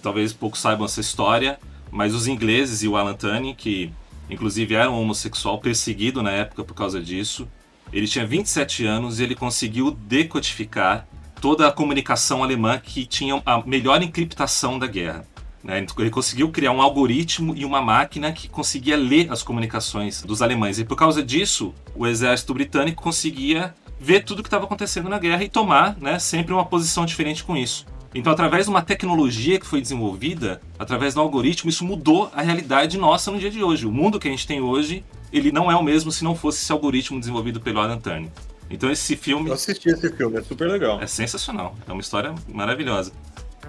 talvez 0.03 0.33
poucos 0.33 0.61
saibam 0.61 0.85
essa 0.85 1.01
história, 1.01 1.59
mas 1.91 2.15
os 2.15 2.27
ingleses 2.27 2.83
e 2.83 2.89
o 2.89 2.97
Alan 2.97 3.15
Turing, 3.15 3.55
que 3.55 3.93
inclusive 4.29 4.75
era 4.75 4.91
um 4.91 5.01
homossexual 5.01 5.59
perseguido 5.59 6.23
na 6.23 6.31
época 6.31 6.65
por 6.65 6.75
causa 6.75 7.01
disso, 7.01 7.49
ele 7.93 8.07
tinha 8.07 8.27
27 8.27 8.85
anos 8.85 9.19
e 9.19 9.23
ele 9.23 9.35
conseguiu 9.35 9.91
decodificar 9.91 11.07
toda 11.41 11.67
a 11.67 11.73
comunicação 11.73 12.43
alemã 12.43 12.79
que 12.79 13.07
tinha 13.07 13.41
a 13.47 13.65
melhor 13.67 14.03
encriptação 14.03 14.79
da 14.79 14.87
guerra. 14.87 15.27
Né? 15.63 15.85
Ele 15.99 16.11
conseguiu 16.11 16.51
criar 16.51 16.73
um 16.73 16.83
algoritmo 16.83 17.55
e 17.57 17.65
uma 17.65 17.81
máquina 17.81 18.33
que 18.33 18.49
conseguia 18.49 18.97
ler 18.97 19.31
as 19.31 19.43
comunicações 19.43 20.23
dos 20.23 20.43
alemães. 20.43 20.79
E 20.79 20.85
por 20.85 20.97
causa 20.97 21.23
disso, 21.23 21.75
o 21.95 22.07
exército 22.07 22.55
britânico 22.55 23.03
conseguia 23.03 23.75
ver 24.01 24.25
tudo 24.25 24.41
o 24.41 24.43
que 24.43 24.49
estava 24.49 24.65
acontecendo 24.65 25.09
na 25.09 25.19
guerra 25.19 25.43
e 25.45 25.49
tomar 25.49 25.97
né, 25.99 26.19
sempre 26.19 26.53
uma 26.53 26.65
posição 26.65 27.05
diferente 27.05 27.45
com 27.45 27.57
isso. 27.57 27.87
Então, 28.15 28.33
através 28.33 28.65
de 28.65 28.71
uma 28.71 28.81
tecnologia 28.81 29.61
que 29.61 29.67
foi 29.67 29.81
desenvolvida, 29.81 30.63
através 30.79 31.15
do 31.15 31.21
algoritmo, 31.21 31.69
isso 31.69 31.85
mudou 31.85 32.31
a 32.35 32.41
realidade 32.41 32.97
nossa 32.97 33.31
no 33.31 33.39
dia 33.39 33.51
de 33.51 33.63
hoje. 33.63 33.87
O 33.87 33.93
mundo 33.93 34.19
que 34.19 34.29
a 34.29 34.31
gente 34.31 34.47
tem 34.47 34.61
hoje, 34.61 35.05
ele 35.33 35.53
não 35.53 35.71
é 35.71 35.77
o 35.77 35.83
mesmo 35.83 36.11
se 36.11 36.25
não 36.25 36.35
fosse 36.35 36.63
esse 36.63 36.73
algoritmo 36.73 37.21
desenvolvido 37.21 37.61
pelo 37.61 37.81
Alan 37.81 37.99
Turing. 37.99 38.31
Então 38.71 38.91
esse 38.91 39.17
filme. 39.17 39.49
Eu 39.49 39.55
assisti 39.55 39.89
esse 39.89 40.11
filme, 40.13 40.39
é 40.39 40.43
super 40.43 40.69
legal. 40.69 41.01
É 41.01 41.07
sensacional, 41.07 41.77
é 41.87 41.93
uma 41.93 42.01
história 42.01 42.35
maravilhosa. 42.49 43.13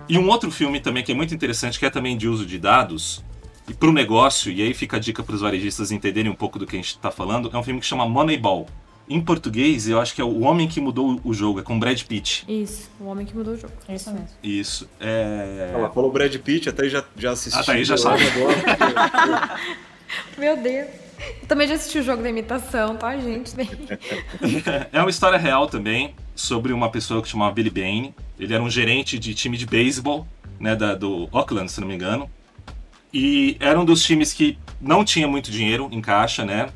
E 0.07 0.17
um 0.17 0.27
outro 0.27 0.49
filme 0.51 0.79
também 0.79 1.03
que 1.03 1.11
é 1.11 1.15
muito 1.15 1.33
interessante, 1.33 1.77
que 1.77 1.85
é 1.85 1.89
também 1.89 2.17
de 2.17 2.27
uso 2.27 2.45
de 2.45 2.57
dados, 2.57 3.23
e 3.67 3.73
para 3.73 3.89
o 3.89 3.93
negócio, 3.93 4.51
e 4.51 4.61
aí 4.61 4.73
fica 4.73 4.97
a 4.97 4.99
dica 4.99 5.21
para 5.21 5.35
os 5.35 5.41
varejistas 5.41 5.91
entenderem 5.91 6.31
um 6.31 6.35
pouco 6.35 6.57
do 6.57 6.65
que 6.65 6.75
a 6.75 6.79
gente 6.79 6.89
está 6.89 7.11
falando, 7.11 7.51
é 7.53 7.57
um 7.57 7.63
filme 7.63 7.79
que 7.79 7.85
chama 7.85 8.07
Moneyball. 8.07 8.67
Em 9.09 9.19
português, 9.19 9.87
eu 9.87 9.99
acho 9.99 10.13
que 10.13 10.21
é 10.21 10.23
O 10.23 10.41
Homem 10.41 10.67
que 10.67 10.79
Mudou 10.79 11.19
o 11.23 11.33
Jogo, 11.33 11.59
é 11.59 11.63
com 11.63 11.79
Brad 11.79 11.99
Pitt. 12.03 12.45
Isso, 12.47 12.91
O 12.99 13.05
Homem 13.05 13.25
que 13.25 13.35
Mudou 13.35 13.55
o 13.55 13.57
Jogo. 13.57 13.73
Isso 13.89 14.11
mesmo. 14.11 14.27
Isso. 14.43 14.89
É... 14.99 15.71
Ela 15.73 15.89
falou 15.89 16.11
Brad 16.11 16.35
Pitt, 16.37 16.69
até 16.69 16.87
já, 16.87 17.03
já 17.17 17.31
assisti. 17.31 17.59
Ah, 17.59 17.63
tá 17.63 17.73
aí, 17.73 17.83
já 17.83 17.97
sabe. 17.97 18.23
Meu 20.37 20.55
Deus. 20.57 20.87
Eu 21.41 21.47
também 21.47 21.67
já 21.67 21.73
assisti 21.73 21.97
o 21.97 22.03
jogo 22.03 22.21
da 22.21 22.29
imitação, 22.29 22.95
tá, 22.95 23.17
gente? 23.17 23.53
é 24.93 25.01
uma 25.01 25.09
história 25.09 25.37
real 25.37 25.67
também 25.67 26.13
sobre 26.35 26.71
uma 26.71 26.89
pessoa 26.89 27.21
que 27.21 27.27
chamava 27.27 27.51
Billy 27.51 27.69
Bane. 27.69 28.13
Ele 28.39 28.53
era 28.53 28.61
um 28.61 28.69
gerente 28.69 29.17
de 29.17 29.33
time 29.33 29.57
de 29.57 29.65
beisebol, 29.65 30.25
né, 30.59 30.75
da, 30.75 30.95
do 30.95 31.27
Auckland, 31.31 31.69
se 31.69 31.81
não 31.81 31.87
me 31.87 31.95
engano. 31.95 32.29
E 33.11 33.57
era 33.59 33.79
um 33.79 33.83
dos 33.83 34.03
times 34.03 34.31
que 34.31 34.57
não 34.79 35.03
tinha 35.03 35.27
muito 35.27 35.49
dinheiro 35.49 35.89
em 35.91 35.99
caixa, 35.99 36.45
né? 36.45 36.69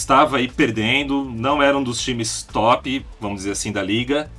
Estava 0.00 0.38
aí 0.38 0.48
perdendo, 0.48 1.24
não 1.24 1.62
era 1.62 1.76
um 1.76 1.82
dos 1.82 2.00
times 2.00 2.42
top, 2.42 3.04
vamos 3.20 3.38
dizer 3.38 3.52
assim, 3.52 3.70
da 3.70 3.82
liga. 3.82 4.30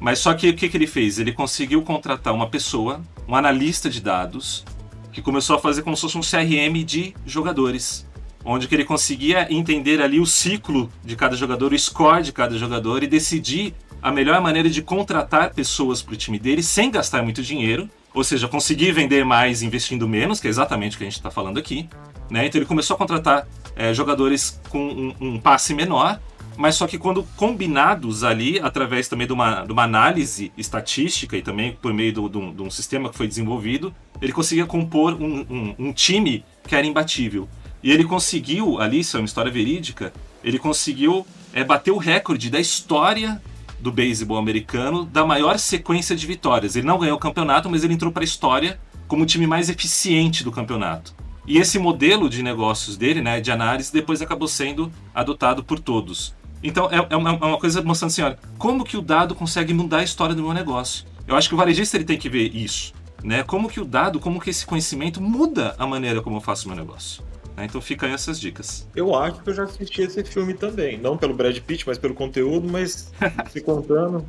Mas 0.00 0.20
só 0.20 0.32
que 0.32 0.48
o 0.48 0.54
que, 0.54 0.68
que 0.68 0.76
ele 0.76 0.86
fez? 0.86 1.18
Ele 1.18 1.32
conseguiu 1.32 1.82
contratar 1.82 2.32
uma 2.32 2.48
pessoa, 2.48 3.02
um 3.26 3.34
analista 3.34 3.90
de 3.90 4.00
dados, 4.00 4.64
que 5.12 5.20
começou 5.20 5.56
a 5.56 5.58
fazer 5.58 5.82
como 5.82 5.96
se 5.96 6.02
fosse 6.02 6.16
um 6.16 6.20
CRM 6.20 6.84
de 6.84 7.14
jogadores. 7.26 8.06
Onde 8.44 8.68
que 8.68 8.74
ele 8.74 8.84
conseguia 8.84 9.52
entender 9.52 10.00
ali 10.00 10.20
o 10.20 10.26
ciclo 10.26 10.88
de 11.04 11.16
cada 11.16 11.36
jogador, 11.36 11.72
o 11.72 11.78
score 11.78 12.22
de 12.22 12.32
cada 12.32 12.56
jogador 12.56 13.02
e 13.02 13.08
decidir 13.08 13.74
a 14.00 14.12
melhor 14.12 14.40
maneira 14.40 14.70
de 14.70 14.80
contratar 14.80 15.52
pessoas 15.52 16.00
para 16.00 16.14
o 16.14 16.16
time 16.16 16.38
dele 16.38 16.62
sem 16.62 16.90
gastar 16.90 17.22
muito 17.22 17.42
dinheiro, 17.42 17.90
ou 18.14 18.22
seja, 18.22 18.46
conseguir 18.46 18.92
vender 18.92 19.24
mais 19.24 19.62
investindo 19.62 20.08
menos, 20.08 20.38
que 20.38 20.46
é 20.46 20.50
exatamente 20.50 20.94
o 20.94 20.98
que 20.98 21.04
a 21.04 21.08
gente 21.08 21.16
está 21.16 21.30
falando 21.30 21.58
aqui. 21.58 21.88
Né? 22.30 22.46
Então 22.46 22.60
ele 22.60 22.66
começou 22.66 22.94
a 22.94 22.98
contratar 22.98 23.46
é, 23.78 23.94
jogadores 23.94 24.60
com 24.68 24.80
um, 24.80 25.14
um, 25.20 25.38
passe 25.38 25.72
menor, 25.72 26.20
mas 26.56 26.74
só 26.74 26.88
que 26.88 26.98
quando 26.98 27.22
combinados 27.36 28.24
ali, 28.24 28.58
através 28.58 29.06
também 29.06 29.24
de 29.24 29.32
uma, 29.32 29.64
de 29.64 29.70
uma 29.70 29.84
análise 29.84 30.50
estatística 30.58 31.36
e 31.36 31.42
também 31.42 31.78
por 31.80 31.94
meio 31.94 32.12
do, 32.12 32.28
do, 32.28 32.52
de 32.52 32.60
um 32.60 32.68
sistema 32.68 33.08
que 33.08 33.16
foi 33.16 33.28
desenvolvido, 33.28 33.94
ele 34.20 34.32
conseguia 34.32 34.66
compor 34.66 35.14
um, 35.14 35.46
um, 35.48 35.74
um 35.78 35.92
time 35.92 36.44
que 36.66 36.74
era 36.74 36.84
imbatível. 36.84 37.48
E 37.80 37.92
ele 37.92 38.02
conseguiu, 38.02 38.80
ali, 38.80 38.98
isso 38.98 39.16
é 39.16 39.20
uma 39.20 39.26
história 39.26 39.52
verídica, 39.52 40.12
ele 40.42 40.58
conseguiu 40.58 41.24
é, 41.52 41.62
bater 41.62 41.92
o 41.92 41.98
recorde 41.98 42.50
da 42.50 42.58
história 42.58 43.40
do 43.78 43.92
beisebol 43.92 44.38
americano 44.38 45.04
da 45.04 45.24
maior 45.24 45.56
sequência 45.56 46.16
de 46.16 46.26
vitórias. 46.26 46.74
Ele 46.74 46.86
não 46.86 46.98
ganhou 46.98 47.16
o 47.16 47.20
campeonato, 47.20 47.70
mas 47.70 47.84
ele 47.84 47.94
entrou 47.94 48.10
para 48.10 48.24
a 48.24 48.24
história 48.24 48.80
como 49.06 49.22
o 49.22 49.26
time 49.26 49.46
mais 49.46 49.70
eficiente 49.70 50.42
do 50.42 50.50
campeonato. 50.50 51.14
E 51.48 51.56
esse 51.56 51.78
modelo 51.78 52.28
de 52.28 52.42
negócios 52.42 52.98
dele, 52.98 53.22
né, 53.22 53.40
de 53.40 53.50
análise, 53.50 53.90
depois 53.90 54.20
acabou 54.20 54.46
sendo 54.46 54.92
adotado 55.14 55.64
por 55.64 55.80
todos. 55.80 56.34
Então 56.62 56.90
é, 56.90 57.06
é, 57.08 57.16
uma, 57.16 57.30
é 57.30 57.32
uma, 57.32 57.58
coisa 57.58 57.80
mostrando 57.80 58.10
assim, 58.10 58.20
olha, 58.20 58.38
como 58.58 58.84
que 58.84 58.98
o 58.98 59.00
dado 59.00 59.34
consegue 59.34 59.72
mudar 59.72 60.00
a 60.00 60.04
história 60.04 60.34
do 60.34 60.42
meu 60.42 60.52
negócio? 60.52 61.06
Eu 61.26 61.34
acho 61.34 61.48
que 61.48 61.54
o 61.54 61.56
varejista 61.56 61.96
ele 61.96 62.04
tem 62.04 62.18
que 62.18 62.28
ver 62.28 62.54
isso, 62.54 62.92
né? 63.24 63.42
Como 63.42 63.66
que 63.66 63.80
o 63.80 63.84
dado, 63.86 64.20
como 64.20 64.38
que 64.38 64.50
esse 64.50 64.66
conhecimento 64.66 65.22
muda 65.22 65.74
a 65.78 65.86
maneira 65.86 66.20
como 66.20 66.36
eu 66.36 66.40
faço 66.42 66.66
o 66.66 66.68
meu 66.68 66.76
negócio. 66.76 67.24
Né? 67.56 67.64
Então 67.64 67.80
fica 67.80 68.04
aí 68.04 68.12
essas 68.12 68.38
dicas. 68.38 68.86
Eu 68.94 69.14
acho 69.14 69.40
que 69.40 69.48
eu 69.48 69.54
já 69.54 69.62
assisti 69.64 70.02
esse 70.02 70.22
filme 70.24 70.52
também, 70.52 70.98
não 70.98 71.16
pelo 71.16 71.32
Brad 71.32 71.58
Pitt, 71.60 71.86
mas 71.86 71.96
pelo 71.96 72.12
conteúdo, 72.12 72.68
mas 72.70 73.10
se 73.50 73.62
contando. 73.62 74.22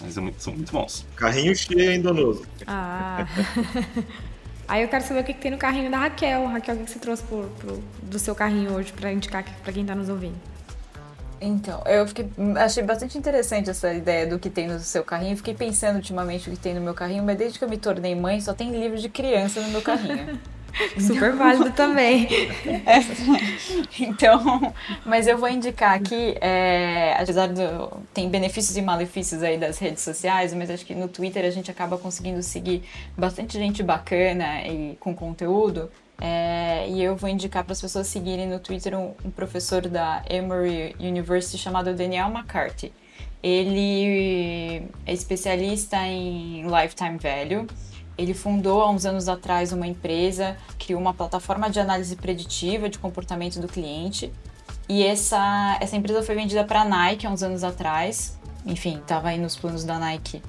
Mas 0.00 0.16
é 0.16 0.20
muito, 0.22 0.42
são 0.42 0.54
muito 0.54 0.72
bons. 0.72 1.04
Carrinho 1.14 1.54
cheio, 1.54 1.90
hein, 1.92 2.00
Donoso? 2.00 2.46
Ah. 2.66 3.26
Aí 4.68 4.82
eu 4.82 4.88
quero 4.88 5.02
saber 5.02 5.20
o 5.20 5.24
que, 5.24 5.32
que 5.32 5.40
tem 5.40 5.50
no 5.50 5.56
carrinho 5.56 5.90
da 5.90 5.96
Raquel. 5.96 6.46
Raquel, 6.46 6.74
o 6.74 6.78
que, 6.78 6.84
que 6.84 6.90
você 6.90 6.98
trouxe 6.98 7.22
pro, 7.22 7.50
pro, 7.58 7.82
do 8.02 8.18
seu 8.18 8.34
carrinho 8.34 8.74
hoje 8.74 8.92
para 8.92 9.10
indicar 9.10 9.42
para 9.62 9.72
quem 9.72 9.82
está 9.82 9.94
nos 9.94 10.10
ouvindo? 10.10 10.36
Então, 11.40 11.82
eu 11.86 12.06
fiquei, 12.06 12.28
achei 12.56 12.82
bastante 12.82 13.16
interessante 13.16 13.70
essa 13.70 13.94
ideia 13.94 14.26
do 14.26 14.38
que 14.38 14.50
tem 14.50 14.66
no 14.66 14.78
seu 14.80 15.02
carrinho. 15.02 15.36
Fiquei 15.36 15.54
pensando 15.54 15.96
ultimamente 15.96 16.50
o 16.50 16.52
que 16.52 16.58
tem 16.58 16.74
no 16.74 16.80
meu 16.82 16.92
carrinho, 16.92 17.22
mas 17.22 17.38
desde 17.38 17.58
que 17.58 17.64
eu 17.64 17.68
me 17.68 17.78
tornei 17.78 18.14
mãe, 18.14 18.40
só 18.40 18.52
tem 18.52 18.70
livro 18.70 18.98
de 18.98 19.08
criança 19.08 19.60
no 19.60 19.68
meu 19.68 19.80
carrinho. 19.80 20.38
Super 21.00 21.32
válido 21.32 21.70
também. 21.72 22.28
É, 22.86 22.98
então, 24.00 24.74
mas 25.04 25.26
eu 25.26 25.38
vou 25.38 25.48
indicar 25.48 25.94
aqui, 25.94 26.36
é, 26.40 27.14
apesar 27.18 27.48
do. 27.48 28.02
tem 28.12 28.28
benefícios 28.28 28.76
e 28.76 28.82
malefícios 28.82 29.42
aí 29.42 29.58
das 29.58 29.78
redes 29.78 30.02
sociais, 30.02 30.52
mas 30.54 30.70
acho 30.70 30.84
que 30.84 30.94
no 30.94 31.08
Twitter 31.08 31.44
a 31.44 31.50
gente 31.50 31.70
acaba 31.70 31.98
conseguindo 31.98 32.42
seguir 32.42 32.82
bastante 33.16 33.58
gente 33.58 33.82
bacana 33.82 34.62
e 34.66 34.96
com 35.00 35.14
conteúdo. 35.14 35.90
É, 36.20 36.88
e 36.88 37.02
eu 37.02 37.14
vou 37.14 37.30
indicar 37.30 37.62
para 37.62 37.72
as 37.72 37.80
pessoas 37.80 38.08
seguirem 38.08 38.46
no 38.46 38.58
Twitter 38.58 38.98
um, 38.98 39.14
um 39.24 39.30
professor 39.30 39.82
da 39.82 40.22
Emory 40.28 40.96
University 40.98 41.56
chamado 41.56 41.94
Daniel 41.94 42.28
McCarthy. 42.28 42.92
Ele 43.40 44.82
é 45.06 45.12
especialista 45.12 45.96
em 45.98 46.64
lifetime 46.64 47.18
value 47.18 47.68
ele 48.18 48.34
fundou 48.34 48.82
há 48.82 48.90
uns 48.90 49.06
anos 49.06 49.28
atrás 49.28 49.72
uma 49.72 49.86
empresa, 49.86 50.56
criou 50.78 51.00
uma 51.00 51.14
plataforma 51.14 51.70
de 51.70 51.78
análise 51.78 52.16
preditiva 52.16 52.88
de 52.88 52.98
comportamento 52.98 53.60
do 53.60 53.68
cliente. 53.68 54.32
E 54.88 55.04
essa, 55.04 55.78
essa 55.80 55.96
empresa 55.96 56.22
foi 56.22 56.34
vendida 56.34 56.64
para 56.64 56.82
a 56.82 56.84
Nike 56.84 57.26
há 57.26 57.30
uns 57.30 57.42
anos 57.42 57.62
atrás. 57.62 58.36
Enfim, 58.66 58.98
estava 58.98 59.28
aí 59.28 59.38
nos 59.38 59.54
planos 59.54 59.84
da 59.84 59.98
Nike 59.98 60.42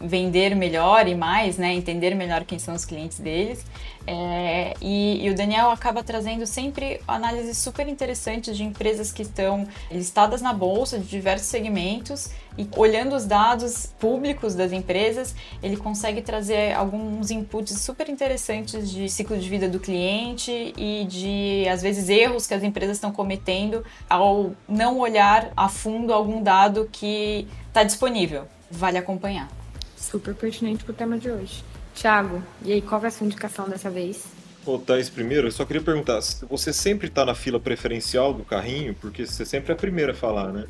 vender 0.00 0.54
melhor 0.54 1.06
e 1.08 1.14
mais, 1.14 1.56
né, 1.56 1.74
entender 1.74 2.14
melhor 2.14 2.44
quem 2.44 2.58
são 2.58 2.74
os 2.74 2.84
clientes 2.84 3.18
deles. 3.18 3.64
É, 4.06 4.74
e, 4.80 5.26
e, 5.26 5.30
o 5.30 5.34
Daniel 5.34 5.68
acaba 5.68 6.02
trazendo 6.04 6.46
sempre 6.46 7.00
análises 7.08 7.58
super 7.58 7.88
interessantes 7.88 8.56
de 8.56 8.62
empresas 8.62 9.10
que 9.10 9.22
estão 9.22 9.66
listadas 9.90 10.40
na 10.40 10.52
bolsa 10.52 10.96
de 10.96 11.06
diversos 11.06 11.48
segmentos 11.48 12.30
e 12.56 12.68
olhando 12.76 13.16
os 13.16 13.26
dados 13.26 13.86
públicos 13.98 14.54
das 14.54 14.70
empresas, 14.70 15.34
ele 15.60 15.76
consegue 15.76 16.22
trazer 16.22 16.72
alguns 16.74 17.32
inputs 17.32 17.80
super 17.80 18.08
interessantes 18.08 18.90
de 18.90 19.08
ciclo 19.08 19.36
de 19.36 19.48
vida 19.48 19.68
do 19.68 19.80
cliente 19.80 20.72
e 20.76 21.04
de, 21.04 21.68
às 21.68 21.82
vezes, 21.82 22.08
erros 22.08 22.46
que 22.46 22.54
as 22.54 22.62
empresas 22.62 22.96
estão 22.96 23.10
cometendo 23.10 23.84
ao 24.08 24.52
não 24.68 25.00
olhar 25.00 25.50
a 25.56 25.68
fundo 25.68 26.12
algum 26.12 26.42
dado 26.42 26.88
que 26.90 27.46
está 27.68 27.82
disponível. 27.82 28.44
Vale 28.70 28.98
acompanhar 28.98 29.55
super 29.96 30.34
pertinente 30.34 30.84
pro 30.84 30.92
tema 30.92 31.18
de 31.18 31.30
hoje. 31.30 31.64
Tiago, 31.94 32.42
e 32.62 32.72
aí, 32.72 32.82
qual 32.82 33.02
é 33.02 33.06
a 33.06 33.10
sua 33.10 33.26
indicação 33.26 33.68
dessa 33.68 33.88
vez? 33.88 34.24
Ô, 34.66 34.78
Thais, 34.78 35.08
primeiro, 35.08 35.46
eu 35.46 35.52
só 35.52 35.64
queria 35.64 35.82
perguntar, 35.82 36.20
você 36.48 36.72
sempre 36.72 37.08
tá 37.08 37.24
na 37.24 37.34
fila 37.34 37.58
preferencial 37.58 38.34
do 38.34 38.44
carrinho? 38.44 38.94
Porque 38.94 39.24
você 39.24 39.44
sempre 39.44 39.72
é 39.72 39.74
a 39.74 39.78
primeira 39.78 40.12
a 40.12 40.14
falar, 40.14 40.52
né? 40.52 40.66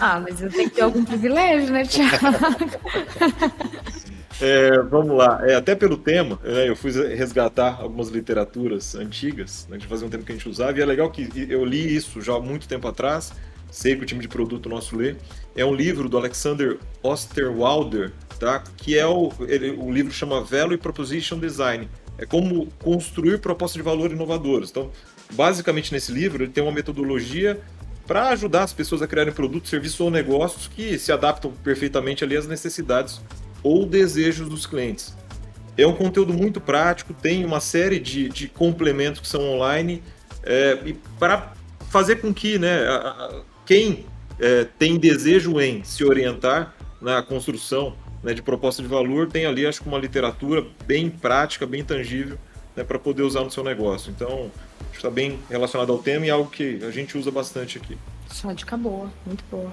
Ah, 0.00 0.20
mas 0.20 0.40
eu 0.40 0.50
tenho 0.50 0.70
que 0.70 0.76
ter 0.76 0.82
algum 0.82 1.04
privilégio, 1.04 1.72
né, 1.72 1.84
Tiago? 1.84 2.18
É, 4.40 4.78
vamos 4.82 5.16
lá, 5.16 5.40
é, 5.42 5.56
até 5.56 5.74
pelo 5.74 5.96
tema, 5.96 6.38
né, 6.44 6.68
eu 6.68 6.76
fui 6.76 6.92
resgatar 6.92 7.78
algumas 7.80 8.08
literaturas 8.08 8.94
antigas, 8.94 9.66
né, 9.68 9.76
de 9.76 9.86
fazer 9.88 10.04
um 10.04 10.08
tempo 10.08 10.24
que 10.24 10.30
a 10.30 10.34
gente 10.36 10.48
usava, 10.48 10.78
e 10.78 10.80
é 10.80 10.86
legal 10.86 11.10
que 11.10 11.28
eu 11.50 11.64
li 11.64 11.96
isso 11.96 12.20
já 12.20 12.36
há 12.36 12.40
muito 12.40 12.68
tempo 12.68 12.86
atrás, 12.86 13.32
sei 13.68 13.96
que 13.96 14.02
o 14.02 14.06
time 14.06 14.20
de 14.20 14.28
produto 14.28 14.68
nosso 14.68 14.96
lê. 14.96 15.16
É 15.56 15.64
um 15.64 15.74
livro 15.74 16.08
do 16.08 16.16
Alexander 16.16 16.78
Osterwalder, 17.02 18.12
tá? 18.38 18.62
Que 18.76 18.96
é 18.96 19.06
o, 19.06 19.32
ele, 19.46 19.70
o 19.70 19.90
livro 19.90 20.12
chama 20.12 20.40
Value 20.42 20.78
Proposition 20.78 21.38
Design. 21.38 21.88
É 22.16 22.26
como 22.26 22.66
construir 22.82 23.38
propostas 23.38 23.76
de 23.76 23.82
valor 23.82 24.10
inovadoras. 24.10 24.70
Então, 24.70 24.90
basicamente 25.32 25.92
nesse 25.92 26.10
livro 26.12 26.44
ele 26.44 26.52
tem 26.52 26.62
uma 26.62 26.72
metodologia 26.72 27.60
para 28.06 28.30
ajudar 28.30 28.64
as 28.64 28.72
pessoas 28.72 29.02
a 29.02 29.06
criarem 29.06 29.32
produtos, 29.32 29.68
serviços 29.68 30.00
ou 30.00 30.10
negócios 30.10 30.66
que 30.66 30.98
se 30.98 31.12
adaptam 31.12 31.52
perfeitamente 31.62 32.24
ali 32.24 32.36
às 32.36 32.46
necessidades 32.46 33.20
ou 33.62 33.84
desejos 33.84 34.48
dos 34.48 34.64
clientes. 34.64 35.14
É 35.76 35.86
um 35.86 35.94
conteúdo 35.94 36.32
muito 36.32 36.60
prático, 36.60 37.12
tem 37.12 37.44
uma 37.44 37.60
série 37.60 38.00
de, 38.00 38.28
de 38.30 38.48
complementos 38.48 39.20
que 39.20 39.28
são 39.28 39.42
online 39.42 40.02
é, 40.42 40.78
e 40.86 40.94
para 41.18 41.52
fazer 41.90 42.16
com 42.16 42.32
que 42.32 42.58
né, 42.58 42.86
a, 42.88 42.96
a, 42.96 43.42
quem 43.66 44.06
é, 44.40 44.64
tem 44.78 44.98
desejo 44.98 45.60
em 45.60 45.84
se 45.84 46.02
orientar 46.02 46.74
na 47.00 47.22
construção 47.22 47.94
né, 48.22 48.34
de 48.34 48.42
proposta 48.42 48.82
de 48.82 48.88
valor 48.88 49.28
tem 49.28 49.46
ali, 49.46 49.66
acho 49.66 49.82
que 49.82 49.88
uma 49.88 49.98
literatura 49.98 50.64
bem 50.86 51.08
prática, 51.08 51.66
bem 51.66 51.84
tangível 51.84 52.38
né, 52.76 52.84
para 52.84 52.98
poder 52.98 53.22
usar 53.22 53.42
no 53.42 53.50
seu 53.50 53.64
negócio. 53.64 54.10
Então, 54.10 54.50
está 54.92 55.10
bem 55.10 55.38
relacionado 55.48 55.92
ao 55.92 55.98
tema 55.98 56.26
e 56.26 56.28
é 56.28 56.32
algo 56.32 56.50
que 56.50 56.82
a 56.84 56.90
gente 56.90 57.16
usa 57.16 57.30
bastante 57.30 57.78
aqui. 57.78 57.96
Só 58.28 58.52
dica 58.52 58.76
boa, 58.76 59.10
muito 59.26 59.44
boa. 59.50 59.72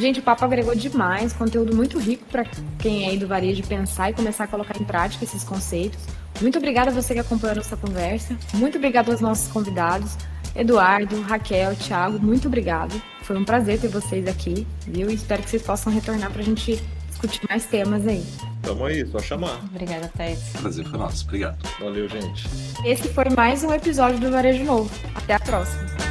Gente, 0.00 0.18
o 0.18 0.22
papo 0.22 0.46
agregou 0.46 0.74
demais, 0.74 1.34
conteúdo 1.34 1.76
muito 1.76 1.98
rico 1.98 2.24
para 2.30 2.46
quem 2.78 3.04
é 3.04 3.10
aí 3.10 3.18
do 3.18 3.26
varejo 3.26 3.62
pensar 3.64 4.08
e 4.10 4.14
começar 4.14 4.44
a 4.44 4.46
colocar 4.46 4.80
em 4.80 4.84
prática 4.84 5.24
esses 5.24 5.44
conceitos. 5.44 6.00
Muito 6.40 6.56
obrigada 6.56 6.90
a 6.90 6.94
você 6.94 7.12
que 7.12 7.20
acompanhou 7.20 7.56
nossa 7.56 7.76
conversa. 7.76 8.34
Muito 8.54 8.78
obrigada 8.78 9.12
aos 9.12 9.20
nossos 9.20 9.52
convidados, 9.52 10.16
Eduardo, 10.54 11.20
Raquel, 11.22 11.74
Thiago, 11.76 12.18
muito 12.18 12.48
obrigado. 12.48 13.00
Foi 13.22 13.36
um 13.36 13.44
prazer 13.44 13.80
ter 13.80 13.88
vocês 13.88 14.26
aqui, 14.26 14.66
viu? 14.86 15.10
E 15.10 15.14
espero 15.14 15.42
que 15.42 15.50
vocês 15.50 15.62
possam 15.62 15.92
retornar 15.92 16.30
para 16.30 16.42
a 16.42 16.44
gente 16.44 16.82
discutir 17.08 17.40
mais 17.48 17.66
temas 17.66 18.06
aí. 18.06 18.24
Tamo 18.62 18.84
aí, 18.84 19.06
só 19.06 19.18
chamar. 19.18 19.60
Obrigada, 19.64 20.10
Thais. 20.16 20.52
Prazer 20.60 20.84
foi 20.86 20.98
nosso. 20.98 21.24
Obrigado. 21.24 21.58
Valeu, 21.78 22.08
gente. 22.08 22.48
Esse 22.84 23.08
foi 23.08 23.30
mais 23.30 23.62
um 23.62 23.72
episódio 23.72 24.18
do 24.18 24.30
Varejo 24.30 24.64
Novo. 24.64 24.90
Até 25.14 25.34
a 25.34 25.40
próxima. 25.40 26.09